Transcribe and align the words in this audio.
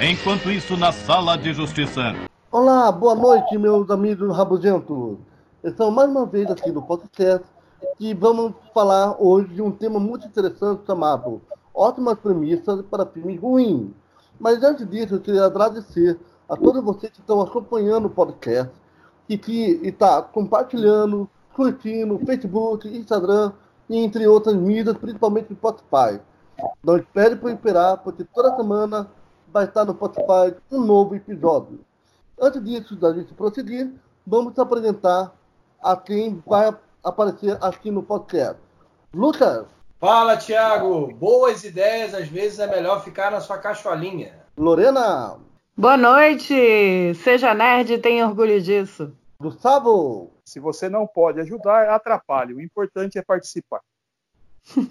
Enquanto 0.00 0.50
isso, 0.50 0.76
na 0.76 0.92
sala 0.92 1.36
de 1.36 1.52
justiça. 1.52 2.14
Olá, 2.50 2.90
boa 2.90 3.14
noite, 3.14 3.58
meus 3.58 3.90
amigos 3.90 4.34
rabugentos. 4.34 5.18
Estamos 5.62 5.94
mais 5.94 6.08
uma 6.08 6.24
vez 6.24 6.50
aqui 6.50 6.70
no 6.70 6.82
podcast 6.82 7.46
e 7.98 8.14
vamos 8.14 8.54
falar 8.72 9.16
hoje 9.20 9.48
de 9.48 9.60
um 9.60 9.70
tema 9.70 9.98
muito 9.98 10.26
interessante 10.26 10.86
chamado 10.86 11.42
Ótimas 11.74 12.18
Premissas 12.18 12.82
para 12.82 13.04
Filmes 13.04 13.40
Ruins. 13.40 13.90
Mas 14.38 14.62
antes 14.62 14.88
disso, 14.88 15.16
eu 15.16 15.20
queria 15.20 15.44
agradecer 15.44 16.18
a 16.48 16.56
todos 16.56 16.82
vocês 16.82 17.12
que 17.12 17.20
estão 17.20 17.40
acompanhando 17.40 18.06
o 18.06 18.10
podcast 18.10 18.72
e 19.28 19.36
que 19.36 19.80
está 19.82 20.22
compartilhando, 20.22 21.28
curtindo 21.54 22.18
Facebook, 22.24 22.88
Instagram 22.88 23.52
e 23.88 23.98
entre 23.98 24.26
outras 24.26 24.54
mídias, 24.56 24.96
principalmente 24.96 25.50
no 25.50 25.56
Spotify. 25.56 26.20
Não 26.82 26.96
espere 26.96 27.36
por 27.36 27.50
esperar, 27.50 27.98
porque 27.98 28.24
toda 28.24 28.56
semana 28.56 29.10
vai 29.48 29.64
estar 29.64 29.84
no 29.84 29.94
Spotify 29.94 30.56
um 30.70 30.80
novo 30.80 31.14
episódio. 31.14 31.80
Antes 32.40 32.64
disso, 32.64 32.96
da 32.96 33.12
gente 33.12 33.34
prosseguir, 33.34 33.92
vamos 34.26 34.58
apresentar 34.58 35.32
a 35.82 35.96
quem 35.96 36.42
vai 36.46 36.74
aparecer 37.02 37.58
aqui 37.60 37.90
no 37.90 38.02
podcast. 38.02 38.60
Lucas. 39.12 39.66
Fala, 39.98 40.36
Thiago. 40.36 41.12
Boas 41.14 41.64
ideias, 41.64 42.14
às 42.14 42.28
vezes 42.28 42.58
é 42.58 42.66
melhor 42.66 43.04
ficar 43.04 43.30
na 43.30 43.40
sua 43.40 43.58
cacholinha. 43.58 44.32
Lorena. 44.56 45.36
Boa 45.76 45.96
noite. 45.96 47.14
Seja 47.16 47.54
nerd 47.54 47.92
e 47.92 47.98
tenha 47.98 48.26
orgulho 48.26 48.60
disso. 48.60 49.12
Gustavo. 49.38 50.30
Se 50.44 50.58
você 50.60 50.88
não 50.88 51.06
pode 51.06 51.40
ajudar, 51.40 51.90
atrapalhe. 51.90 52.54
O 52.54 52.60
importante 52.60 53.18
é 53.18 53.22
participar. 53.22 53.80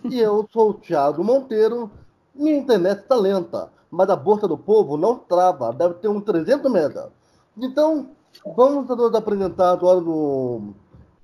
E 0.10 0.20
eu 0.20 0.48
sou 0.52 0.72
o 0.72 0.74
Thiago 0.74 1.24
Monteiro. 1.24 1.90
Minha 2.34 2.58
internet 2.58 3.02
está 3.02 3.16
lenta, 3.16 3.72
mas 3.90 4.10
a 4.10 4.16
bolsa 4.16 4.48
do 4.48 4.58
povo 4.58 4.98
não 4.98 5.18
trava. 5.18 5.74
Deve 5.74 5.96
ter 5.96 6.08
uns 6.08 6.24
300 6.24 6.72
mega. 6.72 7.10
Então, 7.58 8.10
vamos 8.56 8.88
nos 8.88 9.16
apresentar 9.16 9.72
agora 9.72 10.00
do, 10.00 10.74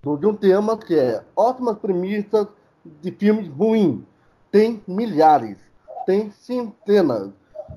do, 0.01 0.17
de 0.17 0.25
um 0.25 0.35
tema 0.35 0.77
que 0.77 0.97
é 0.97 1.23
ótimas 1.35 1.77
premissas 1.77 2.47
de 3.01 3.11
filmes 3.11 3.47
ruins. 3.47 4.01
Tem 4.51 4.81
milhares, 4.87 5.57
tem 6.05 6.31
centenas. 6.31 7.29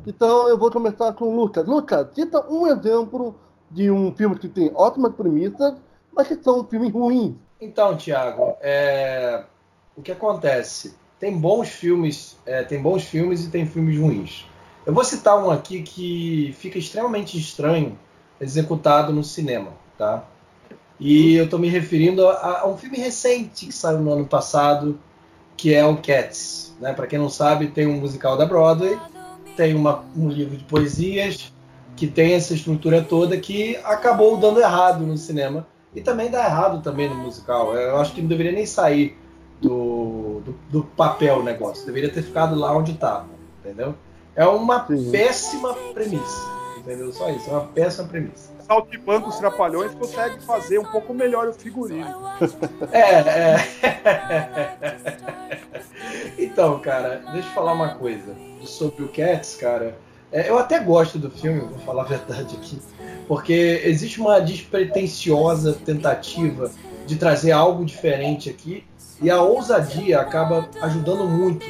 Então, 0.07 0.49
eu 0.49 0.59
vou 0.59 0.71
começar 0.71 1.13
com 1.13 1.27
o 1.27 1.37
Lucas. 1.37 1.67
Lucas, 1.67 2.09
cita 2.15 2.45
um 2.49 2.67
exemplo 2.67 3.35
de 3.71 3.91
um 3.91 4.15
filme 4.15 4.39
que 4.39 4.49
tem 4.49 4.71
ótimas 4.75 5.15
premissas, 5.15 5.75
mas 6.13 6.29
que 6.29 6.43
são 6.43 6.65
filmes 6.65 6.93
ruins. 6.93 7.35
Então, 7.61 7.97
Thiago, 7.97 8.57
é... 8.61 9.45
o 9.99 10.03
que 10.03 10.13
acontece? 10.13 10.95
Tem 11.19 11.37
bons 11.37 11.69
filmes, 11.69 12.39
é, 12.47 12.63
tem 12.63 12.81
bons 12.81 13.03
filmes 13.03 13.45
e 13.45 13.51
tem 13.51 13.67
filmes 13.67 13.99
ruins. 13.99 14.47
Eu 14.87 14.95
vou 14.95 15.03
citar 15.03 15.37
um 15.37 15.51
aqui 15.51 15.83
que 15.83 16.55
fica 16.57 16.79
extremamente 16.79 17.37
estranho 17.37 17.99
executado 18.41 19.13
no 19.13 19.25
cinema, 19.25 19.73
tá? 19.99 20.25
E 21.01 21.35
eu 21.35 21.47
estou 21.47 21.59
me 21.59 21.69
referindo 21.69 22.29
a, 22.29 22.61
a, 22.61 22.69
um 22.69 22.77
filme 22.77 22.97
recente 22.97 23.67
que 23.67 23.73
saiu 23.73 23.99
no 23.99 24.13
ano 24.13 24.25
passado, 24.25 24.99
que 25.57 25.75
é 25.75 25.85
o 25.85 25.97
Cats. 25.97 26.77
Né? 26.81 26.93
Para 26.93 27.09
quem 27.09 27.19
não 27.19 27.29
sabe, 27.29 27.67
tem 27.67 27.89
um 27.89 27.99
musical 27.99 28.37
da 28.37 28.47
Broadway, 28.47 28.97
tem 29.57 29.75
uma, 29.75 30.05
um 30.17 30.29
livro 30.29 30.57
de 30.57 30.63
poesias 30.65 31.53
que 31.97 32.07
tem 32.07 32.35
essa 32.35 32.55
estrutura 32.55 33.03
toda 33.03 33.37
que 33.37 33.77
acabou 33.83 34.37
dando 34.37 34.61
errado 34.61 35.05
no 35.05 35.17
cinema 35.17 35.67
e 35.93 36.01
também 36.01 36.31
dá 36.31 36.45
errado 36.45 36.81
também 36.83 37.09
no 37.09 37.17
musical. 37.17 37.75
Eu 37.75 37.97
acho 37.97 38.13
que 38.15 38.21
não 38.21 38.29
deveria 38.29 38.53
nem 38.53 38.65
sair 38.65 39.19
do, 39.61 40.41
do, 40.41 40.55
do 40.71 40.83
papel 40.85 41.39
o 41.39 41.43
negócio, 41.43 41.85
deveria 41.87 42.11
ter 42.11 42.23
ficado 42.23 42.55
lá 42.55 42.77
onde 42.77 42.93
estava, 42.93 43.27
entendeu? 43.61 43.95
É 44.35 44.47
uma 44.47 44.87
Sim. 44.87 45.11
péssima 45.11 45.75
premissa 45.93 46.59
entendeu? 46.89 47.13
Só 47.13 47.29
isso, 47.31 47.51
é 47.51 47.53
uma 47.53 47.67
péssima 47.67 48.09
premissa. 48.09 48.51
Saltimbanco 48.61 49.29
os 49.29 49.37
Trapalhões 49.37 49.95
consegue 49.95 50.43
fazer 50.43 50.79
um 50.79 50.85
pouco 50.85 51.13
melhor 51.13 51.49
o 51.49 51.53
figurino. 51.53 52.07
É, 52.93 53.55
é. 53.55 53.57
então, 56.39 56.79
cara, 56.81 57.23
deixa 57.33 57.49
eu 57.49 57.53
falar 57.53 57.73
uma 57.73 57.95
coisa 57.95 58.35
sobre 58.63 59.05
o 59.05 59.09
Cats, 59.09 59.57
cara. 59.57 59.97
É, 60.31 60.49
eu 60.49 60.59
até 60.59 60.79
gosto 60.79 61.19
do 61.19 61.31
filme, 61.31 61.61
vou 61.61 61.79
falar 61.79 62.03
a 62.03 62.07
verdade 62.07 62.55
aqui, 62.57 62.79
porque 63.27 63.83
existe 63.85 64.21
uma 64.21 64.41
despretensiosa 64.41 65.73
tentativa 65.73 66.71
de 67.07 67.17
trazer 67.17 67.53
algo 67.53 67.85
diferente 67.85 68.51
aqui 68.51 68.85
e 69.23 69.31
a 69.31 69.41
ousadia 69.41 70.21
acaba 70.21 70.69
ajudando 70.83 71.25
muito, 71.25 71.67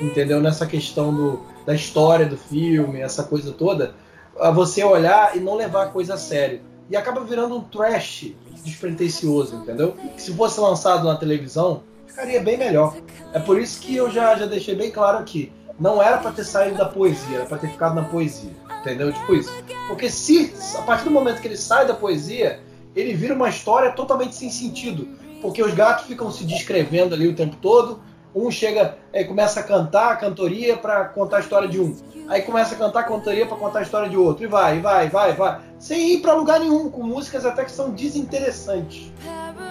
entendeu? 0.00 0.40
Nessa 0.40 0.66
questão 0.66 1.12
do, 1.12 1.40
da 1.66 1.74
história 1.74 2.26
do 2.26 2.36
filme, 2.36 3.00
essa 3.00 3.22
coisa 3.22 3.52
toda 3.52 3.94
a 4.38 4.50
você 4.50 4.84
olhar 4.84 5.36
e 5.36 5.40
não 5.40 5.54
levar 5.54 5.84
a 5.84 5.88
coisa 5.88 6.14
a 6.14 6.18
sério. 6.18 6.60
E 6.90 6.96
acaba 6.96 7.22
virando 7.22 7.56
um 7.56 7.62
trash 7.62 8.32
despretensioso, 8.62 9.56
entendeu? 9.56 9.92
Que 10.14 10.20
se 10.20 10.32
fosse 10.34 10.60
lançado 10.60 11.04
na 11.06 11.16
televisão, 11.16 11.82
ficaria 12.06 12.40
bem 12.40 12.56
melhor. 12.56 12.94
É 13.32 13.38
por 13.38 13.58
isso 13.58 13.80
que 13.80 13.96
eu 13.96 14.10
já, 14.10 14.34
já 14.36 14.46
deixei 14.46 14.74
bem 14.74 14.90
claro 14.90 15.18
aqui. 15.18 15.50
Não 15.78 16.02
era 16.02 16.18
para 16.18 16.32
ter 16.32 16.44
saído 16.44 16.76
da 16.76 16.86
poesia, 16.86 17.38
era 17.38 17.46
para 17.46 17.58
ter 17.58 17.68
ficado 17.68 17.94
na 17.94 18.04
poesia. 18.04 18.50
Entendeu? 18.80 19.12
Tipo 19.12 19.34
isso. 19.34 19.50
Porque 19.88 20.10
se, 20.10 20.52
a 20.78 20.82
partir 20.82 21.04
do 21.04 21.10
momento 21.10 21.40
que 21.40 21.48
ele 21.48 21.56
sai 21.56 21.86
da 21.86 21.94
poesia, 21.94 22.60
ele 22.94 23.14
vira 23.14 23.34
uma 23.34 23.48
história 23.48 23.92
totalmente 23.92 24.34
sem 24.34 24.50
sentido. 24.50 25.08
Porque 25.40 25.62
os 25.62 25.74
gatos 25.74 26.06
ficam 26.06 26.30
se 26.30 26.44
descrevendo 26.44 27.14
ali 27.14 27.28
o 27.28 27.34
tempo 27.34 27.56
todo. 27.56 28.00
Um 28.34 28.50
chega, 28.50 28.96
é, 29.12 29.24
começa 29.24 29.60
a 29.60 29.62
cantar 29.62 30.12
a 30.12 30.16
cantoria 30.16 30.76
para 30.76 31.04
contar 31.06 31.36
a 31.38 31.40
história 31.40 31.68
de 31.68 31.78
um. 31.78 31.94
Aí 32.28 32.40
começa 32.42 32.74
a 32.74 32.78
cantar 32.78 33.04
cantoria 33.04 33.46
para 33.46 33.56
contar 33.56 33.80
a 33.80 33.82
história 33.82 34.08
de 34.08 34.16
outro, 34.16 34.44
e 34.44 34.46
vai, 34.46 34.80
vai, 34.80 35.08
vai, 35.08 35.34
vai, 35.34 35.60
sem 35.78 36.14
ir 36.14 36.22
para 36.22 36.32
lugar 36.32 36.60
nenhum, 36.60 36.90
com 36.90 37.02
músicas 37.02 37.44
até 37.44 37.64
que 37.64 37.70
são 37.70 37.90
desinteressantes. 37.90 39.12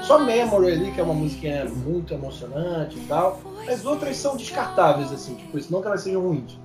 Só 0.04 0.20
Memory 0.20 0.72
ali, 0.72 0.92
que 0.92 1.00
é 1.00 1.04
uma 1.04 1.14
música 1.14 1.66
muito 1.86 2.14
emocionante 2.14 2.98
e 2.98 3.02
tal, 3.08 3.40
as 3.68 3.86
outras 3.86 4.18
são 4.18 4.36
descartáveis, 4.36 5.12
assim, 5.12 5.36
tipo, 5.36 5.58
isso. 5.58 5.72
Não 5.72 5.82
que 5.82 5.88
elas 5.88 6.02
sejam 6.02 6.22
ruins, 6.22 6.60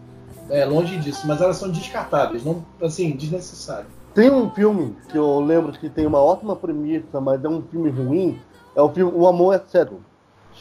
é 0.51 0.65
longe 0.65 0.99
disso, 0.99 1.27
mas 1.27 1.41
elas 1.41 1.57
são 1.57 1.71
descartáveis, 1.71 2.45
não, 2.45 2.65
assim, 2.83 3.13
desnecessárias. 3.13 3.87
Tem 4.15 4.31
um 4.31 4.51
filme 4.51 4.97
que 5.11 5.17
eu 5.17 5.41
lembro 5.41 5.73
que 5.73 5.91
tem 5.91 6.07
uma 6.07 6.19
ótima 6.19 6.57
premissa, 6.57 7.21
mas 7.21 7.45
é 7.45 7.49
um 7.49 7.63
filme 7.63 7.91
ruim, 7.91 8.39
é 8.75 8.83
o 8.83 8.89
filme 8.89 9.13
O 9.15 9.27
Amor 9.27 9.55
é 9.55 9.63
Cego, 9.67 10.01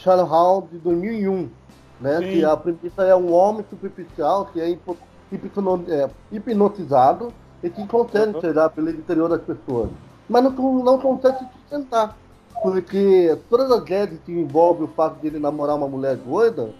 Hall 0.04 0.68
de 0.70 0.78
2001, 0.78 1.48
né? 2.00 2.18
Sim. 2.18 2.30
Que 2.30 2.44
a 2.44 2.56
premissa 2.56 3.02
é 3.02 3.16
um 3.16 3.32
homem 3.32 3.64
superficial 3.68 4.46
que 4.52 4.60
é 4.60 4.70
é, 4.70 6.10
hipnotizado 6.30 7.32
e 7.62 7.70
que 7.70 7.86
consegue 7.86 8.34
uhum. 8.34 8.40
chegar 8.40 8.70
pelo 8.70 8.90
interior 8.90 9.28
das 9.28 9.42
pessoas. 9.42 9.90
Mas 10.28 10.44
não, 10.44 10.52
não 10.82 10.98
consegue 10.98 11.38
se 11.38 11.44
sustentar. 11.60 12.16
Porque 12.62 13.36
todas 13.50 13.70
as 13.70 13.82
guerras 13.82 14.18
que 14.24 14.32
envolvem 14.32 14.84
o 14.84 14.88
fato 14.88 15.20
de 15.20 15.26
ele 15.26 15.38
namorar 15.38 15.76
uma 15.76 15.88
mulher 15.88 16.16
doida, 16.16 16.70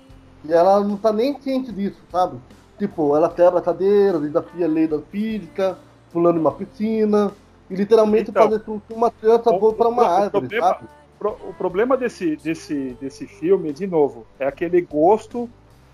ela 0.48 0.80
não 0.80 0.96
tá 0.96 1.12
nem 1.12 1.38
ciente 1.40 1.70
disso, 1.72 1.98
sabe? 2.10 2.38
Tipo, 2.78 3.16
ela 3.16 3.28
quebra 3.28 3.58
a 3.58 3.62
cadeira, 3.62 4.18
desafia 4.18 4.66
a 4.66 4.68
lei 4.68 4.86
da 4.86 4.98
física, 5.00 5.78
pulando 6.12 6.38
uma 6.38 6.52
piscina, 6.52 7.32
e 7.68 7.74
literalmente 7.74 8.30
então, 8.30 8.44
fazer 8.44 8.60
com 8.60 8.80
que 8.80 8.92
uma 8.92 9.10
criança 9.10 9.50
voe 9.58 9.74
para 9.74 9.88
uma 9.88 10.06
árvore, 10.06 10.48
problema, 10.48 10.66
sabe? 10.66 10.88
O 11.20 11.54
problema 11.54 11.96
desse, 11.96 12.36
desse, 12.36 12.96
desse 13.00 13.26
filme, 13.26 13.72
de 13.72 13.86
novo, 13.86 14.26
é 14.38 14.46
aquele 14.46 14.80
gosto 14.82 15.48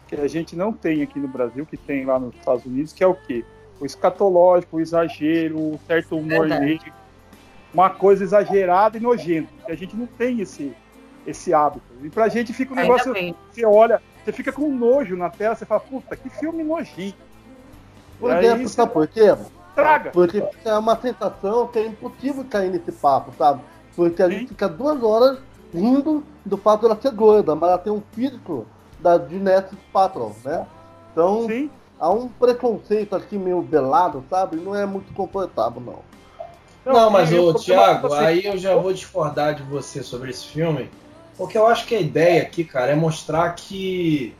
que 0.08 0.16
a 0.16 0.26
gente 0.26 0.56
não 0.56 0.72
tem 0.72 1.02
aqui 1.02 1.18
no 1.18 1.28
Brasil, 1.28 1.64
que 1.64 1.76
tem 1.76 2.04
lá 2.04 2.18
nos 2.18 2.34
Estados 2.34 2.66
Unidos, 2.66 2.92
que 2.92 3.02
é 3.02 3.06
o 3.06 3.14
quê? 3.14 3.44
O 3.80 3.86
escatológico, 3.86 4.76
o 4.76 4.80
exagero, 4.80 5.58
um 5.58 5.78
certo 5.86 6.16
humor 6.16 6.46
negro, 6.46 6.92
uma 7.72 7.88
coisa 7.88 8.24
exagerada 8.24 8.98
e 8.98 9.00
nojenta. 9.00 9.48
A 9.66 9.74
gente 9.74 9.96
não 9.96 10.06
tem 10.06 10.40
esse, 10.40 10.74
esse 11.26 11.54
hábito. 11.54 11.86
E 12.02 12.10
pra 12.10 12.28
gente 12.28 12.52
fica 12.52 12.72
um 12.72 12.76
negócio. 12.76 13.14
Você 13.50 13.64
olha, 13.64 14.02
você 14.24 14.32
fica 14.32 14.52
com 14.52 14.68
nojo 14.70 15.16
na 15.16 15.30
tela, 15.30 15.54
você 15.54 15.64
fala, 15.64 15.80
puta, 15.80 16.16
que 16.16 16.28
filme 16.28 16.62
nojento. 16.62 17.16
Por 18.20 18.36
exemplo, 18.36 18.68
sabe 18.68 18.92
por 18.92 19.06
quê? 19.06 19.36
Traga. 19.74 20.10
Porque 20.10 20.44
é 20.64 20.74
uma 20.74 20.96
sensação 21.00 21.66
que 21.68 21.78
é 21.78 21.86
impossível 21.86 22.44
cair 22.44 22.70
nesse 22.70 22.92
papo, 22.92 23.32
sabe? 23.36 23.62
Porque 23.94 24.22
a 24.22 24.28
Sim. 24.28 24.34
gente 24.34 24.48
fica 24.48 24.68
duas 24.68 25.02
horas 25.02 25.38
rindo 25.72 26.24
do 26.44 26.56
fato 26.56 26.80
de 26.80 26.86
ela 26.86 27.00
ser 27.00 27.12
gorda, 27.12 27.54
mas 27.54 27.70
ela 27.70 27.78
tem 27.78 27.92
um 27.92 28.02
físico 28.12 28.66
da 28.98 29.18
Genesis 29.18 29.78
Patron, 29.92 30.34
né? 30.44 30.66
Então, 31.12 31.46
Sim. 31.46 31.70
há 31.98 32.10
um 32.10 32.28
preconceito 32.28 33.14
aqui 33.14 33.36
meio 33.36 33.62
velado, 33.62 34.24
sabe? 34.28 34.56
Não 34.56 34.74
é 34.74 34.86
muito 34.86 35.12
confortável, 35.14 35.80
não. 35.80 35.98
Não, 36.84 37.02
não 37.04 37.10
mas, 37.10 37.32
ô, 37.32 37.54
Thiago, 37.54 38.12
aí 38.12 38.44
eu 38.44 38.58
já 38.58 38.74
vou 38.76 38.92
discordar 38.92 39.54
de 39.54 39.62
você 39.62 40.02
sobre 40.02 40.30
esse 40.30 40.46
filme, 40.46 40.90
porque 41.36 41.56
eu 41.56 41.66
acho 41.66 41.86
que 41.86 41.94
a 41.94 42.00
ideia 42.00 42.42
aqui, 42.42 42.64
cara, 42.64 42.92
é 42.92 42.94
mostrar 42.94 43.50
que 43.52 44.34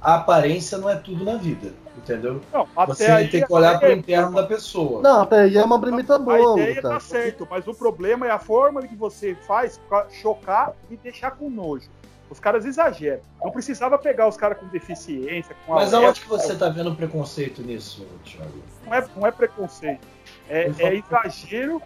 a 0.00 0.14
aparência 0.14 0.78
não 0.78 0.88
é 0.88 0.96
tudo 0.96 1.24
na 1.24 1.36
vida, 1.36 1.72
entendeu? 1.96 2.40
Não, 2.52 2.66
você 2.86 3.06
aí, 3.06 3.28
tem 3.28 3.44
que 3.44 3.52
olhar 3.52 3.78
para 3.78 3.88
o 3.90 3.92
interno 3.92 4.32
da 4.34 4.44
pessoa. 4.44 5.00
Não, 5.02 5.22
até 5.22 5.40
aí 5.42 5.56
é 5.56 5.64
uma 5.64 5.80
premissa 5.80 6.18
boa. 6.18 6.58
A 6.58 6.60
ideia 6.62 6.82
tá 6.82 7.00
certo, 7.00 7.46
mas 7.50 7.66
o 7.66 7.74
problema 7.74 8.26
é 8.26 8.30
a 8.30 8.38
forma 8.38 8.82
que 8.82 8.94
você 8.96 9.34
faz 9.46 9.78
para 9.88 10.08
chocar 10.10 10.72
e 10.90 10.96
deixar 10.96 11.32
com 11.32 11.48
nojo. 11.50 11.88
Os 12.30 12.40
caras 12.40 12.64
exageram. 12.64 13.20
Não 13.44 13.50
precisava 13.50 13.98
pegar 13.98 14.26
os 14.26 14.38
caras 14.38 14.56
com 14.58 14.66
deficiência, 14.68 15.54
com 15.66 15.74
Mas 15.74 15.92
aonde 15.92 16.20
que 16.22 16.28
você 16.28 16.54
tá 16.56 16.70
vendo 16.70 16.94
preconceito 16.94 17.60
nisso, 17.62 18.06
Thiago? 18.24 18.50
Não 18.86 18.94
é, 18.94 19.06
não 19.16 19.26
é 19.26 19.30
preconceito. 19.30 20.00
É, 20.48 20.70
favor. 20.70 20.80
é 20.86 20.94
exagero. 20.96 21.82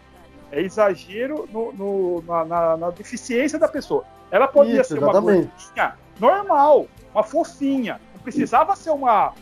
É 0.52 0.60
exagero 0.60 1.48
no- 1.52 1.72
no- 1.72 2.22
na, 2.22 2.44
na- 2.44 2.76
na 2.76 2.90
deficiência 2.90 3.58
da 3.58 3.66
pessoa. 3.66 4.04
Ela 4.30 4.46
podia 4.46 4.80
Isso, 4.80 4.90
ser 4.94 4.98
uma 5.00 5.10
exatamente. 5.10 5.50
gordinha 5.66 5.94
normal, 6.20 6.86
uma 7.12 7.24
fofinha. 7.24 8.00
Não 8.14 8.20
precisava 8.22 8.76
ser 8.76 8.90
uma 8.90 9.32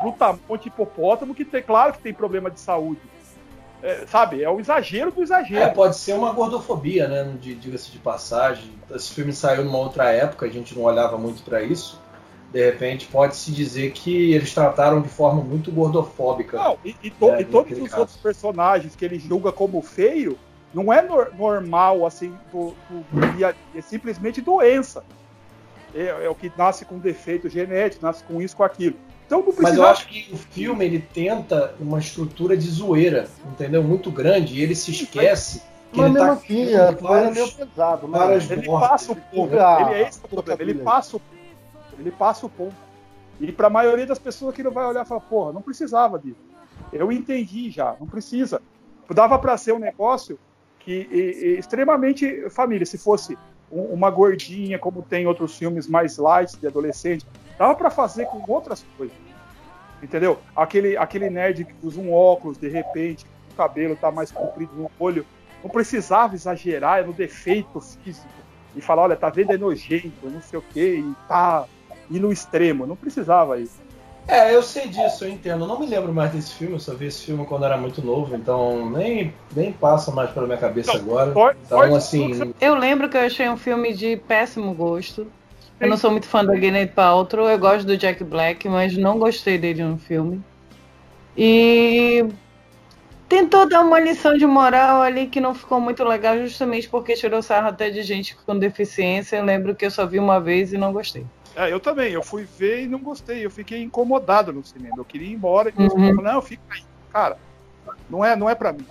brutamonte 0.00 0.68
hipopótamo 0.68 1.34
que 1.34 1.44
tem, 1.44 1.62
claro 1.62 1.92
que 1.92 1.98
tem 2.00 2.12
problema 2.14 2.50
de 2.50 2.60
saúde. 2.60 3.00
É, 3.82 4.04
sabe? 4.06 4.42
É 4.42 4.50
o 4.50 4.60
exagero 4.60 5.10
do 5.10 5.20
É, 5.20 5.24
exagero. 5.24 5.72
pode 5.72 5.96
ser 5.96 6.12
uma 6.12 6.32
gordofobia, 6.32 7.08
né? 7.08 7.34
de- 7.40 7.54
Diga-se 7.54 7.90
de 7.90 7.98
passagem. 7.98 8.70
Esse 8.90 9.12
filme 9.14 9.32
saiu 9.32 9.64
numa 9.64 9.78
outra 9.78 10.10
época, 10.12 10.44
a 10.46 10.50
gente 10.50 10.76
não 10.76 10.84
olhava 10.84 11.16
muito 11.16 11.42
pra 11.42 11.62
isso. 11.62 11.98
De 12.52 12.62
repente, 12.62 13.06
pode-se 13.06 13.50
dizer 13.52 13.92
que 13.92 14.32
eles 14.34 14.52
trataram 14.52 15.00
de 15.00 15.08
forma 15.08 15.40
muito 15.40 15.70
gordofóbica. 15.70 16.58
Não, 16.58 16.76
e, 16.84 16.94
e 17.02 17.10
to- 17.10 17.30
É, 17.30 17.40
e 17.40 17.44
todos 17.44 17.78
os 17.78 17.88
caso. 17.88 18.00
outros 18.00 18.18
personagens 18.18 18.94
que 18.96 19.04
ele 19.04 19.18
julga 19.18 19.50
como 19.52 19.80
feio, 19.80 20.36
não 20.74 20.92
é 20.92 21.00
nor- 21.00 21.32
normal, 21.34 22.04
assim, 22.04 22.34
do, 22.52 22.74
do 22.90 23.32
dia, 23.36 23.54
é 23.74 23.80
simplesmente 23.80 24.40
doença. 24.42 25.02
É, 25.94 26.24
é 26.24 26.28
o 26.28 26.34
que 26.34 26.52
nasce 26.56 26.84
com 26.84 26.98
defeito 26.98 27.48
genético, 27.48 28.04
nasce 28.04 28.22
com 28.24 28.42
isso, 28.42 28.56
com 28.56 28.62
aquilo. 28.64 28.96
Então 29.30 29.38
não 29.38 29.52
precisa. 29.52 29.68
Mas 29.68 29.76
eu 29.76 29.86
acho 29.86 30.08
que 30.08 30.28
o 30.32 30.36
filme 30.36 30.84
ele 30.84 30.98
tenta 30.98 31.72
uma 31.78 32.00
estrutura 32.00 32.56
de 32.56 32.68
zoeira, 32.68 33.28
entendeu? 33.46 33.80
Muito 33.80 34.10
grande, 34.10 34.54
e 34.58 34.60
ele 34.60 34.74
se 34.74 34.90
esquece 34.90 35.60
que 35.92 35.98
Mas 35.98 36.06
ele 36.06 36.14
mesmo 36.14 36.26
tá 36.26 36.32
assim, 36.32 36.74
é, 36.74 37.30
meio 37.30 37.52
pesado. 37.52 38.08
né? 38.08 38.18
várias- 38.18 38.50
ele 38.50 38.66
morte. 38.66 38.88
passa 38.88 39.12
o 39.12 39.16
ponto. 39.16 39.56
Ah, 39.56 39.78
ele 39.82 39.94
é 40.02 40.08
esse 40.08 40.18
o 40.24 40.28
problema. 40.28 40.60
Ele 40.62 40.74
passa 40.74 41.16
o 41.16 41.20
ponto. 41.20 42.00
Ele 42.00 42.10
passa 42.10 42.46
o 42.46 42.48
ponto. 42.48 42.74
E 43.40 43.52
para 43.52 43.68
a 43.68 43.70
maioria 43.70 44.04
das 44.06 44.18
pessoas 44.18 44.52
que 44.52 44.64
não 44.64 44.72
vai 44.72 44.84
olhar 44.84 45.04
e 45.04 45.08
falar, 45.08 45.20
porra, 45.20 45.52
não 45.52 45.62
precisava 45.62 46.18
disso. 46.18 46.40
Eu 46.92 47.12
entendi 47.12 47.70
já, 47.70 47.94
não 48.00 48.08
precisa. 48.08 48.60
Dava 49.14 49.38
para 49.38 49.56
ser 49.56 49.72
um 49.72 49.78
negócio 49.78 50.38
que 50.80 50.90
e- 51.10 51.54
e 51.54 51.58
extremamente 51.58 52.50
família. 52.50 52.84
Se 52.84 52.98
fosse 52.98 53.38
um- 53.70 53.92
uma 53.94 54.10
gordinha, 54.10 54.76
como 54.76 55.02
tem 55.02 55.24
outros 55.26 55.56
filmes 55.56 55.86
mais 55.86 56.18
light 56.18 56.56
de 56.58 56.66
adolescente, 56.66 57.24
dava 57.60 57.74
para 57.74 57.90
fazer 57.90 58.24
com 58.24 58.42
outras 58.50 58.84
coisas. 58.96 59.14
Entendeu? 60.02 60.38
Aquele, 60.56 60.96
aquele 60.96 61.28
nerd 61.28 61.64
que 61.66 61.74
usa 61.82 62.00
um 62.00 62.10
óculos, 62.12 62.56
de 62.56 62.68
repente, 62.70 63.26
o 63.52 63.54
cabelo 63.54 63.94
tá 63.96 64.10
mais 64.10 64.32
comprido 64.32 64.72
no 64.74 64.90
olho. 64.98 65.26
Não 65.62 65.68
precisava 65.68 66.34
exagerar, 66.34 67.04
no 67.06 67.12
defeito 67.12 67.78
físico. 67.82 68.26
E 68.74 68.80
falar, 68.80 69.02
olha, 69.02 69.16
tá 69.16 69.28
vendo, 69.28 69.52
é 69.52 69.58
nojento, 69.58 70.10
não 70.30 70.40
sei 70.40 70.58
o 70.58 70.62
quê, 70.72 71.02
e 71.04 71.14
tá. 71.28 71.66
E 72.10 72.18
no 72.18 72.32
extremo. 72.32 72.86
Não 72.86 72.96
precisava 72.96 73.60
isso. 73.60 73.78
É, 74.26 74.54
eu 74.54 74.62
sei 74.62 74.88
disso, 74.88 75.24
eu 75.24 75.28
entendo. 75.30 75.64
Eu 75.64 75.68
não 75.68 75.78
me 75.78 75.86
lembro 75.86 76.14
mais 76.14 76.32
desse 76.32 76.54
filme, 76.54 76.74
eu 76.74 76.80
só 76.80 76.94
vi 76.94 77.06
esse 77.06 77.24
filme 77.26 77.44
quando 77.44 77.64
era 77.66 77.76
muito 77.76 78.00
novo, 78.00 78.34
então 78.36 78.88
nem, 78.90 79.34
nem 79.54 79.72
passa 79.72 80.10
mais 80.12 80.30
pela 80.30 80.46
minha 80.46 80.58
cabeça 80.58 80.92
agora. 80.94 81.32
Pode- 81.32 81.58
Então, 81.66 81.78
pode- 81.78 81.94
assim, 81.94 82.54
Eu 82.60 82.74
lembro 82.74 83.08
que 83.08 83.16
eu 83.16 83.22
achei 83.22 83.48
um 83.50 83.56
filme 83.56 83.92
de 83.92 84.16
péssimo 84.16 84.72
gosto. 84.72 85.26
Eu 85.80 85.88
não 85.88 85.96
sou 85.96 86.10
muito 86.10 86.26
fã 86.26 86.44
da 86.44 86.52
Gwyneth 86.54 86.88
Paltrow, 86.88 87.48
eu 87.48 87.58
gosto 87.58 87.86
do 87.86 87.96
Jack 87.96 88.22
Black, 88.22 88.68
mas 88.68 88.96
não 88.96 89.18
gostei 89.18 89.56
dele 89.56 89.82
no 89.82 89.96
filme. 89.96 90.42
E 91.36 92.28
tentou 93.26 93.66
dar 93.66 93.80
uma 93.80 93.98
lição 93.98 94.36
de 94.36 94.44
moral 94.46 95.00
ali 95.00 95.26
que 95.26 95.40
não 95.40 95.54
ficou 95.54 95.80
muito 95.80 96.04
legal, 96.04 96.36
justamente 96.38 96.86
porque 96.88 97.14
tirou 97.14 97.40
sarro 97.42 97.68
até 97.68 97.88
de 97.88 98.02
gente 98.02 98.36
com 98.36 98.58
deficiência. 98.58 99.36
Eu 99.36 99.44
lembro 99.44 99.74
que 99.74 99.86
eu 99.86 99.90
só 99.90 100.04
vi 100.06 100.18
uma 100.18 100.38
vez 100.38 100.72
e 100.72 100.76
não 100.78 100.92
gostei. 100.92 101.24
É, 101.56 101.72
eu 101.72 101.80
também. 101.80 102.12
Eu 102.12 102.22
fui 102.22 102.44
ver 102.44 102.82
e 102.82 102.86
não 102.86 102.98
gostei. 102.98 103.44
Eu 103.44 103.50
fiquei 103.50 103.82
incomodado 103.82 104.52
no 104.52 104.62
cinema. 104.62 104.96
Eu 104.98 105.04
queria 105.04 105.28
ir 105.28 105.32
embora 105.32 105.70
e 105.70 105.82
Uhum. 105.82 105.88
falei, 106.14 106.32
não, 106.32 106.42
fica 106.42 106.62
aí. 106.70 106.82
Cara, 107.10 107.38
não 108.08 108.22
é, 108.24 108.36
não 108.36 108.50
é 108.50 108.54
pra 108.54 108.72
mim. 108.72 108.84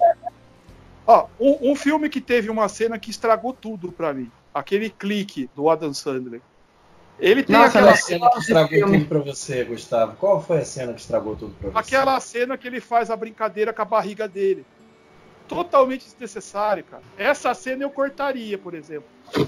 Ó, 1.06 1.28
um, 1.40 1.72
um 1.72 1.76
filme 1.76 2.10
que 2.10 2.20
teve 2.20 2.50
uma 2.50 2.68
cena 2.68 2.98
que 2.98 3.12
estragou 3.12 3.54
tudo 3.54 3.92
pra 3.92 4.14
mim. 4.14 4.32
Aquele 4.54 4.90
clique 4.90 5.50
do 5.56 5.70
Adam 5.70 5.94
Sandler. 5.94 6.42
Ele 7.20 7.44
tem 7.44 7.56
Nossa, 7.56 7.80
aquela 7.80 7.96
cena 7.96 8.30
que 8.32 8.40
estragou 8.40 8.70
filme. 8.70 8.98
tudo 9.00 9.08
pra 9.10 9.20
você, 9.20 9.64
Gustavo. 9.66 10.16
Qual 10.18 10.42
foi 10.42 10.60
a 10.60 10.66
cena 10.66 10.94
que 10.94 11.02
estragou 11.02 11.36
tudo 11.36 11.54
pra 11.60 11.70
você? 11.70 11.78
Aquela 11.78 12.20
cena 12.20 12.58
que 12.58 12.68
ele 12.68 12.80
faz 12.80 13.12
a 13.12 13.16
brincadeira 13.16 13.74
com 13.74 13.82
a 13.82 13.86
barriga 13.86 14.28
dele. 14.28 14.66
Totalmente 15.48 16.06
desnecessário, 16.06 16.84
cara. 16.84 17.02
Essa 17.18 17.54
cena 17.56 17.84
eu 17.84 17.90
cortaria, 17.90 18.56
por 18.58 18.76
exemplo. 18.76 19.06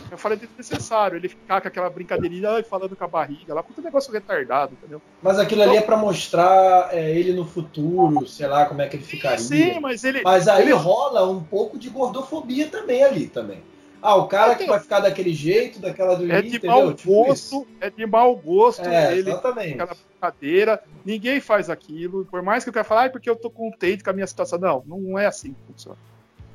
Eu 0.10 0.18
falei 0.18 0.36
desnecessário. 0.38 1.16
Ele 1.16 1.30
ficar 1.30 1.62
com 1.62 1.68
aquela 1.68 1.90
brincadeirinha 1.92 2.58
e 2.60 2.64
falando 2.64 2.96
com 2.96 3.04
a 3.04 3.08
barriga 3.08 3.54
lá. 3.54 3.62
Puta 3.62 3.82
negócio 3.84 4.12
retardado, 4.12 4.74
entendeu? 4.74 5.00
Mas 5.22 5.38
aquilo 5.38 5.62
ali 5.62 5.78
é 5.78 5.82
pra 5.82 5.96
mostrar 5.96 6.90
é, 6.92 7.12
ele 7.12 7.34
no 7.34 7.46
futuro, 7.46 8.28
sei 8.28 8.48
lá 8.48 8.66
como 8.66 8.82
é 8.82 8.88
que 8.88 8.96
ele 8.98 9.04
ficaria. 9.04 9.38
Sim, 9.38 9.80
mas 9.80 10.04
ele. 10.04 10.22
Mas 10.24 10.48
aí 10.48 10.64
ele- 10.64 10.72
rola 10.74 11.30
um 11.30 11.44
pouco 11.44 11.78
de 11.78 11.88
gordofobia 11.90 12.68
também 12.68 13.04
ali 13.04 13.28
também. 13.28 13.62
Ah, 14.02 14.16
o 14.16 14.28
cara 14.28 14.56
que 14.56 14.66
vai 14.66 14.80
ficar 14.80 15.00
daquele 15.00 15.32
jeito, 15.34 15.80
daquela 15.80 16.16
do 16.16 16.32
É 16.32 16.42
de 16.42 16.56
entendeu? 16.58 16.72
mau 16.72 16.94
Tipo 16.94 17.26
gosto, 17.26 17.68
é 17.80 17.90
de 17.90 18.06
mau 18.06 18.36
gosto 18.36 18.82
É, 18.88 19.12
ele 19.12 19.30
exatamente. 19.30 19.74
aquela 19.74 19.96
brincadeira. 19.96 20.84
Ninguém 21.06 21.40
faz 21.40 21.70
aquilo. 21.70 22.26
Por 22.26 22.42
mais 22.42 22.64
que 22.64 22.70
eu 22.70 22.74
quero 22.74 22.86
falar, 22.86 23.06
ah, 23.06 23.10
porque 23.10 23.30
eu 23.30 23.36
tô 23.36 23.50
contente 23.50 24.04
com 24.04 24.10
a 24.10 24.14
minha 24.14 24.26
situação. 24.26 24.58
Não, 24.58 24.84
não 24.88 25.20
é 25.20 25.28
assim 25.28 25.54
que 25.54 25.60
funciona. 25.72 25.98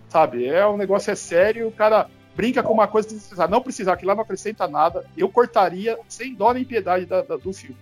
Sabe? 0.08 0.46
É 0.46 0.66
um 0.66 0.76
negócio 0.76 1.10
é 1.10 1.14
sério, 1.14 1.68
o 1.68 1.72
cara 1.72 2.08
brinca 2.34 2.62
com 2.62 2.72
uma 2.72 2.88
coisa 2.88 3.08
desnecessária. 3.08 3.50
Não 3.50 3.62
precisar, 3.62 3.92
aquilo 3.92 4.08
lá 4.08 4.14
não 4.16 4.22
acrescenta 4.22 4.66
nada. 4.66 5.04
Eu 5.16 5.28
cortaria 5.28 5.98
sem 6.08 6.34
dó 6.34 6.52
nem 6.52 6.64
piedade 6.64 7.06
da- 7.06 7.22
da- 7.22 7.36
do 7.36 7.52
filme. 7.52 7.76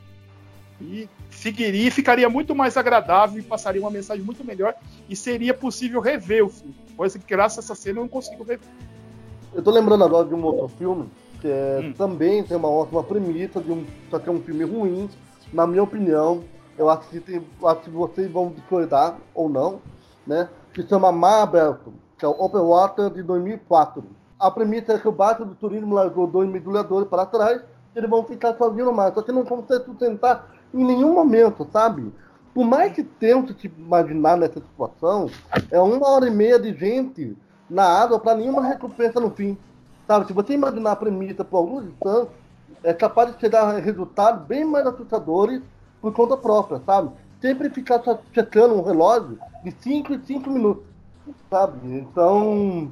E 0.81 1.09
seguiria, 1.31 1.91
ficaria 1.91 2.29
muito 2.29 2.55
mais 2.55 2.77
agradável 2.77 3.39
e 3.39 3.43
passaria 3.43 3.81
uma 3.81 3.91
mensagem 3.91 4.23
muito 4.25 4.45
melhor. 4.45 4.75
E 5.09 5.17
seria 5.17 5.55
possível 5.55 6.01
rever 6.01 6.45
o 6.45 6.49
filme. 6.51 6.75
Coisa 6.97 7.19
que, 7.19 7.25
graças 7.27 7.59
a 7.59 7.61
essa 7.61 7.75
cena, 7.75 7.99
eu 8.01 8.03
não 8.03 8.09
consigo 8.09 8.43
rever. 8.45 8.69
Eu 9.55 9.63
tô 9.63 9.71
lembrando 9.71 10.03
agora 10.03 10.27
de 10.27 10.35
um 10.35 10.45
outro 10.45 10.67
filme, 10.67 11.09
que 11.41 11.47
é- 11.47 11.81
Hum. 11.81 11.93
também 11.97 12.43
tem 12.43 12.57
uma 12.57 12.69
ótima 12.69 13.05
premissa, 13.05 13.61
de 13.61 13.71
um, 13.71 13.85
só 14.11 14.19
que 14.19 14.29
é 14.29 14.33
um 14.33 14.41
filme 14.41 14.65
ruim, 14.65 15.09
na 15.53 15.65
minha 15.65 15.83
opinião. 15.83 16.43
Eu 16.77 16.91
acho 16.91 17.09
que, 17.09 17.21
tem, 17.21 17.41
acho 17.65 17.81
que 17.83 17.91
vocês 17.91 18.29
vão 18.31 18.49
discordar 18.49 19.17
ou 19.33 19.49
não, 19.49 19.79
né? 20.27 20.49
Que 20.73 20.83
se 20.83 20.89
chama 20.89 21.13
Mar 21.13 21.43
Aberto, 21.43 21.93
que 22.19 22.25
é 22.25 22.29
o 22.29 22.33
Open 22.33 22.63
Water 22.63 23.11
de 23.11 23.23
2004. 23.23 24.03
A 24.41 24.51
premissa 24.51 24.95
é 24.95 24.99
que 24.99 25.07
o 25.07 25.13
barco 25.13 25.45
do 25.45 25.55
turismo 25.55 25.95
largou 25.95 26.27
dois 26.27 26.49
mergulhadores 26.49 27.09
para 27.09 27.25
trás, 27.25 27.63
e 27.95 27.99
eles 27.99 28.11
vão 28.11 28.25
ficar 28.25 28.57
sozinhos 28.57 28.89
no 28.89 28.93
mar, 28.93 29.15
só 29.15 29.23
que 29.23 29.31
não 29.31 29.45
vão 29.45 29.65
se 29.65 29.79
sustentar 29.85 30.53
em 30.75 30.85
nenhum 30.85 31.15
momento, 31.15 31.65
sabe? 31.73 32.13
Por 32.53 32.65
mais 32.65 32.93
que 32.93 33.05
tente 33.05 33.55
te 33.55 33.73
imaginar 33.79 34.37
nessa 34.37 34.59
situação, 34.61 35.31
é 35.71 35.81
uma 35.81 36.09
hora 36.09 36.27
e 36.27 36.31
meia 36.31 36.59
de 36.59 36.75
gente 36.75 37.37
na 37.69 37.85
água 37.85 38.19
para 38.19 38.37
nenhuma 38.37 38.67
recompensa 38.67 39.21
no 39.21 39.31
fim. 39.31 39.57
Sabe, 40.07 40.27
se 40.27 40.33
você 40.33 40.55
imaginar 40.55 40.93
a 40.93 40.97
premissa 40.97 41.45
por 41.45 41.59
alguns 41.59 41.85
instantes, 41.87 42.33
é 42.83 42.93
capaz 42.93 43.35
de 43.37 43.57
a 43.57 43.79
resultados 43.79 44.47
bem 44.47 44.65
mais 44.65 44.87
assustadores 44.87 45.63
por 46.01 46.13
conta 46.13 46.37
própria, 46.37 46.81
sabe? 46.85 47.11
Sempre 47.41 47.71
ficar 47.71 48.03
checando 48.33 48.75
um 48.75 48.83
relógio 48.83 49.39
de 49.63 49.71
5 49.81 50.13
em 50.13 50.23
5 50.23 50.51
minutos, 50.51 50.85
sabe? 51.51 51.79
Então, 51.97 52.91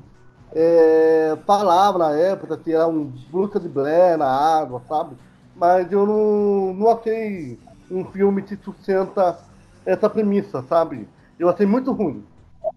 é, 0.55 1.37
falava 1.47 1.99
na 1.99 2.13
época 2.13 2.57
que 2.57 2.73
era 2.73 2.87
um 2.87 3.13
bruxa 3.31 3.61
de 3.61 3.69
Blair 3.69 4.17
na 4.17 4.29
água, 4.29 4.83
sabe? 4.89 5.17
Mas 5.55 5.93
eu 5.93 6.07
não, 6.07 6.75
não 6.75 6.91
achei 6.91 7.59
um 7.91 8.05
filme 8.07 8.43
que 8.43 8.57
sustenta 8.57 9.39
essa 9.85 10.09
premissa, 10.09 10.63
sabe? 10.69 11.07
Eu 11.39 11.49
achei 11.49 11.67
muito 11.67 11.93
ruim. 11.93 12.25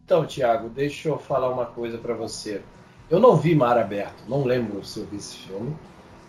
Então, 0.05 0.23
Thiago, 0.23 0.69
deixa 0.69 1.09
eu 1.09 1.17
falar 1.17 1.49
uma 1.49 1.65
coisa 1.65 1.97
pra 1.97 2.13
você. 2.13 2.61
Eu 3.09 3.19
não 3.19 3.35
vi 3.35 3.55
Mar 3.55 3.75
Aberto, 3.75 4.23
não 4.27 4.43
lembro 4.43 4.85
se 4.85 4.99
eu 4.99 5.05
vi 5.07 5.17
esse 5.17 5.35
filme. 5.35 5.75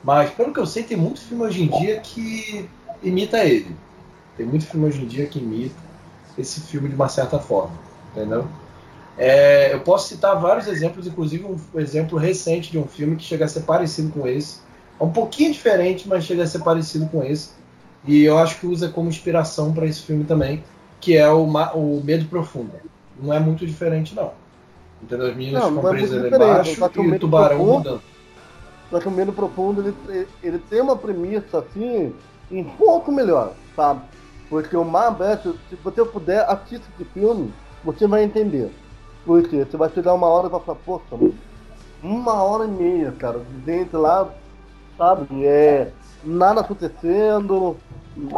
Mas, 0.03 0.31
pelo 0.31 0.51
que 0.51 0.59
eu 0.59 0.65
sei, 0.65 0.83
tem 0.83 0.97
muito 0.97 1.21
filme 1.21 1.43
hoje 1.45 1.63
em 1.63 1.67
dia 1.67 2.01
que 2.01 2.67
imita 3.03 3.45
ele. 3.45 3.77
Tem 4.35 4.47
muito 4.47 4.65
filme 4.65 4.87
hoje 4.87 5.03
em 5.03 5.07
dia 5.07 5.27
que 5.27 5.39
imita 5.39 5.77
esse 6.39 6.63
filme 6.63 6.89
de 6.89 6.95
uma 6.95 7.11
certa 7.11 7.39
forma, 7.39 7.75
entendeu? 8.13 8.49
É, 9.19 9.75
eu 9.75 9.81
posso 9.81 10.09
citar 10.09 10.41
vários 10.41 10.67
exemplos, 10.69 11.07
inclusive 11.07 11.45
um 11.45 11.79
exemplo 11.79 12.19
recente 12.19 12.71
de 12.71 12.79
um 12.79 12.87
filme 12.87 13.17
que 13.17 13.25
chega 13.25 13.45
a 13.45 13.49
ser 13.49 13.61
parecido 13.61 14.11
com 14.11 14.27
esse. 14.27 14.61
É 14.99 15.05
um 15.05 15.13
pouquinho 15.13 15.53
diferente, 15.53 16.09
mas 16.09 16.25
chega 16.25 16.45
a 16.45 16.47
ser 16.47 16.61
parecido 16.61 17.07
com 17.09 17.23
esse. 17.23 17.51
E 18.07 18.25
eu 18.25 18.39
acho 18.39 18.59
que 18.59 18.67
usa 18.67 18.89
como 18.89 19.11
inspiração 19.11 19.75
para 19.75 19.85
esse 19.85 20.01
filme 20.01 20.25
também, 20.25 20.65
que 20.99 21.15
é 21.15 21.29
o, 21.29 21.45
o 21.45 22.03
Medo 22.03 22.25
Profundo. 22.25 22.73
Não 23.21 23.33
é 23.33 23.39
muito 23.41 23.67
diferente, 23.67 24.15
não. 24.15 24.33
Entendeu? 25.03 25.27
As 25.29 25.37
meninas 25.37 25.63
Não, 25.63 25.69
ficam 25.71 25.83
não 25.83 25.91
é 25.91 25.95
presas 25.95 26.33
embaixo 26.33 26.77
só 26.77 26.89
que 26.89 26.99
o 26.99 27.03
e 27.03 27.07
o 27.07 27.11
Medo 27.11 27.21
tubarão 27.21 27.57
Profundo- 27.57 27.77
mudando. 27.79 28.03
Só 28.91 29.01
que 29.01 29.09
o 29.09 29.11
Medo 29.11 29.33
Profundo, 29.33 29.95
ele, 30.09 30.29
ele 30.43 30.59
tem 30.59 30.81
uma 30.81 30.97
premissa, 30.97 31.59
assim, 31.59 32.15
um 32.51 32.65
pouco 32.65 33.11
melhor, 33.11 33.53
sabe? 33.75 34.01
Porque 34.49 34.77
o 34.77 34.85
Mar 34.85 35.09
Aberto, 35.09 35.59
se 35.69 35.75
você 35.77 36.05
puder, 36.05 36.49
assista 36.49 36.87
esse 36.95 37.05
filme, 37.11 37.53
você 37.85 38.07
vai 38.07 38.23
entender. 38.23 38.71
Porque 39.25 39.65
você 39.65 39.77
vai 39.77 39.91
chegar 39.91 40.15
uma 40.15 40.29
hora 40.29 40.47
e 40.47 40.51
vai 40.51 40.61
falar, 40.61 40.79
poxa, 40.85 41.05
uma 42.01 42.35
hora 42.43 42.65
e 42.65 42.69
meia, 42.69 43.11
cara, 43.13 43.41
de 43.41 43.73
gente 43.73 43.97
lá 43.97 44.31
sabe? 44.97 45.45
É, 45.45 45.91
nada 46.25 46.61
acontecendo, 46.61 47.77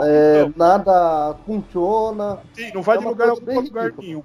é, 0.02 0.50
nada 0.56 1.36
funciona. 1.46 2.38
Sim, 2.54 2.72
não 2.74 2.82
vai 2.82 2.96
É 2.96 3.00
de 3.00 3.06
lugar 3.06 3.28
lugar 3.28 3.92
nenhum. 3.98 4.22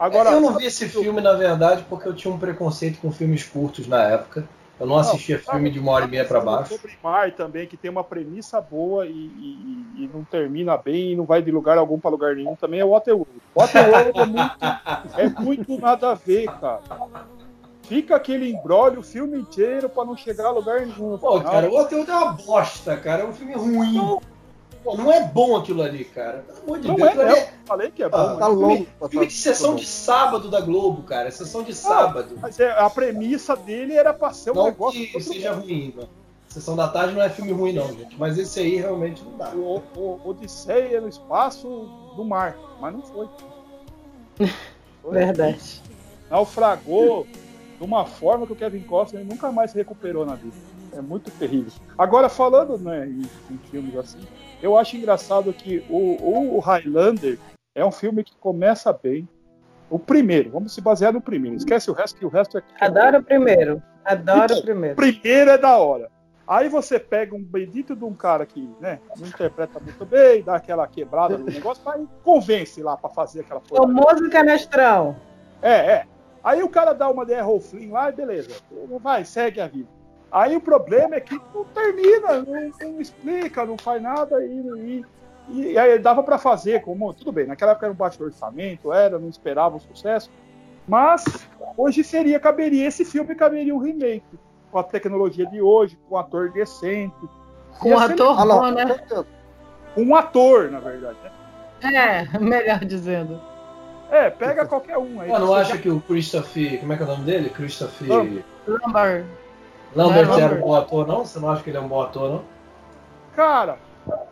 Agora, 0.00 0.30
eu 0.30 0.40
não 0.40 0.56
vi 0.56 0.64
esse 0.64 0.88
filme, 0.88 1.20
na 1.20 1.34
verdade, 1.34 1.84
porque 1.86 2.08
eu 2.08 2.14
tinha 2.14 2.32
um 2.32 2.38
preconceito 2.38 2.98
com 3.00 3.12
filmes 3.12 3.44
curtos 3.44 3.86
na 3.86 4.02
época. 4.02 4.48
Eu 4.80 4.86
não 4.86 4.96
assistia 4.96 5.38
sabe- 5.38 5.58
filme 5.58 5.70
de 5.70 5.78
uma 5.78 5.92
hora 5.92 6.06
e 6.06 6.08
meia 6.08 6.24
pra 6.24 6.40
baixo. 6.40 6.74
Sobre 6.74 6.96
Mar 7.02 7.30
também, 7.32 7.66
que 7.66 7.76
tem 7.76 7.90
uma 7.90 8.02
premissa 8.02 8.62
boa 8.62 9.04
e, 9.06 9.10
e- 9.10 9.84
e- 10.04 10.10
não 10.12 10.24
termina 10.24 10.74
bem 10.78 11.12
e 11.12 11.16
não 11.16 11.26
vai 11.26 11.42
de 11.42 11.50
lugar 11.50 11.76
algum 11.76 12.00
para 12.00 12.10
lugar 12.10 12.34
nenhum, 12.34 12.56
também 12.56 12.80
é 12.80 12.84
Waterworld. 12.84 13.30
Waterworld 13.54 14.18
é 14.18 14.24
muito, 14.24 14.56
é 15.18 15.28
muito 15.42 15.78
nada 15.78 16.12
a 16.12 16.14
ver, 16.14 16.46
cara. 16.46 16.80
Fica 17.82 18.16
aquele 18.16 18.50
embrólio 18.50 19.00
o 19.00 19.02
filme 19.02 19.38
inteiro 19.38 19.90
para 19.90 20.04
não 20.06 20.16
chegar 20.16 20.46
a 20.46 20.50
lugar 20.50 20.80
nenhum. 20.86 21.18
Pô, 21.18 21.34
Não, 21.36 21.42
cara, 21.42 21.68
o 21.68 21.74
Waterworld 21.74 22.10
é 22.10 22.14
uma 22.14 22.32
bosta, 22.32 22.96
cara. 22.96 23.22
É 23.22 23.26
um 23.26 23.32
filme 23.34 23.52
ruim. 23.54 24.18
Pô, 24.82 24.96
não 24.96 25.12
é 25.12 25.22
bom 25.22 25.56
aquilo 25.56 25.82
ali, 25.82 26.04
cara. 26.04 26.44
Pelo 26.46 26.62
amor 26.64 26.78
de 26.80 26.88
não 26.88 26.94
Deus. 26.96 27.08
é, 27.08 27.12
ali 27.22 27.40
Eu 27.40 27.48
falei 27.66 27.90
que 27.90 28.02
é 28.02 28.06
Ah, 28.06 28.08
bom. 28.08 28.36
Tá 28.38 28.48
mas- 28.48 28.58
longo. 28.58 28.86
pra 28.98 29.08
Filme 29.08 29.26
de 29.26 29.32
sessão 29.34 29.74
de 29.74 29.86
sábado 29.86 30.48
da 30.50 30.60
Globo, 30.60 31.02
cara. 31.02 31.30
Sessão 31.30 31.62
de 31.62 31.74
sábado. 31.74 32.36
Mas 32.40 32.58
é, 32.58 32.70
a 32.70 32.88
premissa 32.88 33.54
dele 33.54 33.94
era 33.94 34.14
pra 34.14 34.32
ser 34.32 34.52
um 34.52 34.54
Não 34.54 34.64
negócio. 34.64 35.00
que 35.06 35.20
seja 35.20 35.52
ruim, 35.52 35.92
mano. 35.94 36.08
Sessão 36.48 36.74
da 36.74 36.88
tarde 36.88 37.14
não 37.14 37.22
é 37.22 37.28
filme 37.28 37.52
ruim, 37.52 37.72
não, 37.74 37.86
gente. 37.88 38.16
Mas 38.18 38.36
esse 38.38 38.58
aí 38.58 38.76
realmente 38.76 39.22
não 39.22 39.36
dá. 39.36 39.50
o, 39.54 39.80
o 39.96 40.20
Odisseia 40.24 41.00
no 41.00 41.08
espaço 41.08 41.68
do 42.16 42.24
mar, 42.24 42.56
mas 42.80 42.92
não 42.94 43.02
foi. 43.02 43.28
Foi. 45.02 45.12
Verdade. 45.12 45.82
Naufragou 46.30 47.26
de 47.78 47.84
uma 47.84 48.04
forma 48.04 48.46
que 48.46 48.52
o 48.52 48.56
Kevin 48.56 48.80
Costner 48.80 49.24
nunca 49.24 49.50
mais 49.50 49.70
se 49.70 49.76
recuperou 49.78 50.26
na 50.26 50.34
vida. 50.34 50.54
É 50.92 51.00
muito 51.00 51.30
terrível. 51.32 51.72
Agora, 51.96 52.28
falando 52.28 52.78
né, 52.78 53.06
em, 53.06 53.22
em 53.52 53.58
filmes 53.70 53.96
assim, 53.96 54.26
eu 54.62 54.76
acho 54.76 54.96
engraçado 54.96 55.52
que 55.52 55.84
o, 55.88 56.56
o 56.56 56.58
Highlander 56.58 57.38
é 57.74 57.84
um 57.84 57.92
filme 57.92 58.24
que 58.24 58.36
começa 58.36 58.92
bem. 58.92 59.28
O 59.88 59.98
primeiro, 59.98 60.50
vamos 60.50 60.74
se 60.74 60.80
basear 60.80 61.12
no 61.12 61.20
primeiro. 61.20 61.56
Esquece 61.56 61.90
o 61.90 61.94
resto, 61.94 62.18
que 62.18 62.24
o 62.24 62.28
resto 62.28 62.58
é. 62.58 62.62
Adoro 62.80 63.18
o 63.18 63.22
primeiro. 63.22 63.82
Adoro 64.04 64.44
Então, 64.44 64.58
o 64.58 64.62
primeiro. 64.62 64.94
O 64.94 64.96
primeiro 64.96 65.50
é 65.50 65.58
da 65.58 65.76
hora. 65.78 66.10
Aí 66.46 66.68
você 66.68 66.98
pega 66.98 67.34
um 67.34 67.42
bendito 67.42 67.94
de 67.94 68.04
um 68.04 68.12
cara 68.12 68.44
que 68.44 68.68
né, 68.80 68.98
não 69.16 69.26
interpreta 69.26 69.78
muito 69.78 70.04
bem, 70.04 70.42
dá 70.42 70.56
aquela 70.56 70.84
quebrada 70.86 71.38
no 71.38 71.44
negócio, 71.44 71.80
mas 71.84 72.04
convence 72.24 72.82
lá 72.82 72.96
pra 72.96 73.08
fazer 73.08 73.40
aquela 73.42 73.60
coisa. 73.60 73.86
Famoso 73.86 74.28
canastrão. 74.30 75.16
É, 75.62 75.72
é. 75.72 76.06
Aí 76.42 76.60
o 76.62 76.68
cara 76.68 76.92
dá 76.92 77.08
uma 77.08 77.24
de 77.24 77.32
Errol 77.34 77.60
Flynn 77.60 77.92
lá 77.92 78.08
e 78.08 78.12
beleza. 78.12 78.50
Vai, 79.00 79.24
segue 79.24 79.60
a 79.60 79.68
vida. 79.68 79.88
Aí 80.32 80.56
o 80.56 80.60
problema 80.60 81.16
é 81.16 81.20
que 81.20 81.34
não 81.54 81.64
termina, 81.64 82.42
não, 82.42 82.70
não 82.92 83.00
explica, 83.00 83.64
não 83.64 83.76
faz 83.76 84.00
nada 84.00 84.44
e, 84.44 85.02
e, 85.48 85.62
e 85.72 85.78
aí 85.78 85.98
dava 85.98 86.22
pra 86.22 86.38
fazer 86.38 86.82
como. 86.82 87.12
Tudo 87.12 87.32
bem, 87.32 87.46
naquela 87.46 87.72
época 87.72 87.86
era 87.86 87.92
um 87.92 87.96
baixo 87.96 88.22
orçamento, 88.22 88.92
era, 88.92 89.18
não 89.18 89.28
esperava 89.28 89.76
o 89.76 89.80
sucesso. 89.80 90.30
Mas 90.86 91.24
hoje 91.76 92.02
seria, 92.04 92.38
caberia, 92.38 92.86
esse 92.86 93.04
filme 93.04 93.34
caberia 93.34 93.74
um 93.74 93.78
remake. 93.78 94.38
Com 94.70 94.78
a 94.78 94.84
tecnologia 94.84 95.46
de 95.46 95.60
hoje, 95.60 95.98
com 96.08 96.14
um 96.14 96.18
ator 96.18 96.50
decente. 96.52 97.12
Com 97.80 97.94
um 97.94 97.98
ser 97.98 98.12
ator 98.12 98.40
Ah, 98.40 98.44
não, 98.44 98.60
bom, 98.60 98.70
né? 98.70 99.00
Um 99.96 100.14
ator, 100.14 100.70
na 100.70 100.78
verdade. 100.78 101.16
Né? 101.82 102.26
É, 102.32 102.38
melhor 102.38 102.78
dizendo. 102.84 103.40
É, 104.10 104.30
pega 104.30 104.66
qualquer 104.66 104.96
um 104.98 105.20
aí. 105.20 105.30
Eu 105.30 105.38
não 105.40 105.64
já- 105.64 105.76
que 105.78 105.88
o 105.88 106.00
Christopher. 106.00 106.78
Como 106.80 106.92
é 106.92 106.96
que 106.96 107.02
é 107.02 107.06
o 107.06 107.08
nome 107.08 107.24
dele? 107.24 107.50
Christopher. 107.50 108.08
Lambert. 108.66 109.24
Lambert. 109.94 110.30
É 110.30 110.40
era 110.40 110.54
um 110.54 110.60
bom 110.60 110.74
ator, 110.74 111.06
não? 111.06 111.24
Você 111.24 111.38
não 111.40 111.50
acha 111.50 111.62
que 111.62 111.70
ele 111.70 111.76
é 111.76 111.80
um 111.80 111.88
bom 111.88 112.00
ator, 112.02 112.30
não? 112.30 112.44
Cara, 113.34 113.78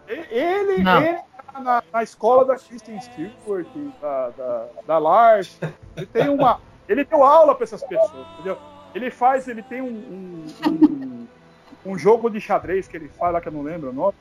ele, 0.07 0.83
Não. 0.83 1.03
ele 1.03 1.19
tá 1.53 1.61
na, 1.61 1.83
na 1.93 2.03
escola 2.03 2.45
da 2.45 2.57
Kristen 2.57 3.01
Stewart, 3.01 3.67
da, 4.01 4.31
da, 4.31 4.67
da 4.87 4.99
Lars, 4.99 5.59
ele 5.97 6.07
tem 6.07 6.29
uma. 6.29 6.61
Ele 6.89 7.05
deu 7.05 7.23
aula 7.23 7.55
para 7.55 7.65
essas 7.65 7.83
pessoas, 7.83 8.27
entendeu? 8.35 8.57
Ele 8.95 9.11
faz, 9.11 9.47
ele 9.47 9.63
tem 9.63 9.83
um, 9.83 9.87
um, 9.87 10.47
um, 10.67 11.27
um 11.93 11.99
jogo 11.99 12.31
de 12.31 12.41
xadrez 12.41 12.89
que 12.89 12.97
ele 12.97 13.09
fala, 13.09 13.41
que 13.41 13.49
eu 13.49 13.53
não 13.53 13.63
lembro 13.63 13.91
o 13.91 13.93
nome, 13.93 14.15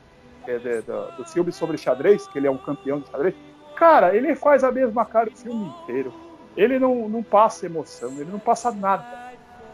é 0.46 0.58
de- 0.58 0.82
do, 0.82 1.10
do 1.16 1.24
filme 1.24 1.50
sobre 1.50 1.78
xadrez, 1.78 2.26
que 2.26 2.38
ele 2.38 2.46
é 2.46 2.50
um 2.50 2.58
campeão 2.58 3.00
de 3.00 3.08
xadrez. 3.10 3.34
Cara, 3.74 4.14
ele 4.14 4.34
faz 4.34 4.62
a 4.64 4.70
mesma 4.70 5.04
cara 5.06 5.30
o 5.30 5.36
filme 5.36 5.66
inteiro. 5.82 6.12
Ele 6.56 6.78
não, 6.78 7.08
não 7.08 7.22
passa 7.22 7.64
emoção, 7.66 8.10
ele 8.12 8.30
não 8.30 8.38
passa 8.38 8.70
nada. 8.70 9.04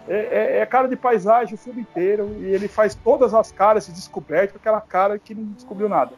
É, 0.06 0.16
é- 0.16 0.58
é 0.58 0.66
cara 0.66 0.86
de 0.86 0.96
paisagem 0.96 1.54
o 1.54 1.58
filme 1.58 1.80
inteiro 1.80 2.36
e 2.40 2.44
ele 2.44 2.68
faz 2.68 2.94
todas 2.94 3.32
as 3.32 3.50
caras 3.50 3.84
se 3.84 3.92
descoberto 3.92 4.52
com 4.52 4.58
aquela 4.58 4.80
cara 4.80 5.18
que 5.18 5.34
não 5.34 5.44
descobriu 5.52 5.88
nada. 5.88 6.12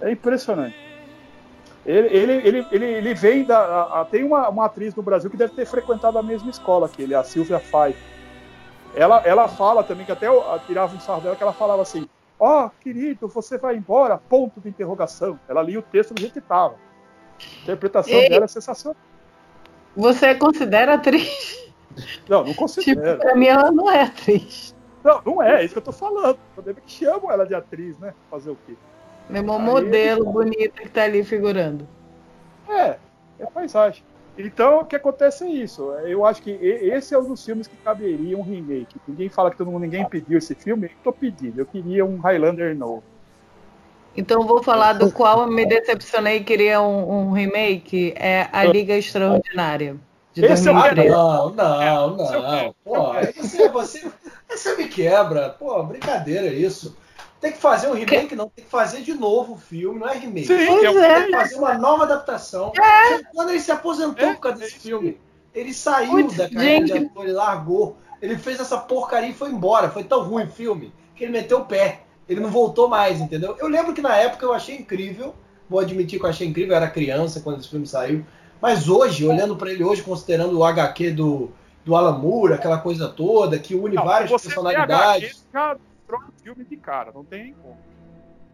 É 0.00 0.10
impressionante. 0.10 0.76
Ele, 1.84 2.08
ele, 2.08 2.32
ele, 2.48 2.66
ele, 2.72 2.84
ele 2.84 3.14
vem 3.14 3.44
da. 3.44 3.58
a- 3.58 4.00
a- 4.00 4.04
tem 4.04 4.24
uma, 4.24 4.48
uma 4.48 4.64
atriz 4.66 4.92
no 4.94 5.02
Brasil 5.04 5.30
que 5.30 5.36
deve 5.36 5.54
ter 5.54 5.64
frequentado 5.66 6.18
a 6.18 6.22
mesma 6.22 6.50
escola 6.50 6.88
que 6.88 7.00
ele, 7.02 7.14
a 7.14 7.22
Silvia 7.22 7.60
Fai. 7.60 7.94
Ela, 8.94 9.22
ela 9.24 9.46
fala 9.46 9.84
também, 9.84 10.04
que 10.04 10.10
até 10.10 10.26
eu 10.26 10.42
tirava 10.66 10.96
um 10.96 10.98
sarro 11.00 11.20
dela, 11.20 11.36
que 11.36 11.42
ela 11.42 11.52
falava 11.52 11.82
assim: 11.82 12.08
Ó, 12.40 12.68
querido, 12.80 13.28
você 13.28 13.56
vai 13.56 13.76
embora? 13.76 14.18
Ponto 14.18 14.60
de 14.60 14.68
interrogação. 14.68 15.38
Ela 15.48 15.62
lia 15.62 15.78
o 15.78 15.82
texto 15.82 16.12
do 16.12 16.20
jeito 16.20 16.32
que 16.32 16.38
estava. 16.40 16.74
A 16.74 17.62
interpretação 17.62 18.14
Ei. 18.14 18.28
dela 18.30 18.46
é 18.46 18.48
sensacional. 18.48 18.96
Você 19.94 20.34
considera 20.34 20.94
atriz? 20.94 21.65
Não, 22.28 22.38
não 22.38 22.44
Tipo, 22.46 22.58
considero. 22.60 23.18
pra 23.18 23.34
mim 23.34 23.46
ela 23.46 23.70
não 23.70 23.90
é 23.90 24.02
atriz. 24.02 24.74
Não, 25.02 25.20
não 25.24 25.42
é, 25.42 25.62
é 25.62 25.64
isso 25.64 25.72
que 25.74 25.78
eu 25.78 25.82
tô 25.84 25.92
falando. 25.92 26.38
É 26.66 26.74
que 26.74 27.04
chamam 27.04 27.30
ela 27.30 27.46
de 27.46 27.54
atriz, 27.54 27.98
né? 27.98 28.12
Fazer 28.30 28.50
o 28.50 28.58
quê? 28.66 28.74
Meu 29.28 29.42
irmão 29.42 29.58
modelo 29.58 30.24
bonita 30.24 30.82
que 30.82 30.88
tá 30.88 31.04
ali 31.04 31.24
figurando. 31.24 31.86
É, 32.68 32.96
é 33.38 33.46
paisagem. 33.46 34.02
Então, 34.38 34.80
o 34.80 34.84
que 34.84 34.96
acontece 34.96 35.44
é 35.44 35.48
isso. 35.48 35.90
Eu 36.04 36.26
acho 36.26 36.42
que 36.42 36.50
esse 36.50 37.14
é 37.14 37.18
um 37.18 37.24
dos 37.24 37.44
filmes 37.44 37.66
que 37.66 37.76
caberia 37.76 38.36
um 38.36 38.42
remake. 38.42 38.96
Ninguém 39.08 39.28
fala 39.28 39.50
que 39.50 39.56
todo 39.56 39.70
mundo, 39.70 39.82
ninguém 39.82 40.04
pediu 40.06 40.36
esse 40.36 40.54
filme, 40.54 40.86
eu 40.86 40.90
tô 41.02 41.12
pedindo. 41.12 41.58
Eu 41.58 41.66
queria 41.66 42.04
um 42.04 42.18
Highlander 42.18 42.76
novo. 42.76 43.02
Então 44.16 44.46
vou 44.46 44.62
falar 44.62 44.94
do 44.94 45.10
qual 45.12 45.42
eu 45.42 45.50
me 45.50 45.64
decepcionei 45.66 46.38
e 46.38 46.44
queria 46.44 46.80
um, 46.80 47.28
um 47.28 47.32
remake. 47.32 48.12
É 48.16 48.48
A 48.52 48.64
Liga 48.64 48.94
Extraordinária. 48.94 49.96
De 50.36 50.44
Esse 50.44 50.68
é 50.68 50.70
o 50.70 50.74
2003. 50.74 51.10
Não, 51.10 51.50
não, 51.50 51.82
é 51.82 51.94
não. 51.94 52.16
quê? 52.16 52.74
Pô, 52.84 53.18
isso 53.42 53.62
é 53.62 53.68
você. 53.70 54.06
Você 54.50 54.76
me 54.76 54.86
quebra. 54.86 55.48
Pô, 55.48 55.82
brincadeira 55.82 56.48
isso. 56.48 56.94
Tem 57.40 57.52
que 57.52 57.58
fazer 57.58 57.88
um 57.88 57.94
remake, 57.94 58.36
não. 58.36 58.50
Tem 58.50 58.62
que 58.62 58.70
fazer 58.70 59.00
de 59.00 59.14
novo 59.14 59.54
o 59.54 59.56
filme, 59.56 59.98
não 59.98 60.08
é 60.08 60.18
remake. 60.18 60.46
Sim, 60.46 60.54
é. 60.54 61.14
Tem 61.14 61.26
que 61.26 61.32
fazer 61.32 61.54
uma 61.56 61.78
nova 61.78 62.04
adaptação. 62.04 62.70
Quando 63.32 63.48
ele 63.48 63.60
se 63.60 63.72
aposentou 63.72 64.28
É, 64.28 64.34
por 64.34 64.40
causa 64.40 64.58
é 64.58 64.66
desse 64.66 64.78
filme, 64.78 65.18
ele 65.54 65.72
saiu 65.72 66.10
Putz, 66.10 66.36
da 66.36 66.50
carreira 66.50 66.84
de 66.84 66.92
ator, 66.92 67.24
ele 67.24 67.32
largou. 67.32 67.96
Ele 68.20 68.36
fez 68.36 68.60
essa 68.60 68.76
porcaria 68.76 69.30
e 69.30 69.34
foi 69.34 69.50
embora. 69.50 69.88
Foi 69.88 70.04
tão 70.04 70.22
ruim 70.22 70.44
o 70.44 70.50
filme 70.50 70.92
que 71.14 71.24
ele 71.24 71.32
meteu 71.32 71.60
o 71.60 71.64
pé. 71.64 72.02
Ele 72.28 72.40
não 72.40 72.50
voltou 72.50 72.88
mais, 72.88 73.22
entendeu? 73.22 73.56
Eu 73.58 73.68
lembro 73.68 73.94
que 73.94 74.02
na 74.02 74.14
época 74.16 74.44
eu 74.44 74.52
achei 74.52 74.76
incrível. 74.76 75.34
Vou 75.68 75.80
admitir 75.80 76.18
que 76.18 76.26
eu 76.26 76.30
achei 76.30 76.46
incrível. 76.46 76.72
Eu 76.72 76.76
era 76.76 76.90
criança 76.90 77.40
quando 77.40 77.60
esse 77.60 77.70
filme 77.70 77.86
saiu. 77.86 78.22
Mas 78.60 78.88
hoje, 78.88 79.26
olhando 79.26 79.56
pra 79.56 79.70
ele 79.70 79.84
hoje, 79.84 80.02
considerando 80.02 80.58
o 80.58 80.64
HQ 80.64 81.10
do, 81.12 81.50
do 81.84 81.94
Alan 81.94 82.18
Moore, 82.18 82.54
aquela 82.54 82.78
coisa 82.78 83.08
toda, 83.08 83.58
que 83.58 83.74
une 83.74 83.96
Não, 83.96 84.04
várias 84.04 84.30
você 84.30 84.48
personalidades. 84.48 85.20
Tem 85.20 85.28
HQ, 85.30 85.46
já 85.52 85.76
troca 86.06 86.26
o 86.28 86.42
filme 86.42 86.64
de 86.64 86.76
cara, 86.76 87.12
não 87.14 87.24
tem 87.24 87.54
como. 87.62 87.76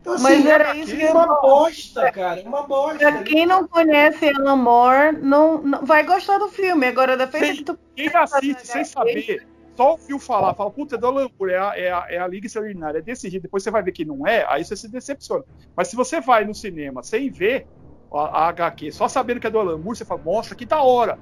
Então, 0.01 0.15
assim, 0.15 0.25
Mas 0.25 0.47
era 0.47 0.77
isso 0.77 0.97
que 0.97 1.05
uma 1.05 1.41
bosta, 1.41 2.11
cara. 2.11 2.41
é 2.41 2.43
Uma 2.49 2.67
bosta. 2.67 2.99
Pra 2.99 3.23
quem 3.23 3.47
não 3.47 3.69
conhece 3.69 4.29
Alan 4.31 4.57
Moore, 4.57 5.17
não, 5.23 5.63
não- 5.63 5.85
vai 5.85 6.05
gostar 6.05 6.39
do 6.39 6.49
filme. 6.49 6.87
Agora, 6.87 7.17
da 7.17 7.29
feita 7.29 7.55
que 7.55 7.65
tu 7.65 7.79
Quem 7.95 8.09
assiste 8.13 8.67
sem 8.67 8.85
saber, 8.85 9.47
só 9.77 9.93
ouviu 9.93 10.19
falar, 10.19 10.55
fala, 10.55 10.73
puta, 10.73 10.97
é 10.97 10.99
do 10.99 11.07
Alan 11.07 11.31
Moore, 11.39 11.53
é 11.53 11.59
a, 11.59 11.79
é, 11.79 11.93
a, 11.93 12.07
é 12.11 12.19
a 12.19 12.27
Liga 12.27 12.47
Extraordinária, 12.47 12.99
é 12.99 13.03
desse 13.03 13.31
jeito, 13.31 13.45
depois 13.45 13.63
você 13.63 13.71
vai 13.71 13.83
ver 13.83 13.93
que 13.93 14.05
não 14.05 14.27
é, 14.27 14.45
aí 14.49 14.65
você 14.65 14.77
se 14.77 14.91
decepciona. 14.91 15.45
Mas 15.77 15.87
se 15.87 15.95
você 15.95 16.21
vai 16.21 16.45
no 16.45 16.55
cinema 16.55 17.03
sem 17.05 17.31
ver 17.31 17.67
a, 18.15 18.47
a 18.47 18.49
HQ, 18.49 18.93
só 18.93 19.09
sabendo 19.09 19.41
que 19.41 19.47
é 19.47 19.51
do 19.51 19.59
Alan 19.59 19.79
Moore, 19.79 19.97
você 19.97 20.05
fala, 20.05 20.23
nossa, 20.25 20.55
que 20.55 20.67
da 20.67 20.83
hora. 20.83 21.19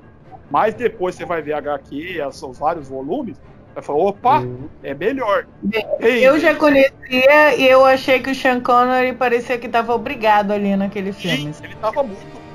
Mas 0.51 0.75
depois 0.75 1.15
você 1.15 1.25
vai 1.25 1.43
ver 1.43 1.53
a 1.53 1.59
HQ, 1.59 2.21
as- 2.21 2.43
os 2.43 2.59
vários 2.59 2.89
volumes, 2.89 3.37
vai 3.75 3.83
falar, 3.83 3.99
opa, 3.99 4.43
é 4.83 4.95
melhor. 4.95 5.47
Ei, 6.01 6.27
Eu 6.27 6.39
já 6.39 6.55
conhecia 6.55 7.55
e 7.57 7.67
eu 7.69 7.85
achei 7.85 8.21
que 8.21 8.31
o 8.31 8.35
Sean 8.35 8.61
Connery 8.61 9.15
parecia 9.15 9.59
que 9.59 9.69
tava 9.69 9.95
obrigado 9.95 10.53
ali 10.53 10.77
naquele 10.77 11.13
filme. 11.13 11.53
Ele 11.63 11.77
tava 11.77 12.03
muito 12.03 12.50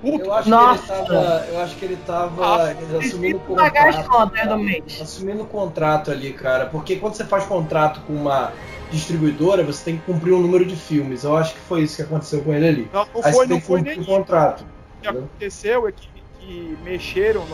puto. 0.00 0.24
Eu 0.24 0.32
acho, 0.32 0.48
Nossa. 0.48 0.82
que 0.82 0.92
ele 0.92 1.06
tava, 1.06 1.46
eu 1.48 1.60
acho 1.60 1.76
que 1.76 1.84
ele 1.84 1.96
tava 2.06 2.46
Ah, 2.46 2.98
assumindo 2.98 3.38
as 3.38 3.46
contrato. 3.46 4.08
contas 4.08 4.48
do 4.48 4.58
mês. 4.58 5.00
Assumindo 5.00 5.44
contrato 5.44 6.10
ali, 6.10 6.32
cara. 6.32 6.66
Porque 6.66 6.96
quando 6.96 7.14
você 7.14 7.24
faz 7.24 7.44
contrato 7.44 8.00
com 8.02 8.14
uma 8.14 8.52
distribuidora, 8.90 9.62
você 9.64 9.84
tem 9.84 9.98
que 9.98 10.04
cumprir 10.04 10.32
um 10.32 10.40
número 10.40 10.64
de 10.64 10.76
filmes. 10.76 11.24
Eu 11.24 11.36
acho 11.36 11.54
que 11.54 11.60
foi 11.60 11.82
isso 11.82 11.96
que 11.96 12.02
aconteceu 12.02 12.42
com 12.42 12.52
ele 12.54 12.68
ali. 12.68 12.90
Não, 12.92 13.06
não 13.14 13.24
Aí 13.24 13.32
foi, 13.32 13.32
você 13.32 13.38
tem 13.40 13.48
não 13.48 13.60
que 13.60 13.66
foi 13.66 13.78
cumprir 13.78 13.96
nem 13.96 14.04
o 14.04 14.06
contrato. 14.06 14.62
O 14.62 15.00
que 15.00 15.08
aconteceu 15.08 15.88
é 15.88 15.92
que, 15.92 16.08
que 16.38 16.78
mexeram 16.82 17.44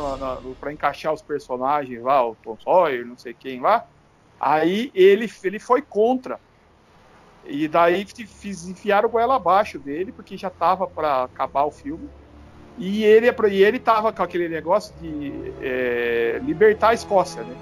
para 0.60 0.72
encaixar 0.72 1.12
os 1.12 1.22
personagens 1.22 2.02
lá, 2.02 2.26
o 2.26 2.36
Tom 2.36 2.56
Sawyer, 2.62 3.06
não 3.06 3.16
sei 3.16 3.34
quem 3.34 3.60
lá. 3.60 3.84
Aí 4.40 4.90
ele, 4.94 5.30
ele 5.42 5.58
foi 5.58 5.82
contra. 5.82 6.38
E 7.46 7.68
daí 7.68 8.06
fiz, 8.40 8.66
enfiaram 8.66 9.08
goela 9.08 9.36
abaixo 9.36 9.78
dele, 9.78 10.12
porque 10.12 10.36
já 10.36 10.48
tava 10.50 10.86
para 10.86 11.24
acabar 11.24 11.64
o 11.64 11.70
filme. 11.70 12.08
E 12.76 13.04
ele, 13.04 13.28
e 13.50 13.62
ele 13.62 13.78
tava 13.78 14.12
com 14.12 14.22
aquele 14.22 14.48
negócio 14.48 14.92
de 15.00 15.52
é, 15.62 16.40
libertar 16.44 16.88
a 16.88 16.94
Escócia, 16.94 17.42
né? 17.42 17.54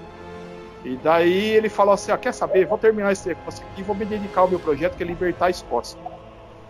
E 0.83 0.97
daí 0.97 1.49
ele 1.49 1.69
falou 1.69 1.93
assim: 1.93 2.11
ah, 2.11 2.17
quer 2.17 2.33
saber? 2.33 2.65
Vou 2.65 2.77
terminar 2.77 3.11
esse 3.11 3.27
negócio 3.27 3.63
aqui 3.63 3.81
e 3.81 3.83
vou 3.83 3.95
me 3.95 4.05
dedicar 4.05 4.41
ao 4.41 4.47
meu 4.47 4.59
projeto, 4.59 4.97
que 4.97 5.03
é 5.03 5.05
libertar 5.05 5.45
a 5.45 5.49
Escócia. 5.49 5.99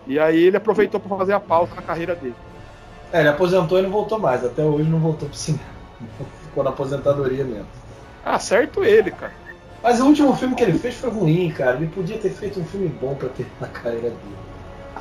E 0.05 0.19
aí 0.19 0.43
ele 0.43 0.57
aproveitou 0.57 0.99
para 0.99 1.17
fazer 1.17 1.33
a 1.33 1.39
pausa 1.39 1.73
na 1.75 1.81
carreira 1.81 2.15
dele. 2.15 2.35
É, 3.11 3.21
ele 3.21 3.29
aposentou 3.29 3.79
e 3.79 3.81
não 3.81 3.89
voltou 3.89 4.19
mais. 4.19 4.43
Até 4.43 4.63
hoje 4.63 4.89
não 4.89 4.99
voltou 4.99 5.29
pro 5.29 5.37
cinema. 5.37 5.63
Ficou 6.43 6.63
na 6.63 6.71
aposentadoria 6.71 7.43
mesmo. 7.45 7.67
Ah, 8.25 8.39
certo 8.39 8.83
ele, 8.83 9.11
cara. 9.11 9.33
Mas 9.81 9.99
o 9.99 10.05
último 10.05 10.35
filme 10.35 10.55
que 10.55 10.63
ele 10.63 10.77
fez 10.77 10.95
foi 10.95 11.09
ruim, 11.09 11.49
cara. 11.51 11.77
Ele 11.77 11.87
podia 11.87 12.17
ter 12.17 12.29
feito 12.29 12.59
um 12.59 12.65
filme 12.65 12.87
bom 12.87 13.15
pra 13.15 13.29
terminar 13.29 13.65
a 13.65 13.67
carreira 13.67 14.09
dele. 14.09 14.35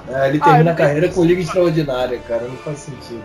É, 0.09 0.29
ele 0.29 0.41
termina 0.41 0.57
ah, 0.57 0.61
ele 0.61 0.71
a 0.71 0.75
carreira 0.75 1.09
com 1.09 1.25
Liga 1.25 1.41
Extraordinária, 1.41 2.19
cara. 2.21 2.43
Não 2.43 2.57
faz 2.59 2.79
sentido. 2.79 3.23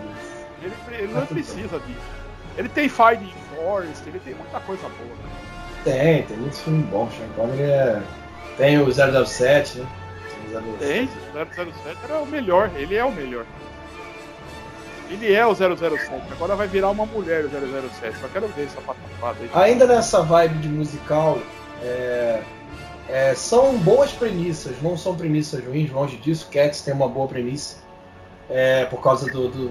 Ele, 0.62 0.74
ele 0.90 1.12
não 1.12 1.26
precisa 1.26 1.78
disso. 1.80 2.18
Ele 2.56 2.68
tem 2.68 2.88
Fire 2.88 3.34
Forest, 3.54 4.02
ele 4.06 4.18
tem 4.20 4.34
muita 4.34 4.60
coisa 4.60 4.82
boa. 4.82 5.16
Tem, 5.84 6.22
tem 6.24 6.36
muitos 6.36 6.60
filmes 6.60 6.86
bons. 6.86 7.10
Sean 7.14 7.28
Connery 7.36 7.62
é... 7.62 8.02
Tem 8.56 8.78
o 8.80 8.90
007, 8.90 9.78
né? 9.78 9.86
Tem, 10.78 11.04
o 11.04 11.54
007 11.54 11.98
era 12.04 12.18
o 12.18 12.26
melhor. 12.26 12.70
Ele 12.74 12.96
é 12.96 13.04
o 13.04 13.12
melhor. 13.12 13.44
Ele 15.10 15.32
é 15.32 15.46
o 15.46 15.54
007. 15.54 16.10
Agora 16.32 16.56
vai 16.56 16.66
virar 16.66 16.90
uma 16.90 17.06
mulher 17.06 17.44
o 17.44 17.48
007. 17.48 18.18
Só 18.18 18.28
quero 18.28 18.48
ver 18.48 18.64
essa 18.64 18.80
patafada 18.80 19.36
aí. 19.40 19.50
Ainda 19.54 19.86
nessa 19.86 20.22
vibe 20.22 20.58
de 20.58 20.68
musical, 20.68 21.38
é, 21.82 22.42
é, 23.08 23.34
são 23.34 23.76
boas 23.78 24.12
premissas. 24.12 24.80
Não 24.82 24.96
são 24.96 25.16
premissas 25.16 25.64
ruins, 25.64 25.90
longe 25.90 26.16
disso. 26.16 26.48
Cats 26.50 26.82
tem 26.82 26.94
uma 26.94 27.08
boa 27.08 27.28
premissa. 27.28 27.78
É, 28.50 28.86
por 28.86 29.02
causa 29.02 29.30
do, 29.30 29.48
do, 29.48 29.68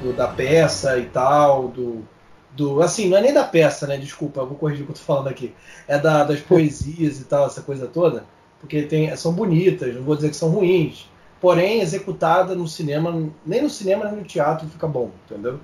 do, 0.00 0.12
da 0.12 0.28
peça 0.28 0.98
e 0.98 1.06
tal, 1.06 1.68
do, 1.68 2.06
do. 2.52 2.80
Assim, 2.80 3.08
não 3.08 3.18
é 3.18 3.20
nem 3.20 3.32
da 3.32 3.44
peça, 3.44 3.86
né? 3.86 3.96
Desculpa, 3.96 4.44
vou 4.44 4.56
corrigir 4.56 4.82
o 4.82 4.86
que 4.86 4.92
eu 4.92 4.96
tô 4.96 5.02
falando 5.02 5.28
aqui. 5.28 5.54
É 5.88 5.98
da, 5.98 6.24
das 6.24 6.40
poesias 6.40 7.20
e 7.20 7.24
tal, 7.24 7.46
essa 7.46 7.62
coisa 7.62 7.86
toda. 7.86 8.24
Porque 8.60 8.82
tem, 8.82 9.14
são 9.16 9.32
bonitas, 9.32 9.94
não 9.94 10.02
vou 10.02 10.14
dizer 10.14 10.30
que 10.30 10.36
são 10.36 10.50
ruins 10.50 11.10
porém 11.40 11.80
executada 11.80 12.54
no 12.54 12.68
cinema, 12.68 13.30
nem 13.44 13.62
no 13.62 13.70
cinema 13.70 14.04
nem 14.04 14.16
no 14.16 14.24
teatro 14.24 14.68
fica 14.68 14.86
bom, 14.86 15.10
entendeu? 15.24 15.58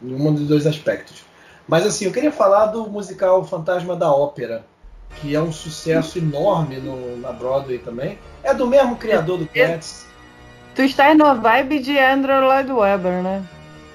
Em 0.00 0.14
um 0.14 0.34
dos 0.34 0.46
dois 0.46 0.66
aspectos. 0.66 1.24
Mas 1.66 1.86
assim, 1.86 2.04
eu 2.04 2.12
queria 2.12 2.30
falar 2.30 2.66
do 2.66 2.88
musical 2.88 3.42
Fantasma 3.44 3.96
da 3.96 4.12
Ópera, 4.12 4.64
que 5.20 5.34
é 5.34 5.40
um 5.40 5.52
sucesso 5.52 6.18
enorme 6.18 6.76
no, 6.76 7.16
na 7.18 7.32
Broadway 7.32 7.78
também. 7.78 8.18
É 8.42 8.52
do 8.52 8.66
mesmo 8.66 8.96
criador 8.96 9.38
do 9.38 9.46
Cats. 9.46 10.06
Tu 10.74 10.82
estás 10.82 11.16
na 11.16 11.34
vibe 11.34 11.80
de 11.80 11.98
Andrew 11.98 12.40
Lloyd 12.40 12.72
Webber, 12.72 13.22
né? 13.22 13.42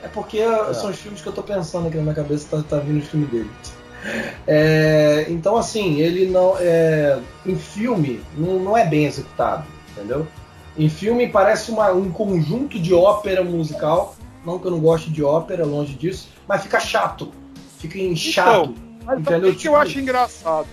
É 0.03 0.07
porque 0.07 0.39
é. 0.39 0.73
são 0.73 0.89
os 0.89 0.97
filmes 0.97 1.21
que 1.21 1.27
eu 1.27 1.33
tô 1.33 1.41
pensando 1.41 1.87
aqui 1.87 1.97
na 1.97 2.03
minha 2.03 2.15
cabeça, 2.15 2.47
tá, 2.49 2.63
tá 2.67 2.77
vindo 2.77 3.01
os 3.01 3.07
filmes 3.09 3.29
dele. 3.29 3.49
É, 4.47 5.25
então, 5.27 5.57
assim, 5.57 5.99
ele 5.99 6.27
não. 6.27 6.55
É, 6.59 7.19
em 7.45 7.57
filme, 7.57 8.21
não, 8.37 8.59
não 8.59 8.77
é 8.77 8.85
bem 8.85 9.05
executado, 9.05 9.65
entendeu? 9.91 10.25
Em 10.77 10.87
filme 10.87 11.27
parece 11.27 11.71
uma, 11.71 11.91
um 11.91 12.09
conjunto 12.11 12.79
de 12.79 12.93
ópera 12.93 13.43
musical. 13.43 14.15
Não 14.45 14.59
que 14.59 14.67
eu 14.67 14.71
não 14.71 14.79
goste 14.79 15.09
de 15.09 15.23
ópera, 15.23 15.65
longe 15.65 15.93
disso, 15.95 16.29
mas 16.47 16.61
fica 16.61 16.79
chato. 16.79 17.33
Fica 17.79 17.97
chato. 18.15 18.75
Então, 19.01 19.19
entendeu? 19.19 19.49
O 19.49 19.53
que 19.53 19.59
tipo... 19.59 19.73
eu 19.73 19.75
acho 19.75 19.99
engraçado? 19.99 20.67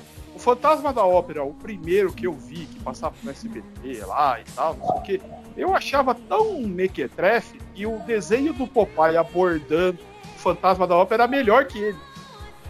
Fantasma 0.45 0.93
da 0.93 1.03
Ópera, 1.03 1.43
o 1.43 1.55
primeiro 1.55 2.13
que 2.13 2.27
eu 2.27 2.35
vi, 2.35 2.67
que 2.67 2.79
passava 2.81 3.15
no 3.23 3.31
SBT 3.31 4.05
lá 4.05 4.39
e 4.39 4.45
tal, 4.45 4.75
não 4.75 4.87
sei 4.87 4.97
o 4.97 5.01
que, 5.01 5.23
eu 5.57 5.75
achava 5.75 6.15
tão 6.15 6.61
mequetrefe 6.61 7.59
e 7.75 7.87
o 7.87 7.99
desenho 8.01 8.53
do 8.53 8.67
Popeye 8.67 9.17
abordando 9.17 9.99
o 10.23 10.39
Fantasma 10.39 10.87
da 10.87 10.97
Ópera 10.97 11.23
era 11.23 11.31
melhor 11.31 11.65
que 11.65 11.79
ele. 11.79 11.99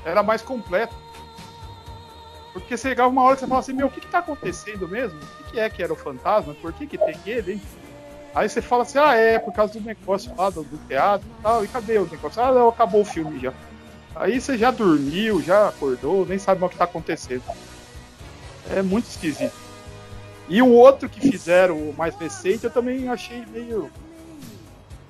Era 0.05 0.23
mais 0.23 0.41
completo. 0.41 0.95
Porque 2.53 2.77
você 2.77 2.91
chegava 2.91 3.09
uma 3.09 3.23
hora 3.25 3.35
que 3.35 3.41
você 3.41 3.49
falava 3.49 3.65
assim, 3.65 3.73
meu, 3.73 3.89
o 3.89 3.91
que, 3.91 4.01
que 4.01 4.07
tá 4.07 4.21
acontecendo 4.21 4.87
mesmo? 4.87 5.19
O 5.19 5.45
que, 5.45 5.51
que 5.51 5.59
é 5.59 5.69
que 5.69 5.83
era 5.83 5.93
o 5.93 5.97
fantasma? 5.97 6.55
Por 6.55 6.73
que, 6.73 6.87
que 6.87 6.97
tem 6.97 7.17
ele, 7.27 7.55
hein? 7.55 7.63
Aí 8.37 8.49
você 8.49 8.63
fala 8.63 8.85
assim, 8.85 8.99
ah, 8.99 9.15
é, 9.17 9.37
por 9.41 9.53
causa 9.53 9.73
do 9.73 9.81
negócio 9.81 10.33
lá 10.39 10.49
do, 10.49 10.63
do 10.63 10.79
teatro 10.87 11.27
e 11.27 11.43
tal, 11.43 11.65
e 11.65 11.69
cadê 11.69 11.99
o 11.99 12.07
negócio? 12.09 12.41
Ah, 12.41 12.53
não, 12.53 12.69
acabou 12.69 13.01
o 13.01 13.05
filme 13.05 13.41
já. 13.41 13.53
Aí 14.15 14.41
você 14.41 14.57
já 14.57 14.71
dormiu, 14.71 15.43
já 15.43 15.69
acordou, 15.69 16.25
nem 16.25 16.39
sabe 16.39 16.61
mais 16.61 16.71
o 16.71 16.73
que 16.73 16.79
tá 16.79 16.85
acontecendo. 16.85 17.43
É 18.71 18.83
muito 18.83 19.07
esquisito. 19.07 19.53
E 20.49 20.61
o 20.63 20.71
outro 20.71 21.09
que 21.09 21.21
fizeram, 21.21 21.77
o 21.77 21.95
mais 21.97 22.15
recente, 22.17 22.65
eu 22.65 22.71
também 22.71 23.09
achei 23.09 23.45
meio. 23.47 23.91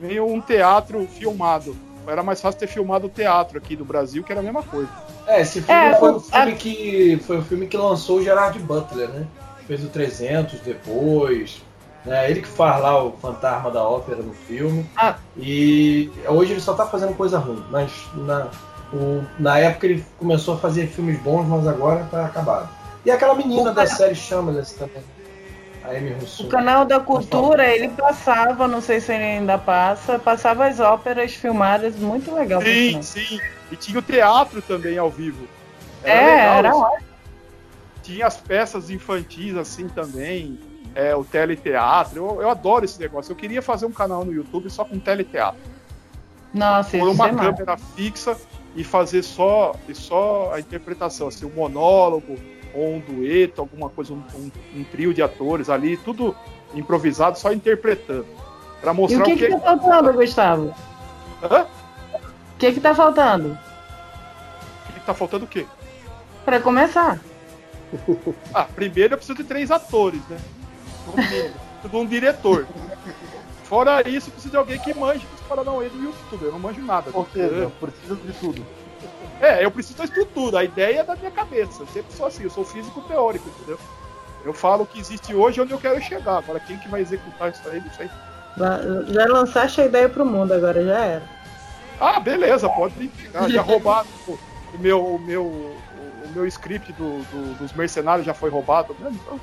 meio 0.00 0.26
um 0.26 0.40
teatro 0.40 1.06
filmado. 1.06 1.76
Era 2.06 2.22
mais 2.22 2.40
fácil 2.40 2.60
ter 2.60 2.66
filmado 2.66 3.06
o 3.06 3.10
teatro 3.10 3.58
aqui 3.58 3.74
do 3.74 3.84
Brasil, 3.84 4.22
que 4.22 4.30
era 4.30 4.40
a 4.40 4.44
mesma 4.44 4.62
coisa. 4.62 4.88
É, 5.26 5.40
esse 5.40 5.62
filme 5.62 5.80
é, 5.80 5.94
foi 5.96 6.12
o 6.12 6.20
filme 6.20 6.52
a... 6.52 6.56
que 6.56 7.20
foi 7.26 7.38
o 7.38 7.42
filme 7.42 7.66
que 7.66 7.76
lançou 7.76 8.18
o 8.18 8.22
Gerard 8.22 8.58
Butler, 8.58 9.08
né? 9.08 9.26
Fez 9.66 9.82
o 9.82 9.88
300 9.88 10.60
depois, 10.60 11.62
né? 12.04 12.30
Ele 12.30 12.42
que 12.42 12.48
faz 12.48 12.82
lá 12.82 13.02
o 13.02 13.12
fantasma 13.12 13.70
da 13.70 13.82
ópera 13.82 14.22
no 14.22 14.34
filme. 14.34 14.86
Ah. 14.96 15.16
E 15.36 16.10
hoje 16.28 16.52
ele 16.52 16.60
só 16.60 16.74
tá 16.74 16.86
fazendo 16.86 17.14
coisa 17.14 17.38
ruim, 17.38 17.64
mas 17.70 17.90
na, 18.14 18.50
o, 18.92 19.24
na 19.38 19.58
época 19.58 19.86
ele 19.86 20.04
começou 20.18 20.54
a 20.54 20.58
fazer 20.58 20.86
filmes 20.86 21.18
bons, 21.20 21.46
mas 21.46 21.66
agora 21.66 22.06
tá 22.10 22.26
acabado. 22.26 22.68
E 23.04 23.10
aquela 23.10 23.34
menina 23.34 23.62
o 23.70 23.74
da 23.74 23.84
cara... 23.84 23.86
série 23.88 24.14
Shameless 24.14 24.76
também. 24.76 25.02
A 25.84 25.90
Amy 25.90 26.16
O 26.40 26.48
canal 26.48 26.86
da 26.86 26.98
Cultura, 26.98 27.66
ele 27.66 27.88
passava, 27.90 28.66
não 28.66 28.80
sei 28.80 29.00
se 29.00 29.12
ele 29.12 29.24
ainda 29.24 29.58
passa, 29.58 30.18
passava 30.18 30.66
as 30.66 30.80
óperas 30.80 31.34
filmadas, 31.34 31.94
muito 31.96 32.34
legal. 32.34 32.62
Sim, 32.62 33.02
sim. 33.02 33.40
E 33.70 33.76
tinha 33.76 33.98
o 33.98 34.02
teatro 34.02 34.62
também 34.62 34.96
ao 34.96 35.10
vivo. 35.10 35.46
Era 36.02 36.20
é, 36.20 36.36
legal, 36.36 36.54
era 36.54 36.76
ótimo. 36.76 37.08
Tinha 38.02 38.26
as 38.26 38.36
peças 38.36 38.90
infantis 38.90 39.56
assim 39.56 39.88
também, 39.88 40.58
é, 40.94 41.14
o 41.14 41.24
teleteatro. 41.24 42.16
Eu, 42.16 42.42
eu 42.42 42.50
adoro 42.50 42.84
esse 42.84 42.98
negócio. 42.98 43.32
Eu 43.32 43.36
queria 43.36 43.60
fazer 43.60 43.84
um 43.84 43.92
canal 43.92 44.24
no 44.24 44.32
YouTube 44.32 44.70
só 44.70 44.84
com 44.84 44.98
teleteatro. 44.98 45.60
Nossa, 46.52 46.96
Por 46.96 47.08
uma 47.08 47.28
é 47.28 47.34
câmera 47.34 47.76
fixa 47.96 48.36
e 48.74 48.82
fazer 48.82 49.22
só, 49.22 49.74
e 49.88 49.94
só 49.94 50.52
a 50.52 50.60
interpretação, 50.60 51.28
assim, 51.28 51.46
um 51.46 51.50
monólogo 51.50 52.36
ou 52.74 52.94
um 52.94 53.00
dueto, 53.00 53.60
alguma 53.60 53.88
coisa, 53.88 54.12
um, 54.12 54.22
um, 54.34 54.50
um 54.76 54.84
trio 54.84 55.14
de 55.14 55.22
atores 55.22 55.70
ali, 55.70 55.96
tudo 55.96 56.34
improvisado, 56.74 57.38
só 57.38 57.52
interpretando. 57.52 58.26
Pra 58.80 58.92
mostrar 58.92 59.18
e 59.18 59.22
o 59.22 59.24
que, 59.24 59.32
o 59.32 59.36
que, 59.36 59.46
que 59.46 59.52
tá 59.52 59.78
faltando, 59.78 60.12
Gustavo? 60.12 60.74
Hã? 61.42 61.66
O 62.12 62.58
que 62.58 62.72
que 62.72 62.80
tá 62.80 62.94
faltando? 62.94 63.48
O 63.52 64.86
que, 64.86 65.00
que 65.00 65.06
tá 65.06 65.14
faltando 65.14 65.44
o 65.44 65.48
quê? 65.48 65.66
Pra 66.44 66.60
começar. 66.60 67.20
Ah, 68.52 68.64
primeiro 68.64 69.14
eu 69.14 69.18
preciso 69.18 69.36
de 69.38 69.44
três 69.44 69.70
atores, 69.70 70.20
né? 70.28 70.36
Um, 71.08 71.88
de 71.88 71.96
um 71.96 72.06
diretor. 72.06 72.66
Fora 73.64 74.08
isso, 74.08 74.28
eu 74.28 74.32
preciso 74.32 74.50
de 74.50 74.56
alguém 74.56 74.78
que 74.78 74.92
manje 74.94 75.24
dos 75.44 75.48
Paranauê 75.48 75.88
do 75.88 76.02
YouTube. 76.02 76.44
Eu 76.44 76.52
não 76.52 76.58
manjo 76.58 76.80
nada. 76.80 77.10
Ou 77.12 77.26
seja, 77.32 77.54
eu 77.54 77.70
preciso 77.70 78.16
de 78.16 78.32
tudo. 78.32 78.66
É, 79.40 79.64
eu 79.64 79.70
preciso 79.70 79.98
da 79.98 80.04
estrutura. 80.04 80.60
A 80.60 80.64
ideia 80.64 81.00
é 81.00 81.04
da 81.04 81.14
minha 81.14 81.30
cabeça. 81.30 81.82
Eu 81.82 81.86
sempre 81.86 82.12
sou 82.14 82.26
assim, 82.26 82.44
eu 82.44 82.50
sou 82.50 82.64
físico 82.64 83.00
teórico, 83.02 83.48
entendeu? 83.48 83.78
Eu 84.44 84.52
falo 84.52 84.82
o 84.82 84.86
que 84.86 84.98
existe 84.98 85.34
hoje 85.34 85.60
onde 85.60 85.72
eu 85.72 85.78
quero 85.78 86.00
chegar. 86.02 86.38
Agora, 86.38 86.60
quem 86.60 86.78
que 86.78 86.88
vai 86.88 87.00
executar 87.00 87.50
isso 87.50 87.62
aí, 87.68 87.80
não 87.80 87.92
sei. 87.92 88.10
Já 89.08 89.26
lançaste 89.26 89.80
a 89.80 89.86
ideia 89.86 90.08
pro 90.08 90.24
mundo, 90.24 90.52
agora 90.52 90.84
já 90.84 90.98
era. 90.98 91.22
Ah, 92.00 92.20
beleza, 92.20 92.68
pode 92.68 92.98
me 92.98 93.08
pegar. 93.08 93.48
Já 93.48 93.62
roubaram 93.62 94.06
o 94.28 94.78
meu, 94.78 95.14
o 95.14 95.18
meu, 95.18 95.44
o 95.44 96.28
meu 96.34 96.46
script 96.46 96.92
do, 96.92 97.18
do, 97.30 97.58
dos 97.58 97.72
mercenários 97.72 98.26
já 98.26 98.34
foi 98.34 98.50
roubado 98.50 98.94
mesmo, 99.00 99.18
então. 99.24 99.40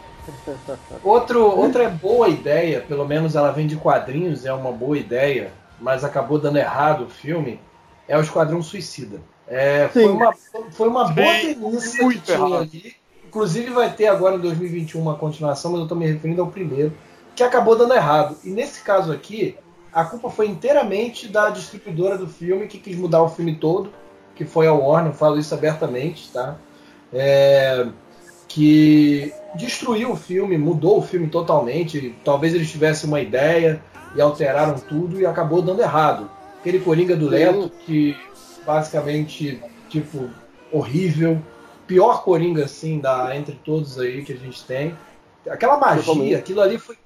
Outro, 1.03 1.43
outra 1.43 1.89
boa 1.89 2.29
ideia, 2.29 2.81
pelo 2.81 3.05
menos 3.05 3.35
ela 3.35 3.51
vem 3.51 3.65
de 3.65 3.75
quadrinhos, 3.75 4.45
é 4.45 4.53
uma 4.53 4.71
boa 4.71 4.97
ideia, 4.97 5.51
mas 5.81 6.03
acabou 6.03 6.37
dando 6.37 6.57
errado 6.57 7.05
o 7.05 7.09
filme, 7.09 7.59
é 8.07 8.15
o 8.17 8.21
Esquadrão 8.21 8.61
Suicida. 8.61 9.19
É, 9.47 9.89
foi, 9.89 10.07
uma, 10.07 10.33
foi 10.71 10.87
uma 10.87 11.05
boa 11.05 11.33
premissa 11.33 12.07
que 12.07 12.19
tinha 12.19 12.37
ali. 12.37 12.95
Inclusive 13.25 13.71
vai 13.71 13.91
ter 13.91 14.07
agora 14.07 14.35
em 14.35 14.39
2021 14.39 15.01
uma 15.01 15.15
continuação, 15.15 15.71
mas 15.71 15.79
eu 15.79 15.85
estou 15.85 15.97
me 15.97 16.05
referindo 16.05 16.41
ao 16.41 16.47
primeiro, 16.47 16.93
que 17.35 17.43
acabou 17.43 17.75
dando 17.75 17.93
errado. 17.93 18.37
E 18.43 18.49
nesse 18.49 18.81
caso 18.81 19.11
aqui, 19.11 19.57
a 19.91 20.05
culpa 20.05 20.29
foi 20.29 20.47
inteiramente 20.47 21.27
da 21.27 21.49
distribuidora 21.49 22.17
do 22.17 22.27
filme 22.27 22.67
que 22.67 22.77
quis 22.77 22.95
mudar 22.95 23.21
o 23.21 23.29
filme 23.29 23.55
todo, 23.55 23.91
que 24.35 24.45
foi 24.45 24.67
a 24.67 24.73
Warner, 24.73 25.13
falo 25.13 25.39
isso 25.39 25.53
abertamente, 25.53 26.29
tá? 26.31 26.57
É, 27.13 27.87
que 28.47 29.33
destruiu 29.55 30.11
o 30.11 30.15
filme, 30.15 30.57
mudou 30.57 30.99
o 30.99 31.01
filme 31.01 31.27
totalmente. 31.27 32.15
Talvez 32.23 32.53
eles 32.53 32.69
tivessem 32.69 33.07
uma 33.07 33.19
ideia 33.19 33.81
e 34.15 34.21
alteraram 34.21 34.75
tudo 34.79 35.19
e 35.19 35.25
acabou 35.25 35.61
dando 35.61 35.81
errado. 35.81 36.29
Aquele 36.59 36.79
Coringa 36.79 37.15
do 37.15 37.27
Leto 37.27 37.71
que 37.85 38.15
basicamente, 38.65 39.61
tipo, 39.89 40.29
horrível. 40.71 41.41
pior 41.87 42.23
Coringa, 42.23 42.65
assim, 42.65 42.99
da, 42.99 43.35
entre 43.35 43.59
todos 43.63 43.99
aí 43.99 44.23
que 44.23 44.33
a 44.33 44.37
gente 44.37 44.63
tem. 44.65 44.95
Aquela 45.49 45.77
magia, 45.77 46.37
aquilo 46.37 46.61
ali 46.61 46.77
foi. 46.77 46.97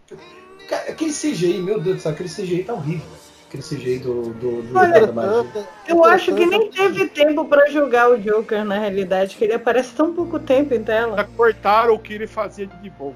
Aquele 0.89 1.11
CGI, 1.11 1.59
meu 1.59 1.79
Deus 1.79 1.97
do 1.97 2.01
céu, 2.01 2.11
aquele 2.11 2.29
CGI 2.29 2.63
tá 2.63 2.73
horrível. 2.73 3.07
Aquele 3.47 3.63
CGI 3.63 3.99
do, 3.99 4.33
do, 4.33 4.61
do 4.63 4.77
Olha, 4.77 5.07
da 5.07 5.13
magia. 5.13 5.67
Eu 5.87 6.03
acho 6.03 6.33
que 6.33 6.45
nem 6.45 6.69
teve 6.69 7.07
tempo 7.07 7.45
para 7.45 7.69
jogar 7.69 8.09
o 8.09 8.17
Joker 8.17 8.65
na 8.65 8.77
realidade, 8.77 9.35
que 9.35 9.43
ele 9.43 9.53
aparece 9.53 9.93
tão 9.93 10.13
pouco 10.13 10.39
tempo 10.39 10.73
em 10.73 10.83
tela. 10.83 11.15
Já 11.15 11.23
cortaram 11.23 11.93
o 11.93 11.99
que 11.99 12.13
ele 12.13 12.27
fazia 12.27 12.67
de 12.67 12.89
bom. 12.89 13.13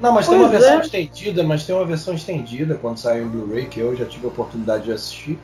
Não, 0.00 0.12
mas 0.12 0.26
pois 0.26 0.38
tem 0.38 0.46
uma 0.46 0.54
é. 0.54 0.58
versão 0.58 0.80
estendida, 0.80 1.42
mas 1.42 1.64
tem 1.64 1.74
uma 1.74 1.84
versão 1.84 2.14
estendida 2.14 2.74
quando 2.76 2.98
saiu 2.98 3.26
o 3.26 3.28
Blu-ray, 3.28 3.66
que 3.66 3.80
eu 3.80 3.94
já 3.94 4.06
tive 4.06 4.26
a 4.26 4.28
oportunidade 4.28 4.84
de 4.84 4.92
assistir. 4.92 5.38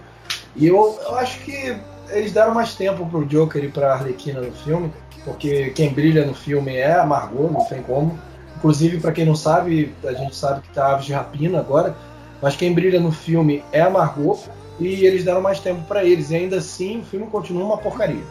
E 0.55 0.66
eu, 0.66 0.99
eu 1.03 1.14
acho 1.16 1.40
que 1.40 1.77
eles 2.09 2.33
deram 2.33 2.55
mais 2.55 2.75
tempo 2.75 3.05
pro 3.07 3.27
Joker 3.27 3.62
e 3.62 3.69
pra 3.69 3.92
Arlequina 3.92 4.40
no 4.40 4.53
filme, 4.53 4.90
porque 5.25 5.71
quem 5.71 5.92
brilha 5.92 6.25
no 6.25 6.35
filme 6.35 6.75
é 6.75 6.95
a 6.95 7.05
Margot, 7.05 7.51
não 7.51 7.64
tem 7.66 7.83
como. 7.83 8.19
Inclusive, 8.57 8.99
para 9.01 9.12
quem 9.12 9.27
não 9.27 9.37
sabe, 9.37 9.95
a 10.05 10.12
gente 10.12 10.35
sabe 10.35 10.62
que 10.62 10.73
tá 10.73 10.92
Aves 10.92 11.05
de 11.05 11.12
Rapina 11.12 11.61
agora, 11.61 11.95
mas 12.40 12.57
quem 12.57 12.73
brilha 12.73 12.99
no 12.99 13.12
filme 13.12 13.62
é 13.73 13.83
a 13.83 13.90
Margot, 13.90 14.38
e 14.81 15.05
eles 15.05 15.25
deram 15.25 15.42
mais 15.42 15.61
tempo 15.61 15.83
para 15.83 16.03
eles, 16.05 16.31
e 16.31 16.37
ainda 16.37 16.57
assim 16.57 17.01
o 17.01 17.05
filme 17.05 17.27
continua 17.27 17.64
uma 17.64 17.77
porcaria. 17.77 18.25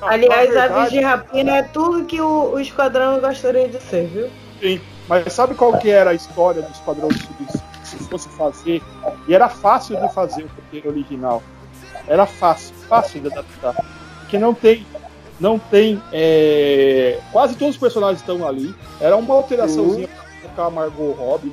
Aliás, 0.00 0.56
Aves 0.56 0.90
de 0.90 1.00
Rapina 1.00 1.58
é 1.58 1.62
tudo 1.62 2.06
que 2.06 2.18
o, 2.18 2.54
o 2.54 2.60
Esquadrão 2.60 3.20
gostaria 3.20 3.68
de 3.68 3.80
ser, 3.82 4.06
viu? 4.06 4.28
Sim, 4.60 4.80
mas 5.10 5.32
sabe 5.32 5.54
qual 5.54 5.76
que 5.76 5.90
era 5.90 6.10
a 6.10 6.14
história 6.14 6.62
do 6.62 6.70
Esquadrão 6.70 7.10
Suicida? 7.10 7.62
Se 7.84 7.98
fosse 8.04 8.28
fazer, 8.30 8.80
e 9.26 9.34
era 9.34 9.48
fácil 9.48 10.00
de 10.00 10.14
fazer 10.14 10.44
o 10.44 10.46
roteiro 10.46 10.88
original. 10.88 11.42
Era 12.06 12.24
fácil, 12.24 12.74
fácil 12.88 13.20
de 13.20 13.26
adaptar. 13.26 13.74
Porque 14.20 14.38
não 14.38 14.54
tem 14.54 14.86
não 15.40 15.58
tem. 15.58 16.00
É... 16.12 17.18
Quase 17.32 17.56
todos 17.56 17.74
os 17.74 17.80
personagens 17.80 18.20
estão 18.20 18.46
ali. 18.46 18.74
Era 19.00 19.16
uma 19.16 19.34
alteraçãozinha 19.34 20.06
uhum. 20.06 20.14
para 20.14 20.40
colocar 20.42 20.66
a 20.66 20.70
Margot 20.70 21.12
Robbie. 21.12 21.52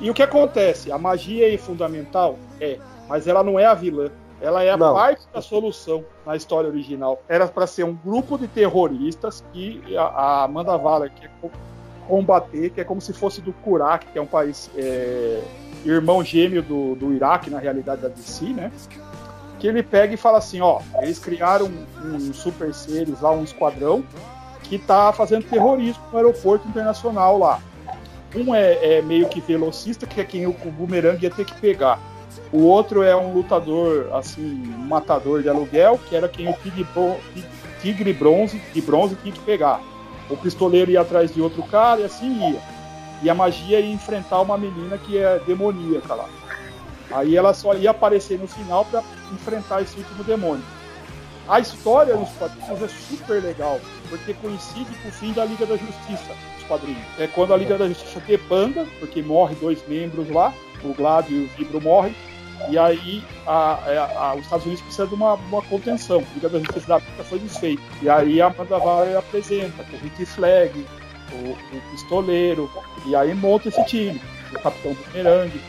E 0.00 0.08
o 0.08 0.14
que 0.14 0.22
acontece? 0.22 0.90
A 0.90 0.96
magia 0.96 1.52
é 1.52 1.58
fundamental? 1.58 2.38
É, 2.60 2.78
mas 3.08 3.26
ela 3.26 3.42
não 3.42 3.58
é 3.58 3.66
a 3.66 3.74
vilã. 3.74 4.10
Ela 4.40 4.62
é 4.62 4.70
a 4.70 4.76
não. 4.76 4.94
parte 4.94 5.26
da 5.34 5.42
solução 5.42 6.02
na 6.24 6.34
história 6.36 6.70
original. 6.70 7.20
Era 7.28 7.46
para 7.46 7.66
ser 7.66 7.84
um 7.84 7.94
grupo 7.94 8.38
de 8.38 8.48
terroristas 8.48 9.44
que 9.52 9.82
a, 9.98 10.44
Amanda 10.44 10.74
Waller 10.76 11.12
quer 11.12 11.30
combater, 12.10 12.70
que 12.70 12.80
é 12.80 12.84
como 12.84 13.00
se 13.00 13.12
fosse 13.12 13.40
do 13.40 13.52
Kurak, 13.52 14.06
que 14.06 14.18
é 14.18 14.20
um 14.20 14.26
país 14.26 14.68
é, 14.76 15.40
irmão 15.84 16.24
gêmeo 16.24 16.62
do, 16.62 16.96
do 16.96 17.12
Iraque, 17.12 17.48
na 17.48 17.60
realidade 17.60 18.02
da 18.02 18.08
DC, 18.08 18.46
né? 18.46 18.72
que 19.60 19.68
ele 19.68 19.82
pega 19.82 20.14
e 20.14 20.16
fala 20.16 20.38
assim, 20.38 20.60
ó, 20.60 20.80
eles 21.02 21.18
criaram 21.18 21.66
um, 21.66 22.14
um 22.14 22.32
super 22.32 22.72
seres 22.74 23.20
lá, 23.20 23.30
um 23.30 23.44
esquadrão, 23.44 24.02
que 24.62 24.78
tá 24.78 25.12
fazendo 25.12 25.44
terrorismo 25.44 26.02
no 26.10 26.16
aeroporto 26.16 26.66
internacional 26.66 27.38
lá. 27.38 27.60
Um 28.34 28.54
é, 28.54 28.96
é 28.96 29.02
meio 29.02 29.28
que 29.28 29.40
velocista, 29.40 30.06
que 30.06 30.20
é 30.20 30.24
quem 30.24 30.46
o 30.46 30.52
bumerangue 30.52 31.24
ia 31.24 31.30
ter 31.30 31.44
que 31.44 31.54
pegar. 31.60 32.00
O 32.52 32.62
outro 32.62 33.02
é 33.02 33.14
um 33.14 33.34
lutador, 33.34 34.08
assim, 34.14 34.42
um 34.42 34.86
matador 34.86 35.42
de 35.42 35.48
aluguel, 35.48 36.00
que 36.08 36.16
era 36.16 36.28
quem 36.28 36.48
o 36.48 36.54
tigre, 36.54 36.86
tigre 37.82 38.12
bronze, 38.12 38.60
de 38.72 38.80
bronze 38.80 39.14
tinha 39.16 39.34
que 39.34 39.40
pegar. 39.40 39.80
O 40.30 40.36
pistoleiro 40.36 40.90
ia 40.90 41.00
atrás 41.00 41.34
de 41.34 41.40
outro 41.40 41.62
cara 41.64 42.00
e 42.00 42.04
assim 42.04 42.52
ia. 42.52 42.60
E 43.22 43.28
a 43.28 43.34
magia 43.34 43.80
ia 43.80 43.92
enfrentar 43.92 44.40
uma 44.40 44.56
menina 44.56 44.96
que 44.96 45.18
é 45.18 45.38
demoníaca 45.40 46.14
lá. 46.14 46.28
Aí 47.10 47.36
ela 47.36 47.52
só 47.52 47.74
ia 47.74 47.90
aparecer 47.90 48.38
no 48.38 48.46
final 48.46 48.84
para 48.84 49.02
enfrentar 49.32 49.82
esse 49.82 49.98
último 49.98 50.22
demônio. 50.22 50.64
A 51.48 51.58
história 51.58 52.14
nos 52.14 52.30
quadrinhos 52.30 52.82
é 52.82 52.88
super 52.88 53.42
legal, 53.42 53.80
porque 54.08 54.32
coincide 54.34 54.94
com 55.02 55.08
o 55.08 55.12
fim 55.12 55.32
da 55.32 55.44
Liga 55.44 55.66
da 55.66 55.76
Justiça, 55.76 56.32
os 56.56 56.64
quadrinhos. 56.64 57.02
É 57.18 57.26
quando 57.26 57.52
a 57.52 57.56
Liga 57.56 57.76
da 57.76 57.88
Justiça 57.88 58.20
debanda, 58.20 58.86
porque 59.00 59.20
morre 59.20 59.56
dois 59.56 59.82
membros 59.88 60.30
lá, 60.30 60.54
o 60.84 60.94
Gladio 60.94 61.36
e 61.36 61.44
o 61.44 61.48
Vibro 61.48 61.80
morrem, 61.80 62.14
e 62.68 62.78
aí 62.78 63.24
a, 63.46 63.72
a, 63.74 64.30
a, 64.30 64.34
os 64.34 64.42
Estados 64.42 64.66
Unidos 64.66 64.82
precisam 64.82 65.06
de 65.06 65.14
uma, 65.14 65.34
uma 65.34 65.62
contenção. 65.62 66.18
A 66.18 66.34
Liga 66.34 66.48
da 66.48 66.58
Justiça 66.58 66.86
da 66.86 66.96
África 66.96 67.24
foi 67.24 67.38
desfeita. 67.38 67.82
E 68.02 68.08
aí 68.08 68.40
a 68.40 68.46
Amanda 68.46 68.78
Waller 68.78 69.16
apresenta 69.16 69.84
com 69.84 69.96
o 69.96 70.00
Rick 70.00 70.26
Flag, 70.26 70.86
o, 71.32 71.50
o 71.50 71.90
Pistoleiro, 71.90 72.70
e 73.06 73.16
aí 73.16 73.34
monta 73.34 73.68
esse 73.68 73.84
time. 73.84 74.20
O 74.52 74.58
Capitão 74.60 74.94
Bumerangue, 74.94 75.60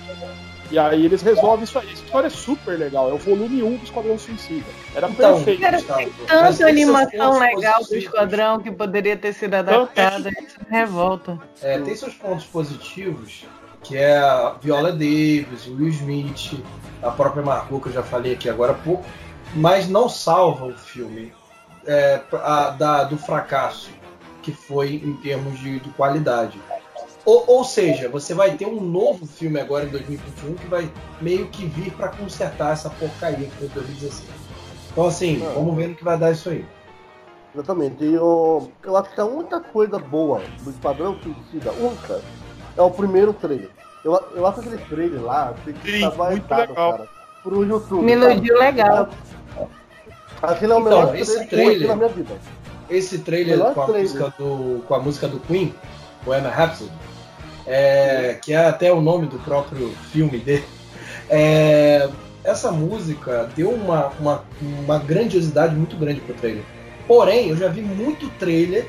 e 0.71 0.79
aí 0.79 1.05
eles 1.05 1.21
resolvem 1.21 1.65
isso 1.65 1.77
aí. 1.77 1.91
Essa 1.91 2.03
história 2.03 2.27
é 2.27 2.29
super 2.29 2.79
legal. 2.79 3.09
É 3.09 3.13
o 3.13 3.17
volume 3.17 3.61
1 3.61 3.77
do 3.77 3.83
Esquadrão 3.83 4.17
Suicida. 4.17 4.65
Era 4.95 5.09
então, 5.09 5.35
perfeito. 5.35 5.65
Era 5.65 5.81
tanta 5.81 6.67
animação 6.67 7.39
legal 7.39 7.83
do 7.83 7.95
Esquadrão 7.95 8.59
que 8.59 8.71
poderia 8.71 9.17
ter 9.17 9.33
sido 9.33 9.53
adaptada. 9.53 10.29
Isso 10.29 10.57
me 10.65 10.77
revolta. 10.77 11.37
É, 11.61 11.77
tem 11.79 11.93
seus 11.93 12.13
pontos 12.13 12.45
positivos, 12.45 13.43
que 13.83 13.97
é 13.97 14.17
a 14.17 14.55
Viola 14.61 14.91
Davis, 14.91 15.67
o 15.67 15.75
Will 15.75 15.89
Smith, 15.89 16.63
a 17.01 17.11
própria 17.11 17.43
Margot, 17.43 17.79
que 17.79 17.89
eu 17.89 17.93
já 17.93 18.03
falei 18.03 18.33
aqui 18.33 18.49
agora 18.49 18.73
há 18.73 18.75
pouco, 18.75 19.03
mas 19.55 19.87
não 19.87 20.07
salva 20.07 20.65
o 20.65 20.73
filme 20.77 21.33
é, 21.85 22.21
a, 22.33 22.69
da, 22.69 23.03
do 23.03 23.17
fracasso 23.17 23.89
que 24.41 24.51
foi 24.51 24.95
em 24.95 25.13
termos 25.17 25.59
de, 25.59 25.79
de 25.79 25.89
qualidade. 25.91 26.59
Ou, 27.23 27.43
ou, 27.47 27.63
seja, 27.63 28.09
você 28.09 28.33
vai 28.33 28.55
ter 28.57 28.65
um 28.65 28.81
novo 28.81 29.27
filme 29.27 29.59
agora 29.59 29.85
em 29.85 29.89
2021 29.89 30.55
que 30.55 30.67
vai 30.67 30.91
meio 31.21 31.47
que 31.49 31.65
vir 31.67 31.91
para 31.93 32.09
consertar 32.09 32.73
essa 32.73 32.89
porcaria 32.89 33.47
que 33.47 33.55
foi 33.57 33.67
2016. 33.67 34.27
Então, 34.91 35.05
assim, 35.05 35.43
é. 35.43 35.53
vamos 35.53 35.75
ver 35.75 35.89
no 35.89 35.95
que 35.95 36.03
vai 36.03 36.17
dar 36.17 36.31
isso 36.31 36.49
aí. 36.49 36.65
Exatamente. 37.53 38.03
E 38.03 38.13
eu, 38.13 38.71
eu 38.83 38.97
acho 38.97 39.13
que 39.13 39.21
a 39.21 39.25
única 39.25 39.59
coisa 39.59 39.99
boa 39.99 40.41
do 40.63 40.71
Esquadrão 40.71 41.17
Suicida, 41.21 41.71
única, 41.73 42.21
é 42.77 42.81
o 42.81 42.91
primeiro 42.91 43.33
trailer. 43.33 43.69
Eu, 44.03 44.19
eu 44.35 44.47
acho 44.47 44.59
aquele 44.59 44.77
trailer 44.77 45.21
lá, 45.21 45.53
que 45.63 45.91
Sim, 45.91 46.01
tava 46.01 46.31
muito 46.31 46.49
legal. 46.49 46.75
cara. 46.75 47.07
Pro 47.43 47.63
YouTube. 47.63 48.03
Me 48.03 48.13
iludiu 48.13 48.57
legal. 48.57 49.09
Aquele 50.41 50.73
é 50.73 50.75
o 50.75 50.79
então, 50.79 50.89
melhor 50.89 51.15
esse 51.15 51.45
trailer, 51.45 51.87
na 51.87 51.95
minha 51.95 52.09
vida. 52.09 52.33
Esse 52.89 53.19
trailer, 53.19 53.59
com 53.73 53.81
a, 53.81 53.85
trailer. 53.85 54.01
Música 54.01 54.33
do, 54.37 54.83
com 54.87 54.95
a 54.95 54.99
música 54.99 55.27
do 55.27 55.39
Queen, 55.39 55.73
Emma 56.25 56.49
Rhapsody, 56.49 56.91
é, 57.65 58.37
que 58.41 58.53
é 58.53 58.65
até 58.65 58.91
o 58.91 59.01
nome 59.01 59.27
do 59.27 59.37
próprio 59.39 59.89
filme 60.11 60.39
dele. 60.39 60.65
É, 61.29 62.09
essa 62.43 62.71
música 62.71 63.49
deu 63.55 63.69
uma, 63.69 64.07
uma, 64.19 64.43
uma 64.61 64.97
grandiosidade 64.97 65.75
muito 65.75 65.95
grande 65.95 66.19
pro 66.21 66.33
trailer. 66.33 66.63
Porém, 67.07 67.49
eu 67.49 67.57
já 67.57 67.67
vi 67.67 67.81
muito 67.81 68.29
trailer, 68.39 68.87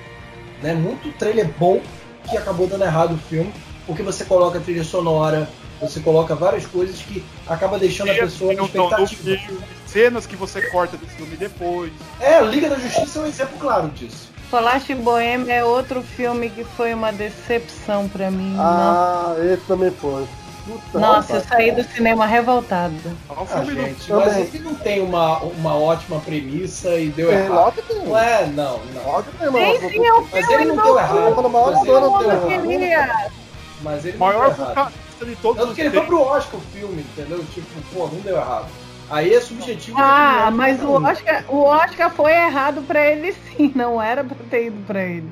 né, 0.63 0.75
muito 0.75 1.13
trailer 1.19 1.51
bom 1.59 1.81
que 2.29 2.37
acabou 2.37 2.67
dando 2.67 2.85
errado 2.85 3.15
o 3.15 3.19
filme, 3.19 3.53
porque 3.87 4.03
você 4.03 4.25
coloca 4.25 4.61
trilha 4.61 4.85
sonora, 4.85 5.49
você 5.81 6.01
coloca 6.01 6.35
várias 6.35 6.67
coisas 6.67 6.99
que 6.99 7.25
acaba 7.47 7.79
deixando 7.79 8.11
a 8.11 8.15
pessoa 8.15 8.55
na 8.55 8.63
expectativa. 8.63 9.63
Cenas 9.87 10.27
que 10.27 10.37
você 10.37 10.63
corta 10.71 10.97
do 10.97 11.07
filme 11.07 11.37
depois. 11.37 11.93
É, 12.21 12.41
Liga 12.41 12.69
da 12.69 12.77
Justiça 12.77 13.19
é 13.19 13.23
um 13.23 13.27
exemplo 13.27 13.59
claro 13.59 13.89
disso. 13.89 14.31
Falaste 14.51 14.95
Boêmia 14.95 15.55
é 15.55 15.65
outro 15.65 16.03
filme 16.03 16.51
que 16.51 16.63
foi 16.63 16.95
uma 16.95 17.11
decepção 17.13 18.09
para 18.09 18.31
mim. 18.31 18.55
Ah, 18.59 19.35
não. 19.37 19.45
esse 19.45 19.63
também 19.63 19.91
foi. 19.91 20.27
Puta 20.67 20.99
Nossa, 20.99 21.35
eu 21.35 21.41
saí 21.41 21.73
do 21.73 21.83
cinema 21.83 22.25
revoltada. 22.25 22.95
Ah, 23.29 23.65
gente, 23.65 24.13
mas 24.13 24.37
ele 24.37 24.61
não 24.61 24.75
tem 24.77 25.01
uma, 25.01 25.39
uma 25.39 25.75
ótima 25.75 26.21
premissa 26.21 26.95
e 27.01 27.09
deu 27.09 27.31
tem, 27.31 27.39
errado. 27.39 27.83
Tem. 27.89 27.97
Não 28.05 28.17
é, 28.17 28.47
não, 28.47 28.81
não. 28.95 29.07
Óbvio 29.07 29.53
tem, 29.53 29.81
sim, 29.81 29.89
sim, 29.89 30.07
é 30.07 30.13
um 30.15 30.29
mas 30.31 30.51
ele 30.51 30.65
não 30.67 30.77
deu 30.85 30.99
errado. 30.99 31.51
Mas 31.51 31.83
ele 31.83 32.01
não 32.01 32.23
deu 32.23 32.83
errado. 32.83 33.42
Mas 33.83 34.05
ele 34.05 34.17
maior 34.17 34.51
vocalista 34.55 35.25
de 35.25 35.37
todos 35.37 35.63
Tanto 35.63 35.75
que 35.75 35.81
ele 35.81 35.91
foi 35.91 36.07
pro 36.07 36.21
Oscar 36.21 36.61
o 36.61 36.63
filme, 36.77 37.03
entendeu? 37.03 37.45
Tipo, 37.53 37.67
pô, 37.93 38.07
não 38.07 38.21
deu 38.21 38.37
errado. 38.37 38.67
Aí 39.11 39.35
é 39.35 39.41
subjetivo. 39.41 39.99
Ah, 40.01 40.51
mas 40.51 40.83
o 40.83 40.93
Oscar, 40.93 41.45
o 41.49 41.63
Oscar 41.65 42.11
foi 42.11 42.33
errado 42.33 42.83
para 42.83 43.05
ele 43.07 43.33
sim, 43.33 43.73
não 43.75 44.01
era 44.01 44.25
para 44.25 44.37
ter 44.51 44.67
ido 44.67 44.83
para 44.87 45.03
ele. 45.03 45.29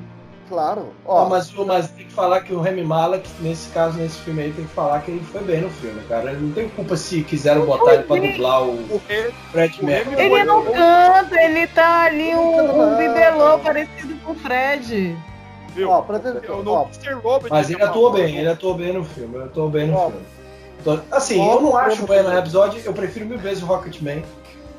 Claro. 0.51 0.93
Ó, 1.05 1.29
mas, 1.29 1.49
mas 1.53 1.89
tem 1.91 2.05
que 2.05 2.11
falar 2.11 2.41
que 2.41 2.53
o 2.53 2.59
Remy 2.59 2.83
Malek, 2.83 3.27
nesse 3.39 3.69
caso, 3.69 3.97
nesse 3.97 4.19
filme 4.19 4.41
aí, 4.43 4.51
tem 4.51 4.65
que 4.65 4.73
falar 4.73 4.99
que 4.99 5.11
ele 5.11 5.23
foi 5.23 5.41
bem 5.43 5.61
no 5.61 5.69
filme, 5.69 6.01
cara. 6.09 6.31
Ele 6.31 6.41
não 6.41 6.51
tem 6.51 6.67
culpa 6.67 6.97
se 6.97 7.23
quiseram 7.23 7.65
botar 7.65 7.93
ele 7.93 8.03
pra 8.03 8.17
dublar 8.17 8.63
o, 8.63 8.73
o 8.93 9.01
Fred 9.51 9.83
Mercury. 9.85 10.21
Ele 10.21 10.43
não 10.43 10.65
canta, 10.65 11.41
ele 11.41 11.67
tá 11.67 12.01
ali 12.01 12.35
um, 12.35 12.93
um 12.93 12.97
bibelô 12.97 13.59
parecido 13.59 14.13
com 14.25 14.33
o 14.33 14.35
Fred. 14.35 15.17
Viu? 15.73 15.89
Ó, 15.89 16.01
pra 16.01 16.19
ter, 16.19 16.41
ó, 16.49 16.85
mas 17.49 17.69
ele 17.69 17.81
atuou 17.81 18.11
bem, 18.11 18.37
ele 18.37 18.49
atuou 18.49 18.75
bem 18.75 18.93
no 18.93 19.05
filme, 19.05 19.35
ele 19.35 19.45
atuou 19.45 19.69
bem 19.69 19.87
no 19.87 19.95
ó, 19.95 20.11
filme. 20.11 21.01
Assim, 21.11 21.47
eu 21.47 21.61
não 21.61 21.77
acho 21.77 22.03
o 22.03 22.07
Bohemian 22.07 22.31
Rhapsody, 22.31 22.81
eu 22.83 22.93
prefiro 22.93 23.25
mil 23.25 23.37
vezes 23.37 23.63
o 23.63 23.65
Rocketman 23.65 24.23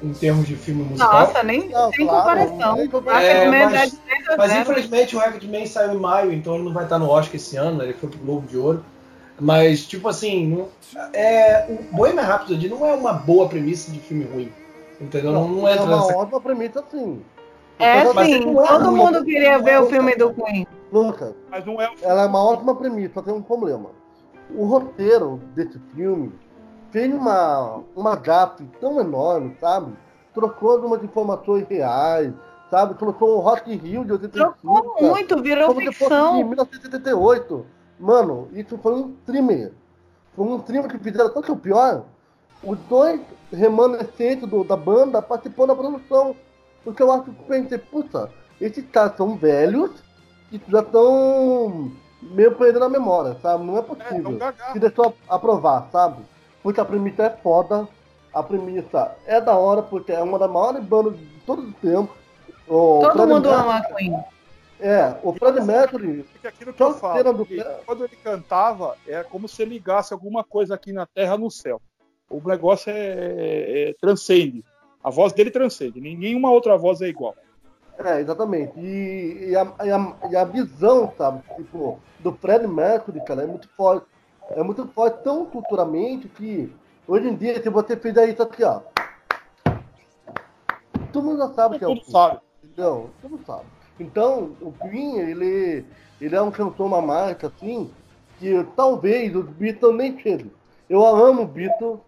em 0.03 0.13
termos 0.13 0.47
de 0.47 0.57
filme 0.57 0.83
musical. 0.83 1.13
Nossa, 1.13 1.43
nem 1.43 1.69
não, 1.69 1.93
sem 1.93 2.07
claro, 2.07 2.47
comparação. 2.47 2.77
É, 3.21 3.47
mas, 3.47 4.01
mas 4.37 4.53
infelizmente 4.53 5.17
o 5.17 5.21
Rocketman 5.21 5.65
saiu 5.67 5.95
em 5.95 5.99
maio, 5.99 6.33
então 6.33 6.57
ele 6.57 6.65
não 6.65 6.73
vai 6.73 6.85
estar 6.85 6.99
no 6.99 7.09
Oscar 7.09 7.37
esse 7.37 7.57
ano, 7.57 7.83
ele 7.83 7.95
foi 7.95 8.09
pro 8.11 8.19
Globo 8.19 8.47
de 8.47 8.59
Ouro. 8.59 8.85
Mas, 9.41 9.87
tipo 9.87 10.09
assim, 10.09 10.47
não, 10.47 10.69
é, 11.13 11.67
o 11.69 11.97
Bohemian 11.97 12.23
Rhapsody 12.23 12.69
não 12.69 12.85
é 12.87 12.93
uma 12.93 13.13
boa 13.13 13.49
premissa 13.49 13.91
de 13.91 13.99
filme 13.99 14.25
ruim. 14.25 14.53
Entendeu? 15.01 15.33
Não, 15.33 15.49
não, 15.49 15.67
é 15.67 15.81
uma 15.81 16.17
ótima 16.17 16.41
premissa, 16.41 16.85
sim. 16.91 17.21
É 17.79 18.05
sim, 18.25 18.35
é 18.35 18.67
todo 18.69 18.91
ruim. 18.91 18.97
mundo 18.97 19.25
queria 19.25 19.59
ver 19.59 19.81
o 19.81 19.87
filme 19.89 20.15
do 20.15 20.33
Queen. 20.33 20.67
Lucas, 20.93 21.35
Mas 21.51 21.65
não 21.65 21.81
é 21.81 21.89
o 21.89 21.95
ela 22.03 22.23
é 22.23 22.27
uma 22.27 22.43
ótima 22.45 22.75
premissa, 22.75 23.15
só 23.15 23.23
tem 23.23 23.33
um 23.33 23.41
problema. 23.43 23.91
O 24.55 24.67
roteiro 24.67 25.41
desse 25.55 25.79
filme 25.95 26.33
fez 26.91 27.13
uma, 27.15 27.81
uma 27.97 28.15
gafe 28.17 28.65
tão 28.81 29.01
enorme, 29.01 29.57
sabe? 29.59 29.93
Trocou 30.35 30.73
algumas 30.73 31.03
informações 31.03 31.67
reais, 31.69 32.33
sabe? 32.71 32.95
Trocou 32.95 33.37
o 33.37 33.41
Rock 33.41 33.75
Rio 33.75 34.05
de 34.05 34.13
85. 34.13 34.57
Trocou 34.61 35.09
muito, 35.09 35.43
virou 35.43 35.69
como 35.69 35.81
ficção. 35.81 36.35
1978. 36.45 37.67
Mano, 37.99 38.49
isso 38.53 38.77
foi 38.79 38.93
um 38.95 39.15
crime. 39.25 39.73
Foi 40.37 40.45
um 40.47 40.59
crime 40.59 40.89
que 40.89 40.99
fizeram. 40.99 41.33
Só 41.33 41.41
que 41.41 41.53
o 41.53 41.57
pior, 41.57 42.05
os 42.63 42.79
dois 42.89 43.21
remanescentes 43.51 44.49
do- 44.49 44.65
da 44.65 44.77
banda 44.77 45.23
participou 45.23 45.67
da 45.67 45.75
produção. 45.75 46.35
Porque 46.85 47.03
eu 47.03 47.11
acho 47.13 47.25
que 47.25 47.31
eu 47.31 47.35
pensei, 47.47 47.79
puta, 47.79 48.31
esses 48.61 48.85
caras 48.91 49.17
são 49.17 49.37
velhos 49.37 49.91
e 50.53 50.61
já 50.69 50.81
estão 50.81 51.91
meio 52.21 52.55
perdendo 52.55 52.85
a 52.85 52.89
memória, 52.89 53.37
sabe? 53.43 53.65
Não 53.65 53.75
é 53.75 53.79
é, 53.79 53.81
é 53.81 53.83
possível. 53.83 54.37
gaga. 54.39 54.73
Se 54.73 54.79
deixou 54.79 55.15
aprovar, 55.29 55.89
sabe? 55.91 56.23
Porque 56.63 56.81
a 56.81 56.85
premissa 56.85 57.25
é 57.25 57.31
foda, 57.31 57.89
a 58.33 58.43
premissa 58.43 59.17
é 59.27 59.41
da 59.41 59.57
hora, 59.57 59.83
porque 59.83 60.13
é 60.13 60.23
uma 60.23 60.39
das 60.39 60.51
maiores 60.51 60.85
bandas 60.85 61.19
de 61.19 61.27
todos 61.47 61.65
os 61.69 61.75
tempos. 61.77 62.15
O 62.69 63.01
Todo 63.01 63.13
Freddie 63.13 63.35
mundo 63.35 63.49
Mercury- 63.51 63.65
ama 63.69 63.77
a 63.79 63.85
Queen. 63.95 64.25
É, 64.81 65.15
o 65.23 65.33
Freddie 65.33 65.61
Mercury 65.65 66.23
Porque 66.33 66.47
aquilo 66.49 66.73
que 66.73 66.83
eu 66.83 66.95
falo, 66.95 67.33
do 67.33 67.47
que 67.47 67.63
quando 67.87 68.05
ele 68.05 68.17
cantava, 68.17 68.97
é 69.07 69.23
como 69.23 69.47
se 69.49 69.65
ligasse 69.65 70.13
alguma 70.13 70.43
coisa 70.43 70.75
aqui 70.75 70.93
na 70.93 71.07
terra 71.07 71.37
no 71.39 71.51
céu. 71.51 71.81
O 72.29 72.41
negócio 72.49 72.91
é, 72.91 72.97
é- 72.97 73.91
é- 73.91 73.95
transcende. 74.01 74.65
A 75.05 75.11
voz 75.11 75.33
dele 75.33 75.51
transcende. 75.51 76.01
Nenhuma 76.01 76.51
outra 76.51 76.77
voz 76.77 77.01
é 77.01 77.09
igual. 77.09 77.35
É, 77.99 78.21
exatamente. 78.21 78.79
E, 78.79 79.51
e, 79.51 79.57
a, 79.57 79.75
e, 79.85 79.91
a, 79.91 80.17
e 80.31 80.37
a 80.37 80.45
visão, 80.45 81.13
sabe, 81.17 81.43
tipo, 81.57 82.01
do 82.21 82.33
Freddie 82.33 82.69
Mercury, 82.69 83.25
cara, 83.25 83.43
é 83.43 83.47
muito 83.47 83.69
forte. 83.77 84.07
É 84.51 84.63
muito 84.63 84.87
forte 84.89 85.23
tão 85.23 85.47
culturalmente 85.47 86.29
que 86.29 86.75
hoje 87.07 87.29
em 87.29 87.35
dia, 87.35 87.63
se 87.63 87.69
você 87.69 87.97
fizer 87.97 88.29
isso 88.29 88.43
aqui, 88.43 88.65
ó. 88.65 88.81
Todo 91.13 91.25
mundo 91.25 91.39
já 91.39 91.55
sabe 91.55 91.79
que 91.79 91.85
é 91.85 91.87
o 91.87 91.91
mundo 91.91 92.05
sabe. 92.05 92.41
Entendeu? 92.63 93.11
Todo 93.21 93.31
mundo 93.33 93.45
sabe. 93.47 93.65
Então, 94.01 94.57
o 94.61 94.73
Queen, 94.73 95.19
ele, 95.19 95.85
ele 96.21 96.35
é 96.35 96.43
um 96.43 96.51
cantor, 96.51 96.87
uma 96.87 97.03
marca, 97.03 97.47
assim, 97.47 97.91
que 98.39 98.67
talvez 98.75 99.35
os 99.37 99.47
Beatles 99.47 99.95
nem 99.95 100.19
cheguem. 100.19 100.51
Eu 100.89 101.05
amo 101.05 101.47
Beatles, 101.47 102.01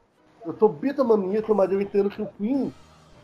eu 0.45 0.55
sou 0.59 0.69
Beatlemaníaco, 0.69 1.55
mas 1.55 1.71
eu 1.71 1.81
entendo 1.81 2.11
que 2.11 2.21
o 2.21 2.27
Queen, 2.39 2.73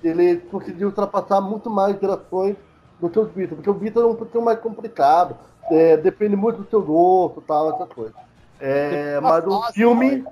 ele 0.03 0.37
conseguiu 0.37 0.89
ultrapassar 0.89 1.41
muito 1.41 1.69
mais 1.69 1.99
gerações 2.01 2.57
do 3.01 3.09
que 3.09 3.19
os 3.19 3.29
Beatles, 3.31 3.57
porque 3.57 3.71
o 3.71 3.75
Beatles 3.75 4.05
é 4.05 4.09
um 4.09 4.15
pouquinho 4.15 4.45
mais 4.45 4.59
complicado, 4.61 5.37
é, 5.71 5.97
depende 5.97 6.37
muito 6.37 6.63
do 6.63 6.71
seu 6.71 6.83
gosto, 6.83 7.41
tal, 7.41 7.75
essas 7.75 7.89
coisas. 7.93 8.15
É, 8.61 9.19
mas 9.21 9.47
o 9.47 9.63
filme, 9.73 10.25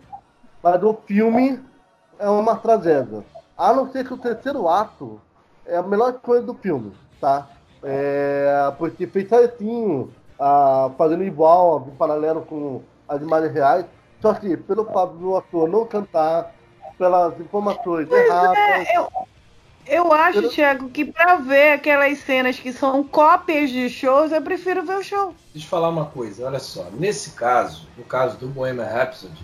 mas 0.63 0.83
o 0.83 0.95
filme 1.07 1.63
é 2.19 2.29
uma 2.29 2.57
tragédia. 2.57 3.25
A 3.57 3.73
não 3.73 3.91
ser 3.91 4.07
que 4.07 4.13
o 4.13 4.19
terceiro 4.19 4.69
ato 4.69 5.21
é 5.65 5.77
a 5.77 5.83
melhor 5.83 6.13
coisa 6.15 6.45
do 6.45 6.55
filme, 6.55 6.93
tá? 7.21 7.49
É, 7.83 8.73
porque 8.77 9.07
fez 9.07 9.29
certinho, 9.29 10.11
ah, 10.39 10.91
fazendo 10.99 11.25
igual, 11.25 11.87
em 11.89 11.97
paralelo 11.97 12.43
com 12.43 12.83
as 13.09 13.23
imagens 13.23 13.53
reais, 13.53 13.87
só 14.21 14.35
que 14.35 14.57
pelo 14.57 14.85
fato 14.85 15.15
do 15.15 15.37
ator 15.37 15.69
não 15.69 15.87
cantar, 15.87 16.53
pelas 16.99 17.39
informações 17.41 18.11
erradas, 18.11 18.59
É, 18.59 18.99
eu, 18.99 19.09
eu 19.89 20.13
acho, 20.13 20.39
Eu- 20.41 20.49
Thiago, 20.51 20.89
que 20.91 21.05
pra 21.05 21.37
ver 21.37 21.73
aquelas 21.73 22.19
cenas 22.19 22.59
que 22.59 22.73
são 22.73 23.03
cópias 23.03 23.71
de 23.71 23.89
shows, 23.89 24.31
eu 24.33 24.43
prefiro 24.43 24.85
ver 24.85 24.97
o 24.99 25.03
show. 25.03 25.35
Deixa 25.53 25.67
eu 25.67 25.71
falar 25.71 25.89
uma 25.89 26.05
coisa, 26.07 26.47
olha 26.47 26.59
só. 26.59 26.87
Nesse 26.93 27.31
caso, 27.31 27.87
no 27.97 28.05
caso 28.05 28.37
do 28.37 28.47
Bohemian 28.49 28.85
Rhapsody, 28.85 29.43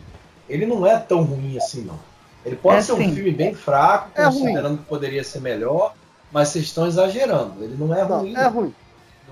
ele 0.49 0.67
não 0.67 0.87
é 0.87 0.99
tão 0.99 1.23
ruim 1.23 1.57
assim, 1.57 1.83
não. 1.83 1.99
Ele 2.45 2.57
pode 2.57 2.79
É 2.79 2.83
ser 2.83 2.93
um 2.93 2.99
sim. 2.99 3.15
filme 3.15 3.31
bem 3.31 3.55
fraco, 3.55 4.11
É 4.15 4.25
considerando 4.25 4.79
que 4.79 4.85
poderia 4.85 5.25
ser 5.25 5.41
melhor, 5.41 5.95
mas 6.31 6.49
vocês 6.51 6.65
estão 6.67 6.87
exagerando. 6.87 7.63
Ele 7.65 7.75
não 7.79 7.95
é 7.95 8.05
não, 8.07 8.19
ruim. 8.21 8.35
é 8.37 8.47
ruim. 8.47 8.75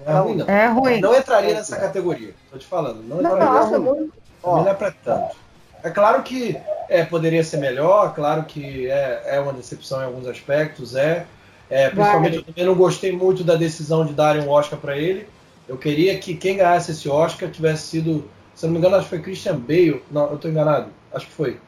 Não 0.05 0.13
é 0.13 0.19
ruim, 0.21 0.35
não. 0.37 0.49
É 0.49 0.67
ruim. 0.69 1.01
Não 1.01 1.15
entraria 1.15 1.51
É 1.51 1.55
nessa 1.55 1.75
ruim. 1.77 1.85
categoria. 1.87 2.35
Tô 2.51 2.57
te 2.59 2.67
falando. 2.67 3.03
Não 3.03 3.21
Não, 3.21 3.33
entraria. 3.35 3.45
nossa, 3.53 3.79
ruim. 3.79 3.85
muito- 3.99 4.13
Ó. 4.43 4.51
Também 4.51 4.65
não 4.65 4.71
é 4.73 4.75
pra 4.75 4.91
tanto. 4.91 5.37
É 5.83 5.91
claro 5.91 6.23
que 6.23 6.57
é, 6.89 7.05
poderia 7.05 7.43
ser 7.43 7.57
melhor, 7.57 8.15
claro 8.15 8.45
que 8.45 8.89
é, 8.89 9.23
é 9.27 9.41
uma 9.41 9.53
decepção 9.53 10.01
em 10.01 10.05
alguns 10.05 10.27
aspectos, 10.27 10.95
é. 10.95 11.27
É, 11.69 11.89
principalmente 11.89 12.37
eu 12.37 12.43
também 12.43 12.67
não 12.67 12.75
gostei 12.75 13.13
muito 13.13 13.43
da 13.43 13.55
decisão 13.55 14.05
de 14.05 14.13
darem 14.13 14.43
um 14.43 14.51
Oscar 14.51 14.79
para 14.79 14.97
ele. 14.97 15.27
Eu 15.67 15.79
queria 15.79 16.19
que 16.19 16.35
quem 16.35 16.59
ganhasse 16.59 16.91
esse 16.91 17.09
Oscar 17.09 17.51
tivesse 17.51 17.87
sido, 17.87 18.29
se 18.55 18.65
eu 18.65 18.69
não 18.69 18.75
me 18.75 18.79
engano, 18.79 18.97
acho 18.97 19.05
que 19.05 19.11
foi 19.11 19.21
Christian 19.21 19.57
Bale. 19.57 20.03
Não, 20.11 20.31
eu 20.31 20.37
tô 20.37 20.49
enganado. 20.49 20.91
Acho 21.15 21.27
que 21.27 21.33
foi. 21.33 21.59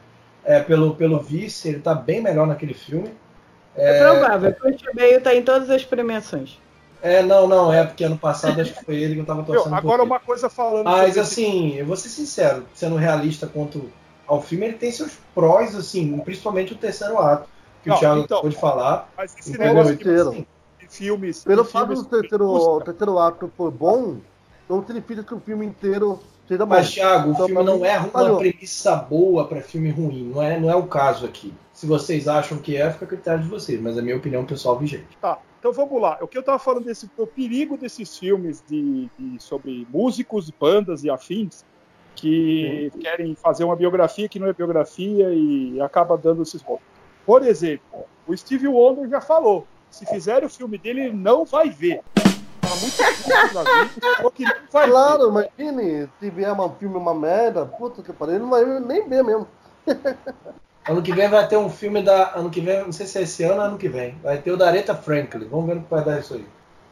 É, 0.43 0.59
pelo, 0.59 0.95
pelo 0.95 1.19
vice, 1.19 1.69
ele 1.69 1.79
tá 1.79 1.95
bem 1.95 2.21
melhor 2.21 2.45
naquele 2.45 2.75
filme. 2.75 3.09
É 3.75 3.99
provável. 3.99 4.53
Christian 4.53 4.91
Bale 4.93 5.19
tá 5.21 5.33
em 5.33 5.41
todas 5.41 5.71
as 5.71 5.83
premiações. 5.83 6.59
É, 7.01 7.23
não, 7.23 7.47
não, 7.47 7.73
é 7.73 7.83
porque 7.83 8.03
ano 8.03 8.17
passado 8.17 8.61
acho 8.61 8.73
que 8.73 8.85
foi 8.85 8.95
ele 8.95 9.15
que 9.15 9.21
eu 9.21 9.25
tava 9.25 9.43
Meu, 9.43 9.53
torcendo 9.53 9.71
por 9.71 9.77
agora 9.77 10.03
uma 10.03 10.19
coisa 10.19 10.49
falando. 10.49 10.85
Mas 10.85 11.17
assim, 11.17 11.75
eu 11.75 11.85
vou 11.85 11.95
ser 11.95 12.09
sincero, 12.09 12.65
sendo 12.73 12.95
realista 12.95 13.47
quanto 13.47 13.91
ao 14.27 14.41
filme, 14.41 14.65
ele 14.65 14.77
tem 14.77 14.91
seus 14.91 15.17
prós, 15.33 15.75
assim, 15.75 16.17
principalmente 16.19 16.73
o 16.73 16.77
terceiro 16.77 17.17
ato, 17.19 17.47
que 17.83 17.89
Não, 17.89 17.95
o 17.95 17.99
Thiago 17.99 18.21
então, 18.21 18.37
acabou 18.37 18.49
de 18.49 18.59
falar. 18.59 19.09
Mas 19.17 19.35
esse 19.37 19.57
negócio 19.57 19.95
de, 19.95 20.01
Inteiro. 20.01 20.29
Assim, 20.29 20.45
de 20.79 20.87
filmes. 20.87 21.43
Pelo 21.43 21.63
de 21.63 21.69
fato 21.69 21.87
filmes 21.87 22.03
do 22.03 22.09
terceiro, 22.09 22.47
o 22.49 22.81
terceiro 22.81 23.19
ato 23.19 23.51
for 23.55 23.71
bom, 23.71 24.17
não 24.69 24.85
significa 24.85 25.23
que 25.23 25.33
o 25.33 25.39
filme 25.39 25.65
inteiro 25.65 26.19
seja 26.47 26.65
bom. 26.65 26.75
Mas, 26.75 26.91
Thiago, 26.91 27.29
o 27.29 27.33
Então, 27.33 27.45
filme 27.47 27.63
pra 27.63 27.73
não 27.73 27.85
é 27.85 27.97
uma 27.99 28.07
falhou. 28.09 28.37
premissa 28.39 28.95
boa 28.95 29.47
para 29.47 29.61
filme 29.61 29.89
ruim, 29.91 30.31
não 30.33 30.41
é, 30.41 30.59
não 30.59 30.69
é 30.71 30.75
o 30.75 30.87
caso 30.87 31.25
aqui. 31.25 31.53
Se 31.73 31.85
vocês 31.85 32.27
acham 32.27 32.57
que 32.57 32.75
é, 32.77 32.89
fica 32.91 33.05
a 33.05 33.07
critério 33.07 33.43
de 33.43 33.49
vocês, 33.49 33.79
mas 33.81 33.97
é 33.97 33.99
a 33.99 34.03
minha 34.03 34.15
opinião 34.17 34.45
pessoal 34.45 34.79
vigente. 34.79 35.17
Tá, 35.21 35.37
então 35.59 35.71
vamos 35.73 36.01
lá. 36.01 36.17
O 36.21 36.27
que 36.27 36.37
eu 36.37 36.43
tava 36.43 36.57
falando 36.57 36.85
desse 36.85 37.09
o 37.17 37.27
perigo 37.27 37.77
desses 37.77 38.17
filmes 38.17 38.63
de, 38.67 39.09
de- 39.19 39.41
sobre 39.43 39.85
músicos, 39.91 40.49
bandas 40.49 41.03
e 41.03 41.09
afins 41.09 41.63
que 42.15 42.91
querem 42.99 43.35
fazer 43.35 43.63
uma 43.63 43.75
biografia 43.75 44.29
que 44.29 44.39
não 44.39 44.47
é 44.47 44.53
biografia 44.53 45.29
e 45.33 45.79
acaba 45.81 46.17
dando 46.17 46.41
esses 46.41 46.61
pontos. 46.61 46.85
Por 47.25 47.45
exemplo, 47.45 48.05
o 48.27 48.35
Steve 48.35 48.67
Wonder 48.67 49.09
já 49.09 49.21
falou: 49.21 49.67
se 49.89 50.05
fizerem 50.05 50.45
o 50.45 50.49
filme 50.49 50.77
dele, 50.77 51.01
ele 51.01 51.13
não 51.13 51.45
vai 51.45 51.69
ver. 51.69 52.01
Tá 52.15 52.69
muito 52.69 52.97
vida, 52.97 53.47
que 53.47 53.53
não 53.53 53.63
vai 53.63 54.47
ver. 54.47 54.89
Claro, 54.89 55.29
imagine 55.29 56.09
se 56.19 56.29
vier 56.29 56.51
um 56.53 56.69
filme 56.75 56.97
uma 56.97 57.13
merda, 57.13 57.65
puta 57.65 58.01
que 58.01 58.13
pariu, 58.13 58.35
ele 58.35 58.43
não 58.43 58.49
vai 58.49 58.65
nem 58.79 59.07
ver 59.07 59.23
mesmo. 59.23 59.47
Ano 60.87 61.01
que 61.01 61.11
vem 61.13 61.27
vai 61.27 61.47
ter 61.47 61.57
um 61.57 61.67
filme 61.67 62.03
da. 62.03 62.35
Ano 62.35 62.51
que 62.51 62.61
vem, 62.61 62.83
não 62.83 62.91
sei 62.91 63.07
se 63.07 63.17
é 63.17 63.23
esse 63.23 63.43
ano 63.43 63.55
ou 63.55 63.61
ano 63.61 63.77
que 63.77 63.89
vem. 63.89 64.15
Vai 64.21 64.37
ter 64.37 64.51
o 64.51 64.57
da 64.57 64.67
Aretha 64.67 64.93
Franklin. 64.93 65.47
Vamos 65.47 65.65
ver 65.65 65.75
no 65.77 65.81
que 65.81 65.89
vai 65.89 66.05
dar 66.05 66.19
isso 66.19 66.35
aí. 66.35 66.45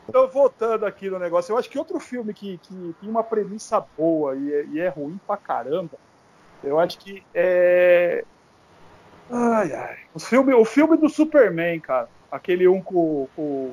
Então, 0.07 0.27
voltando 0.27 0.85
aqui 0.85 1.09
no 1.09 1.17
negócio, 1.17 1.53
eu 1.53 1.57
acho 1.57 1.69
que 1.69 1.77
outro 1.77 1.99
filme 1.99 2.33
que, 2.33 2.57
que 2.57 2.95
tem 2.99 3.09
uma 3.09 3.23
premissa 3.23 3.83
boa 3.97 4.35
e 4.35 4.53
é, 4.53 4.65
e 4.65 4.79
é 4.79 4.89
ruim 4.89 5.19
pra 5.25 5.37
caramba, 5.37 5.97
eu 6.63 6.79
acho 6.79 6.97
que 6.99 7.23
é. 7.33 8.23
Ai, 9.29 9.73
ai. 9.73 9.97
O 10.13 10.19
filme, 10.19 10.53
o 10.53 10.65
filme 10.65 10.97
do 10.97 11.09
Superman, 11.09 11.79
cara. 11.79 12.09
Aquele 12.31 12.67
um 12.67 12.81
com, 12.81 13.27
com 13.35 13.71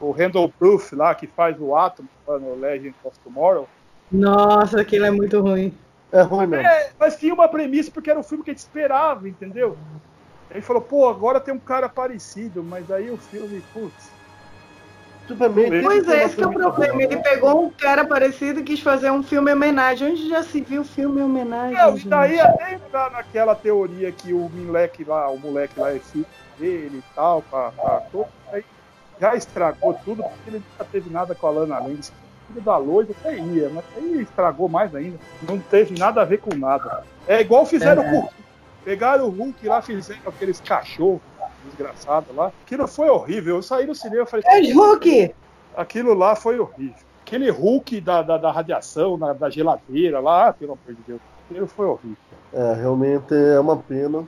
o 0.00 0.10
Randall 0.10 0.48
Proof 0.48 0.92
lá, 0.92 1.14
que 1.14 1.26
faz 1.26 1.60
o 1.60 1.74
Atom 1.74 2.04
no 2.26 2.54
Legend 2.54 2.94
of 3.04 3.18
Tomorrow. 3.20 3.68
Nossa, 4.10 4.80
aquilo 4.80 5.06
é 5.06 5.10
muito 5.10 5.40
ruim. 5.40 5.76
É 6.10 6.20
ruim 6.22 6.46
mesmo. 6.46 6.66
É, 6.66 6.90
mas 6.98 7.16
tinha 7.16 7.32
uma 7.32 7.48
premissa 7.48 7.90
porque 7.90 8.10
era 8.10 8.20
o 8.20 8.22
filme 8.22 8.44
que 8.44 8.50
a 8.50 8.52
gente 8.52 8.60
esperava, 8.60 9.28
entendeu? 9.28 9.76
Ele 10.50 10.60
falou, 10.60 10.82
pô, 10.82 11.08
agora 11.08 11.40
tem 11.40 11.54
um 11.54 11.58
cara 11.58 11.88
parecido, 11.88 12.62
mas 12.62 12.90
aí 12.90 13.10
o 13.10 13.16
filme, 13.16 13.62
putz. 13.72 14.10
Superman 15.28 15.82
Pois 15.82 16.08
é, 16.08 16.24
esse 16.24 16.36
que 16.36 16.42
é 16.42 16.46
o 16.46 16.52
problema. 16.52 17.02
Ele 17.02 17.16
pegou 17.18 17.64
um 17.66 17.70
cara 17.70 18.04
parecido 18.04 18.60
e 18.60 18.62
quis 18.62 18.80
fazer 18.80 19.10
um 19.10 19.22
filme 19.22 19.50
em 19.50 19.54
homenagem. 19.54 20.10
Onde 20.12 20.28
já 20.28 20.42
se 20.42 20.60
viu 20.60 20.84
filme 20.84 21.20
em 21.20 21.24
homenagem? 21.24 21.76
Não, 21.76 21.96
e 21.96 22.04
daí 22.04 22.40
até 22.40 22.74
entrar 22.74 23.10
naquela 23.10 23.54
teoria 23.54 24.10
que 24.12 24.32
o 24.32 24.48
moleque 24.48 25.04
lá, 25.04 25.28
o 25.30 25.38
moleque 25.38 25.78
lá 25.78 25.92
é 25.94 25.98
filho 25.98 26.26
dele 26.58 26.98
e 26.98 27.14
tal, 27.14 27.42
pra, 27.42 27.70
pra 27.70 28.00
todo, 28.12 28.26
aí 28.52 28.64
já 29.20 29.34
estragou 29.34 29.94
tudo, 30.04 30.22
porque 30.22 30.50
ele 30.50 30.58
nunca 30.58 30.84
teve 30.90 31.10
nada 31.10 31.34
com 31.34 31.46
a 31.46 31.50
Lana 31.50 31.78
Lens. 31.80 32.12
Filho 32.48 32.60
da 32.60 32.76
loira 32.76 33.08
até 33.12 33.36
ia, 33.38 33.70
mas 33.72 33.84
aí 33.96 34.20
estragou 34.22 34.68
mais 34.68 34.94
ainda. 34.94 35.18
Não 35.48 35.58
teve 35.58 35.98
nada 35.98 36.22
a 36.22 36.24
ver 36.24 36.38
com 36.38 36.54
nada. 36.54 37.04
É 37.26 37.40
igual 37.40 37.64
fizeram 37.64 38.02
É. 38.02 38.10
com 38.10 38.16
o 38.16 38.20
Hulk. 38.20 38.34
Pegaram 38.84 39.26
o 39.26 39.30
Hulk 39.30 39.66
lá, 39.68 39.80
fizeram 39.80 40.20
aqueles 40.26 40.60
cachorros 40.60 41.20
desgraçados 41.64 42.34
lá. 42.34 42.52
Aquilo 42.64 42.86
foi 42.86 43.08
horrível. 43.08 43.56
Eu 43.56 43.62
saí 43.62 43.86
do 43.86 43.94
cinema 43.94 44.22
e 44.22 44.26
falei, 44.26 44.44
É 44.46 44.72
Hulk! 44.72 45.34
aquilo 45.76 46.14
lá 46.14 46.34
foi 46.36 46.58
horrível. 46.58 46.94
Aquele 47.24 47.50
Hulk 47.50 48.00
da, 48.00 48.20
da, 48.22 48.36
da 48.38 48.50
radiação, 48.50 49.16
na- 49.16 49.32
da 49.32 49.48
geladeira 49.48 50.20
lá, 50.20 50.48
ah, 50.48 50.52
pelo 50.52 50.72
amor 50.72 50.94
de 50.94 51.02
Deus. 51.06 51.20
Aquilo 51.50 51.66
foi 51.66 51.86
horrível. 51.86 52.16
É, 52.52 52.74
realmente 52.74 53.34
é 53.34 53.58
uma 53.58 53.76
pena. 53.76 54.26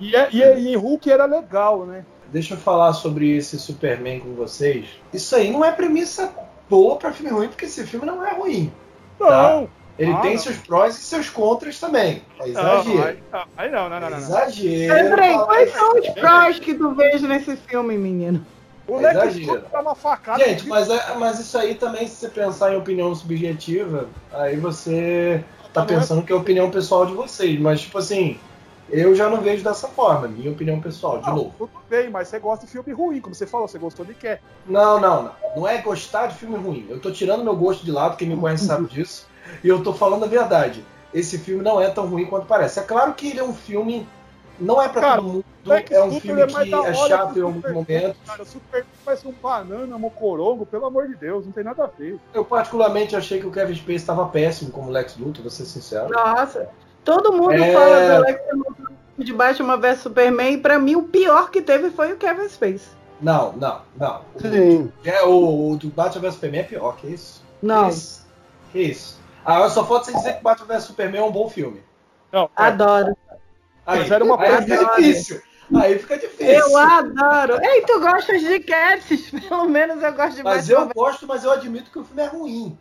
E, 0.00 0.16
é- 0.16 0.28
e, 0.32 0.42
é- 0.42 0.58
e 0.58 0.74
Hulk 0.76 1.10
era 1.10 1.24
legal, 1.26 1.84
né? 1.86 2.04
deixa 2.32 2.54
eu 2.54 2.58
falar 2.58 2.94
sobre 2.94 3.36
esse 3.36 3.58
Superman 3.58 4.18
com 4.20 4.32
vocês. 4.34 4.86
Isso 5.12 5.36
aí 5.36 5.50
não 5.50 5.62
é 5.62 5.70
premissa 5.70 6.32
boa 6.68 6.96
pra 6.96 7.12
filme 7.12 7.30
ruim, 7.30 7.48
porque 7.48 7.66
esse 7.66 7.84
filme 7.86 8.06
não 8.06 8.24
é 8.26 8.32
ruim. 8.34 8.72
Não! 9.20 9.68
Ele 9.98 10.12
Ah, 10.12 10.16
tem 10.20 10.34
não. 10.34 10.42
seus 10.42 10.56
prós 10.56 10.98
e 10.98 11.02
seus 11.02 11.28
contras 11.28 11.78
também. 11.78 12.22
É 12.40 12.48
exagero. 12.48 13.04
aí, 13.04 13.18
não, 13.30 13.44
aí 13.56 13.70
não, 13.70 13.88
não, 13.90 14.00
não, 14.00 14.06
É 14.06 14.10
não, 14.10 14.18
exagero. 14.18 15.08
Falar 15.16 15.44
quais 15.46 15.72
são 15.72 15.98
os 15.98 16.08
prós 16.10 16.58
que 16.58 16.74
tu 16.74 16.94
vês 16.94 17.22
nesse 17.22 17.56
filme, 17.56 17.96
menino? 17.98 18.44
O 18.88 18.98
Exagero. 19.00 19.62
Tá 19.70 19.80
uma 19.80 19.94
facada. 19.94 20.44
Gente, 20.44 20.66
mas, 20.66 20.90
é- 20.90 21.14
mas 21.14 21.38
isso 21.38 21.56
aí 21.56 21.74
também, 21.74 22.06
se 22.08 22.16
você 22.16 22.28
pensar 22.28 22.72
em 22.72 22.76
opinião 22.76 23.14
subjetiva, 23.14 24.08
aí 24.32 24.56
você 24.56 25.44
tá 25.72 25.82
é- 25.82 25.86
pensando 25.86 26.22
que 26.22 26.32
é 26.32 26.34
opinião 26.36 26.70
pessoal 26.70 27.06
de 27.06 27.12
vocês. 27.14 27.58
Mas, 27.60 27.82
tipo 27.82 27.98
assim, 27.98 28.38
eu 28.90 29.14
já 29.14 29.28
não 29.30 29.40
vejo 29.40 29.62
dessa 29.62 29.86
forma, 29.88 30.26
minha 30.26 30.50
opinião 30.50 30.80
pessoal, 30.80 31.18
de 31.18 31.26
Não, 31.28 31.36
novo. 31.36 31.54
tudo 31.56 31.70
bem, 31.88 32.10
mas 32.10 32.28
você 32.28 32.38
gosta 32.38 32.66
de 32.66 32.72
filme 32.72 32.92
ruim, 32.92 33.20
como 33.20 33.34
você 33.34 33.46
falou, 33.46 33.68
você 33.68 33.78
gostou 33.78 34.04
de 34.04 34.14
quer. 34.14 34.42
Não, 34.66 35.00
não, 35.00 35.22
não. 35.22 35.32
Não 35.56 35.68
é 35.68 35.78
gostar 35.78 36.26
de 36.26 36.34
filme 36.34 36.56
ruim. 36.56 36.86
Eu 36.90 36.98
tô 37.00 37.10
tirando 37.12 37.44
meu 37.44 37.54
gosto 37.54 37.84
de 37.84 37.92
lado, 37.92 38.16
quem 38.16 38.28
me 38.28 38.36
conhece 38.36 38.66
sabe 38.66 38.86
disso. 38.88 39.30
E 39.62 39.68
eu 39.68 39.82
tô 39.82 39.92
falando 39.92 40.24
a 40.24 40.28
verdade. 40.28 40.84
Esse 41.12 41.38
filme 41.38 41.62
não 41.62 41.80
é 41.80 41.90
tão 41.90 42.06
ruim 42.06 42.24
quanto 42.24 42.46
parece. 42.46 42.78
É 42.78 42.82
claro 42.82 43.12
que 43.14 43.28
ele 43.28 43.40
é 43.40 43.44
um 43.44 43.54
filme. 43.54 44.06
Não 44.58 44.80
é 44.80 44.88
pra 44.88 45.00
Cara, 45.00 45.16
todo 45.16 45.26
mundo. 45.26 45.44
Lex 45.64 45.90
É 45.90 46.02
um 46.04 46.20
filme 46.20 46.42
é 46.42 46.46
que 46.46 46.74
é 46.74 46.94
chato 46.94 47.38
em 47.38 47.42
o 47.42 47.46
alguns 47.46 47.72
momentos. 47.72 48.16
Cara, 48.26 48.42
o 48.42 48.46
Superman 48.46 48.88
parece 49.04 49.26
um 49.28 49.32
banana, 49.32 49.96
um 49.96 49.98
mocorongo, 49.98 50.66
pelo 50.66 50.86
amor 50.86 51.08
de 51.08 51.14
Deus, 51.16 51.44
não 51.44 51.52
tem 51.52 51.64
nada 51.64 51.84
a 51.84 51.86
ver. 51.86 52.18
Eu 52.34 52.44
particularmente 52.44 53.16
achei 53.16 53.40
que 53.40 53.46
o 53.46 53.50
Kevin 53.50 53.74
Space 53.74 53.96
estava 53.96 54.26
péssimo 54.26 54.70
como 54.70 54.90
Lex 54.90 55.16
Luthor, 55.16 55.42
vou 55.42 55.50
ser 55.50 55.64
sincero. 55.64 56.08
Nossa, 56.10 56.68
todo 57.04 57.32
mundo 57.32 57.52
É. 57.52 57.72
fala 57.72 58.16
do 58.16 58.22
Lex 58.22 58.40
Luthor 58.54 58.92
de 59.18 59.32
Batman 59.32 59.76
vs 59.76 60.00
Superman 60.00 60.54
e 60.54 60.58
pra 60.58 60.78
mim 60.78 60.96
o 60.96 61.02
pior 61.04 61.50
que 61.50 61.62
teve 61.62 61.90
foi 61.90 62.12
o 62.12 62.16
Kevin 62.16 62.48
Space. 62.48 62.88
Não, 63.20 63.52
não, 63.52 63.80
não. 63.96 64.20
Sim. 64.40 64.92
É, 65.04 65.22
o, 65.24 65.70
o 65.72 65.76
do 65.76 65.88
Batman 65.88 66.22
vs 66.22 66.34
Superman 66.34 66.60
é 66.60 66.64
pior, 66.64 66.96
que 66.96 67.06
isso? 67.08 67.42
Não, 67.62 67.84
Que 67.84 67.90
isso? 67.90 68.26
Que 68.72 68.82
isso? 68.82 69.21
Ah, 69.44 69.68
só 69.68 69.84
falta 69.84 70.06
você 70.06 70.12
dizer 70.12 70.34
que 70.36 70.42
Batman 70.42 70.66
vs 70.74 70.84
Superman 70.84 71.20
é 71.20 71.24
um 71.24 71.32
bom 71.32 71.48
filme. 71.48 71.82
Não, 72.30 72.44
é, 72.44 72.62
adoro. 72.62 73.16
Aí, 73.86 74.00
Mas 74.00 74.10
era 74.10 74.24
uma 74.24 74.40
aí 74.40 74.48
coisa- 74.50 74.62
fica 74.62 74.96
difícil. 74.96 75.42
Aí 75.74 75.98
fica 75.98 76.18
difícil. 76.18 76.46
Eu 76.54 76.76
adoro. 76.76 77.58
Ei, 77.64 77.82
tu 77.82 77.98
gostas 78.00 78.40
de 78.40 78.60
Cats? 78.60 79.30
Pelo 79.48 79.68
menos 79.68 80.02
eu 80.02 80.12
gosto 80.12 80.36
de 80.36 80.42
Mas 80.42 80.68
Batman 80.68 80.88
eu 80.90 80.94
gosto, 80.94 81.26
mas 81.26 81.44
eu 81.44 81.50
admito 81.50 81.90
que 81.90 81.98
o 81.98 82.04
filme 82.04 82.22
é 82.22 82.26
ruim. 82.26 82.78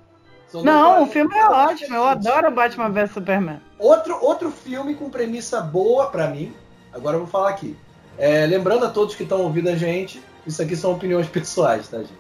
Não, 0.54 1.04
o 1.04 1.08
filme 1.08 1.34
é 1.38 1.46
ótimo. 1.48 1.96
Eu 1.96 2.04
adoro 2.04 2.52
Batman 2.52 2.90
vs 2.90 3.12
Superman. 3.12 3.62
Outro, 3.80 4.18
outro 4.22 4.52
filme 4.52 4.94
com 4.96 5.10
premissa 5.10 5.62
boa 5.62 6.08
pra 6.08 6.28
mim, 6.28 6.54
agora 6.94 7.16
eu 7.16 7.22
vou 7.22 7.30
falar 7.30 7.50
aqui. 7.50 7.78
É, 8.18 8.46
lembrando 8.46 8.86
a 8.86 8.90
todos 8.90 9.16
que 9.16 9.24
estão 9.24 9.42
ouvindo 9.42 9.70
a 9.70 9.76
gente, 9.76 10.22
isso 10.46 10.62
aqui 10.62 10.76
são 10.76 10.92
opiniões 10.92 11.28
pessoais, 11.30 11.88
tá, 11.88 12.00
gente? 12.00 12.12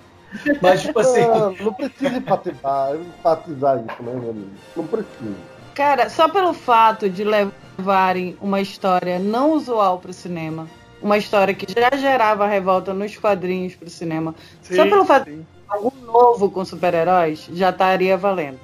Mas, 0.62 0.82
tipo 0.82 1.00
assim, 1.00 1.22
Ah, 1.22 1.54
não 1.60 1.74
precisa 1.74 2.17
enfatizar, 2.17 2.96
enfatizar 2.96 3.78
isso, 3.78 4.04
né, 4.04 4.13
meu 4.13 4.30
amigo? 4.30 4.52
Não 4.76 4.88
precisa. 4.88 5.36
Cara, 5.76 6.10
só 6.10 6.30
pelo 6.30 6.54
fato 6.54 7.10
de 7.10 7.24
levarem 7.24 8.38
uma 8.41 8.62
história 8.62 9.20
não 9.20 9.54
usual 9.54 10.00
pro 10.00 10.13
cinema, 10.13 10.67
uma 11.02 11.17
história 11.17 11.54
que 11.54 11.65
já 11.72 11.96
gerava 11.98 12.46
revolta 12.46 12.94
nos 12.94 13.17
quadrinhos 13.17 13.76
pro 13.76 13.89
cinema, 13.89 14.36
sim, 14.62 14.76
só 14.76 14.84
pelo 14.84 15.06
fato 15.06 15.30
sim. 15.30 15.46
algo 15.67 15.94
novo 16.06 16.50
com 16.50 16.63
super-heróis, 16.63 17.48
já 17.54 17.70
estaria 17.70 18.17
valendo. 18.17 18.60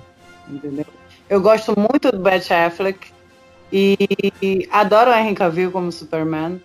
Entendeu? 0.49 0.85
Eu 1.29 1.41
gosto 1.41 1.73
muito 1.77 2.11
do 2.11 2.19
Bat 2.19 2.53
Affleck 2.53 3.11
e 3.71 4.67
adoro 4.71 5.11
o 5.11 5.13
Henry 5.13 5.35
Cavill 5.35 5.71
como 5.71 5.91
Superman. 5.91 6.61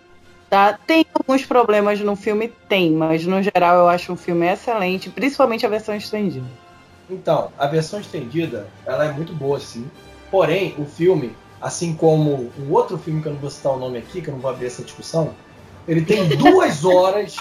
Tá? 0.53 0.77
Tem 0.85 1.03
alguns 1.15 1.43
problemas 1.43 1.99
no 1.99 2.15
filme? 2.15 2.47
Tem, 2.69 2.91
mas 2.91 3.25
no 3.25 3.41
geral 3.41 3.75
eu 3.75 3.89
acho 3.89 4.13
um 4.13 4.15
filme 4.15 4.45
excelente, 4.45 5.09
principalmente 5.09 5.65
a 5.65 5.69
versão 5.69 5.95
estendida. 5.95 6.45
Então, 7.09 7.51
a 7.57 7.65
versão 7.65 7.99
estendida, 7.99 8.67
ela 8.85 9.05
é 9.05 9.11
muito 9.11 9.33
boa, 9.33 9.59
sim. 9.59 9.89
Porém, 10.29 10.75
o 10.77 10.85
filme, 10.85 11.35
assim 11.59 11.95
como 11.95 12.51
um 12.59 12.71
outro 12.71 12.99
filme 12.99 13.19
que 13.19 13.27
eu 13.27 13.33
não 13.33 13.39
vou 13.39 13.49
citar 13.49 13.73
o 13.73 13.79
nome 13.79 13.97
aqui, 13.97 14.21
que 14.21 14.27
eu 14.27 14.33
não 14.35 14.39
vou 14.39 14.51
abrir 14.51 14.67
essa 14.67 14.83
discussão, 14.83 15.33
ele 15.87 16.05
tem 16.05 16.29
duas 16.37 16.85
horas, 16.85 17.35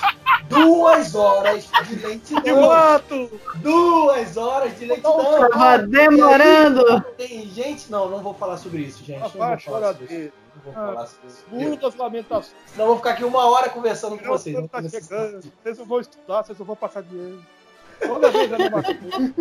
duas 0.49 1.15
horas 1.15 1.69
de 1.87 1.95
lentidão. 1.97 2.69
mato! 2.69 3.41
Duas 3.57 4.37
horas 4.37 4.79
de 4.79 4.87
lentidão. 4.87 5.49
Tava 5.51 5.79
demorando! 5.79 7.01
Tem 7.17 7.47
gente, 7.49 7.91
não, 7.91 8.09
não 8.09 8.19
vou 8.19 8.35
falar 8.35 8.57
sobre 8.57 8.83
isso, 8.83 9.05
gente. 9.05 9.21
Não 9.21 9.29
vou 9.29 9.39
falar 9.39 9.61
sobre 9.61 10.15
isso. 10.15 10.33
Não 10.55 10.63
vou 10.65 10.73
falar 10.73 11.07
sobre 11.07 11.29
isso. 11.29 11.45
Muitas 11.51 11.95
lamentações. 11.95 12.57
Senão 12.67 12.85
eu 12.85 12.89
vou 12.89 12.97
ficar 12.97 13.11
aqui 13.11 13.25
uma 13.25 13.45
hora 13.47 13.71
conversando 13.71 14.19
com 14.19 14.25
vocês. 14.27 14.57
tá 14.69 14.83
chegando. 14.83 15.53
Vocês 15.63 15.79
não 15.79 15.87
vão 15.87 16.01
estudar, 16.01 16.43
vocês 16.43 16.59
não 16.59 16.67
vão 16.67 16.77
passar 16.77 17.03
dinheiro. 17.03 17.43
Toda 18.07 18.31
vez 18.31 18.53
a 18.53 18.59
mesma 18.59 18.83
coisa. 18.83 19.35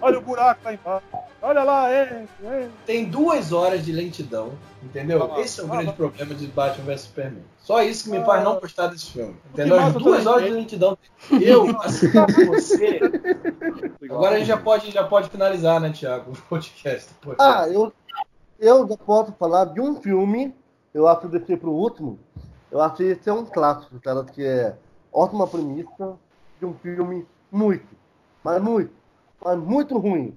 Olha 0.00 0.18
o 0.18 0.22
buraco 0.22 0.60
lá 0.64 0.72
embaixo. 0.72 1.06
Olha 1.40 1.62
lá, 1.62 1.92
é, 1.92 2.26
é. 2.44 2.68
Tem 2.84 3.04
duas 3.04 3.52
horas 3.52 3.84
de 3.84 3.92
lentidão, 3.92 4.52
entendeu? 4.82 5.30
Ah, 5.32 5.40
Esse 5.40 5.60
é 5.60 5.64
o 5.64 5.66
ah, 5.66 5.70
grande 5.70 5.90
ah. 5.90 5.92
problema 5.92 6.34
de 6.34 6.46
Batman 6.48 6.84
vs 6.86 7.00
Superman. 7.02 7.42
Só 7.58 7.82
isso 7.82 8.04
que 8.04 8.10
me 8.10 8.24
faz 8.24 8.40
Ah. 8.40 8.44
não 8.44 8.60
gostar 8.60 8.88
desse 8.88 9.12
filme. 9.12 9.36
Entendeu? 9.52 9.78
As 9.78 9.92
duas 9.92 10.24
também, 10.24 10.28
horas 10.28 10.44
de 10.44 10.50
lentidão. 10.50 10.98
Eu, 11.40 11.80
assim 11.80 12.10
como 12.10 12.46
você. 12.46 13.00
Agora 14.10 14.36
a 14.36 14.38
gente 14.38 14.48
já 14.48 14.56
pode, 14.56 14.90
já 14.90 15.04
pode 15.04 15.30
finalizar, 15.30 15.80
né, 15.80 15.90
Thiago? 15.90 16.32
O 16.32 16.42
podcast. 16.48 17.10
Ah, 17.38 17.68
eu, 17.68 17.92
eu 18.58 18.88
já 18.88 18.96
posso 18.96 19.32
falar 19.32 19.66
de 19.66 19.80
um 19.80 20.00
filme, 20.00 20.54
eu 20.92 21.06
acho 21.06 21.22
que 21.22 21.28
descer 21.28 21.58
pro 21.58 21.70
último, 21.70 22.18
eu 22.70 22.80
acho 22.80 22.96
que 22.96 23.04
esse 23.04 23.28
é 23.28 23.32
um 23.32 23.44
clássico, 23.44 23.98
cara, 24.00 24.24
que 24.24 24.44
é 24.44 24.74
ótima 25.12 25.46
premissa 25.46 26.16
de 26.58 26.66
um 26.66 26.74
filme 26.74 27.26
muito, 27.50 27.86
mas 28.44 28.60
muito, 28.62 28.90
mas 29.44 29.58
muito 29.58 29.98
ruim. 29.98 30.36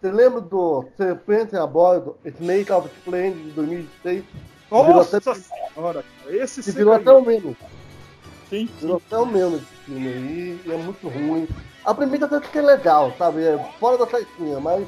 Você 0.00 0.10
lembra 0.10 0.40
do 0.40 0.86
Serpente 0.96 1.56
a 1.56 1.66
Bordo, 1.66 2.16
Snake 2.24 2.72
of 2.72 2.88
Plane 3.04 3.34
de 3.34 3.50
2006? 3.50 4.24
Virou 4.70 4.88
Nossa 4.94 5.16
até- 5.18 5.34
senhora. 5.34 6.04
Esse 6.28 6.62
você 6.62 6.72
virou 6.72 6.94
até 6.94 7.04
caiu. 7.06 7.18
o 7.18 7.26
meme. 7.26 7.56
Sim, 8.48 8.68
Virou 8.80 8.96
até 9.06 9.16
o 9.18 9.26
meme 9.26 9.56
esse 9.56 9.66
filme 9.84 10.08
aí, 10.08 10.60
e 10.64 10.72
é 10.72 10.76
muito 10.76 11.08
ruim. 11.08 11.46
A 11.84 11.92
premissa 11.94 12.24
até 12.26 12.40
que 12.40 12.58
é 12.58 12.62
legal, 12.62 13.12
sabe? 13.18 13.44
É 13.44 13.58
fora 13.78 13.98
da 13.98 14.06
caixinha, 14.06 14.58
mas 14.60 14.86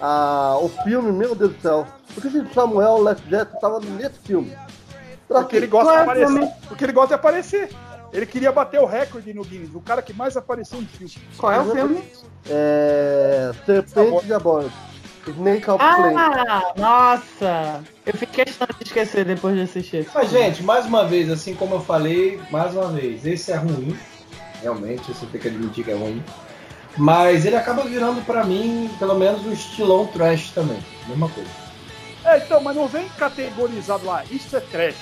ah, 0.00 0.58
o 0.60 0.68
filme, 0.68 1.12
meu 1.12 1.34
Deus 1.34 1.52
do 1.54 1.60
céu. 1.60 1.86
Por 2.14 2.20
que 2.22 2.28
esse 2.28 2.52
Samuel 2.54 2.98
Last 3.02 3.28
Jet 3.28 3.52
estava 3.54 3.80
nesse 3.80 4.18
filme? 4.20 4.56
Pra 5.28 5.40
Porque 5.40 5.56
ele 5.56 5.66
gosta 5.66 5.90
de 5.92 5.96
é 5.96 6.00
o 6.00 6.02
aparecer. 6.02 6.48
Porque 6.68 6.84
ele 6.84 6.92
gosta 6.92 7.08
de 7.08 7.14
aparecer. 7.14 7.70
Ele 8.12 8.26
queria 8.26 8.50
bater 8.50 8.80
o 8.80 8.86
recorde 8.86 9.32
no 9.34 9.44
Guinness, 9.44 9.74
o 9.74 9.80
cara 9.80 10.00
que 10.00 10.12
mais 10.12 10.36
apareceu 10.36 10.80
em 10.80 10.86
filme. 10.86 11.12
Qual 11.36 11.52
é 11.52 11.60
o 11.60 11.70
filme? 11.70 12.02
É, 12.48 13.50
Serpente 13.66 14.26
de 14.26 14.32
Abordo. 14.32 14.72
Snake 15.26 15.70
of. 15.70 15.84
Ah, 15.84 16.72
nossa! 16.76 17.84
Eu 18.06 18.14
fiz 18.14 18.30
questão 18.30 18.66
de 18.78 18.84
esquecer 18.84 19.24
depois 19.26 19.54
de 19.54 19.62
assistir. 19.62 20.08
Mas, 20.14 20.30
gente, 20.30 20.62
mais 20.62 20.86
uma 20.86 21.04
vez, 21.04 21.30
assim 21.30 21.54
como 21.54 21.74
eu 21.74 21.80
falei, 21.80 22.40
mais 22.50 22.74
uma 22.74 22.88
vez, 22.88 23.26
esse 23.26 23.52
é 23.52 23.56
ruim. 23.56 23.94
Realmente, 24.62 25.12
você 25.12 25.26
tem 25.26 25.40
que 25.40 25.48
admitir 25.48 25.84
que 25.84 25.90
é 25.90 25.94
ruim. 25.94 26.24
Mas 26.96 27.44
ele 27.44 27.56
acaba 27.56 27.82
virando 27.82 28.24
pra 28.24 28.42
mim, 28.44 28.90
pelo 28.98 29.18
menos, 29.18 29.44
um 29.44 29.52
estilão 29.52 30.06
trash 30.06 30.50
também. 30.50 30.78
Mesma 31.06 31.28
coisa. 31.28 31.50
É, 32.24 32.38
então, 32.38 32.60
mas 32.62 32.74
não 32.74 32.88
vem 32.88 33.08
categorizado 33.10 34.06
lá, 34.06 34.24
isso 34.30 34.56
é 34.56 34.60
trash. 34.60 34.96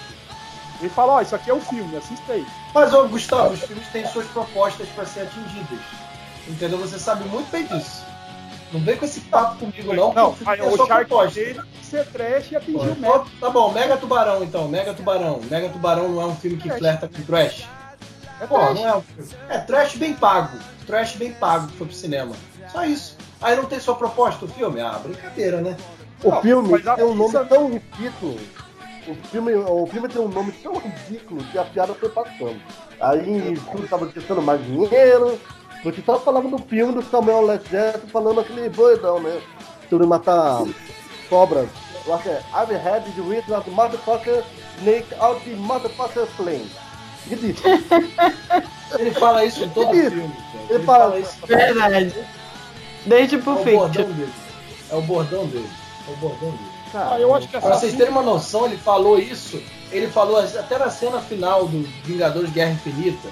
Ele 0.81 0.91
fala, 0.91 1.15
ó, 1.15 1.21
isso 1.23 1.35
aqui 1.35 1.51
é 1.51 1.55
um 1.55 1.61
filme, 1.61 1.97
assista 1.97 2.33
aí. 2.33 2.47
Mas, 2.75 2.93
ô, 2.93 3.09
Gustavo, 3.09 3.55
os 3.55 3.61
filmes 3.61 3.87
têm 3.89 4.07
suas 4.07 4.27
propostas 4.29 4.89
pra 4.91 5.05
ser 5.07 5.21
atingidas. 5.23 5.79
Entendeu? 6.47 6.79
Você 6.79 6.99
sabe 6.99 7.25
muito 7.29 7.51
bem 7.51 7.65
disso. 7.67 8.05
Não 8.73 8.81
vem 8.81 8.97
com 8.97 9.05
esse 9.05 9.21
papo 9.21 9.57
comigo, 9.59 9.95
não. 9.95 10.13
Não, 10.13 10.31
o 10.31 10.37
aí, 10.45 10.61
o 10.61 10.77
Shark 10.77 11.07
proposta. 11.07 11.41
dele 11.41 11.61
ser 11.83 12.05
trash 12.09 12.51
e 12.51 12.57
atingir 12.57 12.77
o 12.89 12.97
método. 12.97 13.31
Tá 13.41 13.49
bom, 13.49 13.73
Mega 13.73 13.97
Tubarão 13.97 14.43
então, 14.43 14.69
Mega 14.69 14.93
Tubarão. 14.93 15.41
Mega 15.49 15.69
Tubarão 15.69 16.09
não 16.09 16.21
é 16.23 16.27
um 16.27 16.37
filme 16.37 16.57
que 16.57 16.69
Trash. 16.69 16.79
flerta 16.79 17.09
com 17.09 17.23
trash. 17.23 17.69
É 18.41 18.47
Pô, 18.47 18.59
trash. 18.59 18.75
não 18.75 18.89
é 18.89 18.97
um 18.97 19.03
filme. 19.03 19.31
É 19.49 19.59
trash 19.59 19.95
bem 19.97 20.15
pago. 20.15 20.59
Trash 20.87 21.13
bem 21.17 21.33
pago 21.33 21.69
que 21.69 21.77
foi 21.79 21.87
pro 21.87 21.97
cinema. 21.97 22.35
Só 22.71 22.85
isso. 22.85 23.17
Aí 23.41 23.55
não 23.57 23.65
tem 23.67 23.79
sua 23.79 23.95
proposta 23.95 24.45
o 24.45 24.49
filme? 24.49 24.81
Ah, 24.81 24.99
brincadeira, 25.03 25.61
né? 25.61 25.77
O 26.25 26.31
Não, 26.31 26.43
filme 26.43 26.83
tem 26.83 27.05
um 27.05 27.15
nome 27.15 27.45
tão 27.49 27.71
ridículo. 27.71 28.39
O 29.09 29.15
filme, 29.31 29.55
o 29.55 29.87
filme 29.87 30.09
tem 30.09 30.21
um 30.21 30.29
nome 30.29 30.53
tão 30.53 30.75
ridículo 30.79 31.43
que 31.45 31.59
a 31.59 31.65
piada 31.65 31.95
foi 31.95 32.09
passando. 32.09 32.61
Aí 33.01 33.57
tudo 33.71 33.87
tava 33.89 34.07
tentando 34.07 34.43
mais 34.43 34.65
dinheiro. 34.65 35.39
Porque 35.83 36.03
só 36.03 36.19
falava 36.19 36.49
do 36.49 36.59
filme 36.59 36.93
do 36.95 37.03
Samuel 37.03 37.47
Jet 37.71 37.99
falando 38.11 38.41
aquele 38.41 38.69
doidão, 38.69 39.21
né? 39.21 39.41
Sobre 39.89 40.07
matar 40.07 40.63
cobras. 41.29 41.69
Eu 42.05 42.15
acho 42.15 42.23
que 42.25 42.29
é 42.31 42.43
I've 42.55 42.75
had 42.75 43.05
the 43.15 43.21
wit 43.23 43.53
of 43.53 43.65
the 43.69 43.71
motherfucker 43.71 44.43
snake 44.81 45.07
out 45.21 45.41
the 45.45 45.55
motherfucker 45.55 46.27
plane. 46.37 46.69
Ridículo. 47.29 47.75
Ele 48.99 49.11
fala 49.13 49.45
isso 49.45 49.65
em 49.65 49.69
todo 49.71 49.91
filme, 49.93 50.23
gente. 50.23 50.73
Ele 50.73 50.85
fala- 50.85 51.19
isso. 51.19 51.37
Verdade. 51.47 52.15
Desde 53.05 53.37
É 53.37 53.39
pro 53.39 53.53
o 53.53 53.65
fim. 53.65 53.77
bordão 53.77 54.05
dele. 54.13 54.33
É 54.91 54.95
o 54.97 55.03
bordão 55.03 55.47
dele. 55.47 55.71
É 56.09 56.13
o 56.13 56.17
bordão 56.17 56.51
dele. 56.51 56.76
Cara, 56.97 57.15
Ah, 57.17 57.21
eu 57.21 57.35
acho 57.35 57.49
que 57.49 57.59
Pra 57.61 57.75
vocês 57.79 57.95
terem 57.95 58.11
uma 58.13 58.23
noção, 58.23 58.67
ele 58.67 58.77
falou 58.77 59.19
isso, 59.19 59.63
ele 59.93 60.07
falou 60.09 60.39
até 60.39 60.79
na 60.79 60.91
cena 60.91 61.21
final 61.21 61.67
do 61.67 61.83
Vingadores 62.05 62.51
Guerra 62.51 62.73
Infinita, 62.73 63.29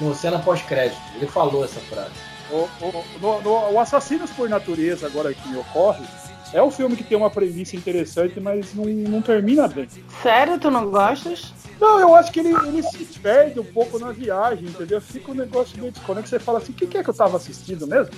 no 0.00 0.14
cena 0.14 0.38
pós-crédito. 0.38 1.00
Ele 1.16 1.26
falou 1.26 1.64
essa 1.64 1.80
frase. 1.80 2.10
O, 2.50 2.68
o, 2.80 3.04
no- 3.20 3.42
no- 3.42 3.72
o 3.72 3.80
Assassinos 3.80 4.30
por 4.30 4.48
Natureza, 4.48 5.06
agora 5.06 5.34
que 5.34 5.48
me 5.48 5.58
ocorre, 5.58 6.04
é 6.52 6.62
um 6.62 6.70
filme 6.70 6.96
que 6.96 7.04
tem 7.04 7.18
uma 7.18 7.28
premissa 7.28 7.76
interessante, 7.76 8.40
mas 8.40 8.72
não, 8.74 8.84
não 8.86 9.20
termina 9.20 9.68
bem. 9.68 9.88
Sério, 10.22 10.58
tu 10.58 10.70
não 10.70 10.88
gostas? 10.90 11.52
Não, 11.78 12.00
eu 12.00 12.14
acho 12.14 12.32
que 12.32 12.40
ele, 12.40 12.54
ele 12.66 12.82
se 12.82 13.04
perde 13.20 13.60
um 13.60 13.64
pouco 13.64 13.98
na 13.98 14.10
viagem, 14.12 14.64
entendeu? 14.66 15.00
Fica 15.00 15.30
um 15.30 15.34
negócio 15.34 15.78
meio 15.78 15.92
desconexo. 15.92 16.30
Você 16.30 16.38
fala 16.38 16.58
assim, 16.58 16.72
o 16.72 16.74
que, 16.74 16.86
que 16.86 16.96
é 16.98 17.04
que 17.04 17.10
eu 17.10 17.14
tava 17.14 17.36
assistindo 17.36 17.86
mesmo? 17.86 18.12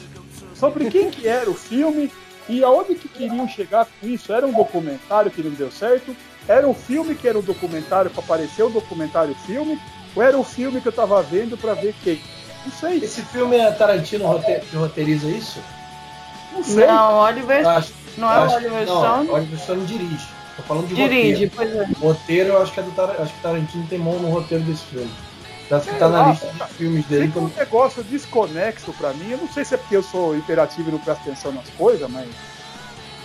Sobre 0.54 0.88
quem 0.90 1.10
que 1.10 1.26
era 1.26 1.50
o 1.50 1.54
filme 1.54 2.10
e 2.48 2.64
aonde 2.64 2.94
que 2.94 3.08
queriam 3.08 3.46
chegar 3.48 3.86
com 4.00 4.06
isso? 4.06 4.32
Era 4.32 4.46
um 4.46 4.52
documentário 4.52 5.30
que 5.30 5.42
não 5.42 5.50
deu 5.50 5.70
certo? 5.70 6.16
Era 6.48 6.66
um 6.66 6.74
filme 6.74 7.14
que 7.14 7.28
era 7.28 7.38
um 7.38 7.42
documentário 7.42 8.10
para 8.10 8.22
aparecer 8.22 8.64
um 8.64 8.70
documentário 8.70 9.34
filme? 9.46 9.78
Ou 10.16 10.22
era 10.22 10.36
o 10.38 10.42
filme 10.44 10.80
que 10.80 10.88
eu 10.88 10.92
tava 10.92 11.22
vendo 11.22 11.56
para 11.56 11.74
ver 11.74 11.94
quem? 12.02 12.20
Não 12.64 12.72
sei, 12.72 12.98
Esse 12.98 13.22
filme 13.22 13.56
é 13.56 13.70
Tarantino 13.70 14.24
que 14.68 14.76
roteiriza 14.76 15.28
isso? 15.28 15.60
não 16.52 16.62
sei. 16.64 16.86
Não, 16.86 17.18
Oliver. 17.20 17.66
Acho- 17.66 17.92
Não 18.18 18.30
é 18.32 18.38
o 18.38 18.42
acho- 18.42 18.56
Oliver 18.56 18.86
Não, 18.86 18.96
Stone? 19.02 19.30
Oliver 19.30 19.58
Stone 19.60 19.86
dirige. 19.86 20.28
Tô 20.56 20.62
falando 20.64 20.88
de 20.88 20.94
Dirige, 20.94 21.44
roteiro. 21.46 21.52
pois 21.56 21.74
é. 21.76 21.88
Roteiro, 22.00 22.48
eu 22.50 22.62
acho 22.62 22.72
que 22.72 22.80
é 22.80 22.82
do 22.82 22.90
Tar... 22.90 23.10
acho 23.18 23.32
que 23.32 23.40
Tarantino 23.40 23.86
tem 23.88 23.98
mão 23.98 24.18
no 24.18 24.28
roteiro 24.30 24.64
desse 24.64 24.82
filme. 24.86 25.10
Sei 25.78 25.94
tá 25.94 26.08
na 26.08 26.22
lá, 26.22 26.30
lista 26.30 26.48
de 26.48 26.64
filmes 26.74 27.06
dele. 27.06 27.26
Fica 27.28 27.38
um 27.38 27.46
Então... 27.46 27.58
negócio 27.64 28.02
desconexo 28.02 28.92
pra 28.94 29.12
mim. 29.12 29.30
Eu 29.30 29.38
não 29.38 29.48
sei 29.48 29.64
se 29.64 29.74
é 29.74 29.76
porque 29.76 29.96
eu 29.96 30.02
sou 30.02 30.36
imperativo 30.36 30.88
e 30.88 30.92
não 30.92 30.98
presto 30.98 31.20
atenção 31.20 31.52
nas 31.52 31.68
coisas, 31.70 32.10
mas. 32.10 32.28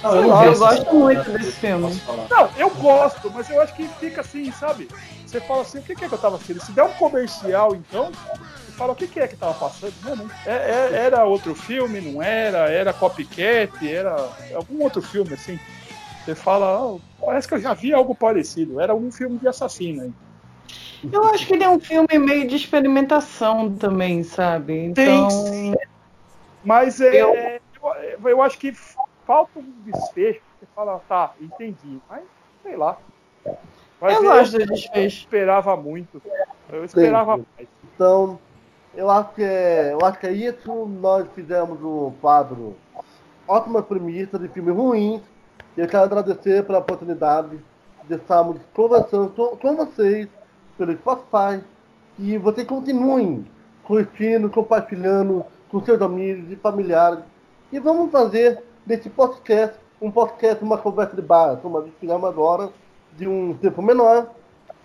Não, 0.03 0.13
não 0.21 0.27
lá, 0.27 0.45
eu 0.45 0.57
gosto 0.59 0.93
muito 0.93 1.31
desse 1.31 1.51
filme. 1.53 2.01
Não, 2.29 2.49
eu 2.57 2.69
gosto, 2.75 3.31
mas 3.31 3.49
eu 3.49 3.59
acho 3.59 3.73
que 3.73 3.87
fica 3.99 4.21
assim, 4.21 4.51
sabe? 4.51 4.87
Você 5.25 5.41
fala 5.41 5.61
assim, 5.63 5.79
o 5.79 5.81
que, 5.81 5.93
é 5.93 5.95
que 5.95 6.05
eu 6.05 6.17
tava 6.17 6.35
assistindo? 6.35 6.63
Se 6.63 6.71
der 6.73 6.83
um 6.83 6.93
comercial, 6.93 7.73
então, 7.75 8.11
você 8.11 8.71
fala 8.73 8.93
o 8.93 8.95
que, 8.95 9.19
é 9.19 9.27
que 9.27 9.35
tava 9.35 9.55
passando. 9.55 9.93
Não, 10.03 10.15
não. 10.15 10.29
É- 10.45 10.51
é- 10.51 10.89
era 11.05 11.25
outro 11.25 11.55
filme, 11.55 11.99
não 12.01 12.21
era? 12.21 12.69
Era 12.69 12.93
copycat, 12.93 13.71
era 13.89 14.15
algum 14.53 14.83
outro 14.83 15.01
filme, 15.01 15.33
assim. 15.33 15.59
Você 16.23 16.35
fala, 16.35 16.77
"Ah, 16.77 16.99
parece 17.25 17.47
que 17.47 17.55
eu 17.55 17.61
já 17.61 17.73
vi 17.73 17.91
algo 17.91 18.13
parecido. 18.13 18.79
Era 18.79 18.93
um 18.95 19.11
filme 19.11 19.39
de 19.39 19.47
assassino. 19.47 20.13
Eu 21.11 21.25
acho 21.25 21.45
que 21.47 21.53
ele 21.53 21.63
é 21.63 21.69
um 21.69 21.79
filme 21.79 22.17
meio 22.19 22.47
de 22.47 22.55
experimentação 22.55 23.73
também, 23.75 24.23
sabe? 24.23 24.73
Então. 24.85 25.73
Mas 26.63 26.99
é, 26.99 27.21
Eu- 27.21 27.33
eu, 27.35 28.29
eu 28.29 28.41
acho 28.41 28.57
que 28.57 28.73
falta 29.25 29.59
um 29.59 29.73
desfecho. 29.83 30.41
Você 30.59 30.67
fala, 30.75 30.99
tá, 31.07 31.33
entendi. 31.39 31.99
Mas, 32.09 32.23
sei 32.63 32.75
lá. 32.75 32.97
Mas 34.01 34.15
Eu 34.15 34.23
gosto 34.23 34.57
do 34.57 34.65
desfecho. 34.65 35.07
esperava 35.07 35.77
muito. 35.77 36.21
Eu 36.71 36.83
esperava 36.83 37.37
mais. 37.37 37.67
Então, 37.93 38.39
eu 38.93 39.09
acho 39.09 39.33
que 39.33 39.43
é, 39.43 39.93
eu 39.93 40.05
acho 40.05 40.19
que 40.19 40.27
é 40.27 40.31
isso. 40.31 40.85
Nós 40.85 41.27
fizemos 41.35 41.81
um 41.83 42.11
quadro 42.19 42.75
ótima 43.47 43.81
premissa 43.83 44.39
de 44.39 44.47
filme 44.47 44.71
ruim. 44.71 45.21
E 45.77 45.81
eu 45.81 45.87
quero 45.87 46.03
agradecer 46.03 46.65
pela 46.65 46.79
oportunidade 46.79 47.59
de 48.05 48.15
estarmos 48.15 48.59
conversando 48.73 49.29
com, 49.29 49.57
com 49.57 49.75
vocês 49.75 50.27
pelo 50.77 50.93
Spotify. 50.93 51.63
E 52.17 52.37
vocês 52.37 52.67
continuem 52.67 53.45
curtindo, 53.83 54.49
compartilhando 54.49 55.45
com 55.69 55.83
seus 55.83 56.01
amigos 56.01 56.51
e 56.51 56.55
familiares. 56.55 57.19
E 57.71 57.79
vamos 57.79 58.11
fazer 58.11 58.63
desse 58.85 59.09
podcast 59.09 59.77
um 60.01 60.11
podcast, 60.11 60.63
uma 60.63 60.77
conversa 60.77 61.15
de 61.15 61.21
bar, 61.21 61.57
como 61.57 61.77
a 61.77 61.81
gente 61.81 61.95
fizemos 61.99 62.29
agora, 62.29 62.69
de 63.17 63.27
um 63.27 63.53
tempo 63.55 63.81
menor. 63.81 64.27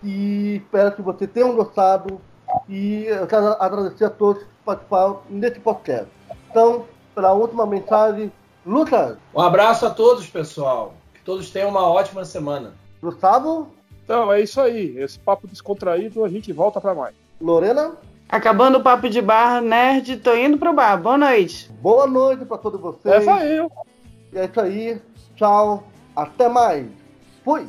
E 0.03 0.63
espero 0.65 0.93
que 0.93 1.03
vocês 1.03 1.31
tenham 1.31 1.55
gostado. 1.55 2.21
E 2.69 3.05
eu 3.05 3.27
quero 3.27 3.47
agradecer 3.61 4.05
a 4.05 4.11
todos 4.11 4.43
que 4.43 4.49
participaram 4.65 5.21
nesse 5.29 5.61
podcast. 5.61 6.09
Então, 6.51 6.87
para 7.15 7.29
a 7.29 7.33
última 7.33 7.67
mensagem, 7.67 8.33
Lucas, 8.65 9.17
Um 9.35 9.41
abraço 9.41 9.87
a 9.87 9.91
todos, 9.91 10.27
pessoal. 10.27 10.95
Que 11.15 11.21
todos 11.23 11.51
tenham 11.51 11.71
uma 11.71 11.87
ótima 11.87 12.25
semana. 12.25 12.73
Gustavo, 13.03 13.69
Então, 14.11 14.33
é 14.33 14.41
isso 14.41 14.61
aí. 14.61 14.99
Esse 14.99 15.17
papo 15.21 15.47
descontraído, 15.47 16.25
a 16.25 16.29
gente 16.29 16.53
volta 16.53 16.81
pra 16.81 16.93
mais. 16.93 17.15
Lorena, 17.41 17.93
Acabando 18.29 18.79
o 18.79 18.83
papo 18.83 19.09
de 19.09 19.23
bar, 19.23 19.63
nerd, 19.63 20.17
tô 20.17 20.35
indo 20.35 20.59
pro 20.59 20.73
bar. 20.73 21.01
Boa 21.01 21.17
noite. 21.17 21.71
boa 21.81 22.09
noite 22.09 22.45
para 22.45 22.59
todos 22.59 22.81
vocês. 22.81 23.15
Essa 23.15 23.47
eu. 23.47 23.71
E 24.33 24.39
é 24.39 24.47
isso 24.47 24.61
aí. 24.61 25.01
Tchau. 25.37 25.85
Até 26.17 26.49
mais. 26.49 26.87
Fui. 27.45 27.69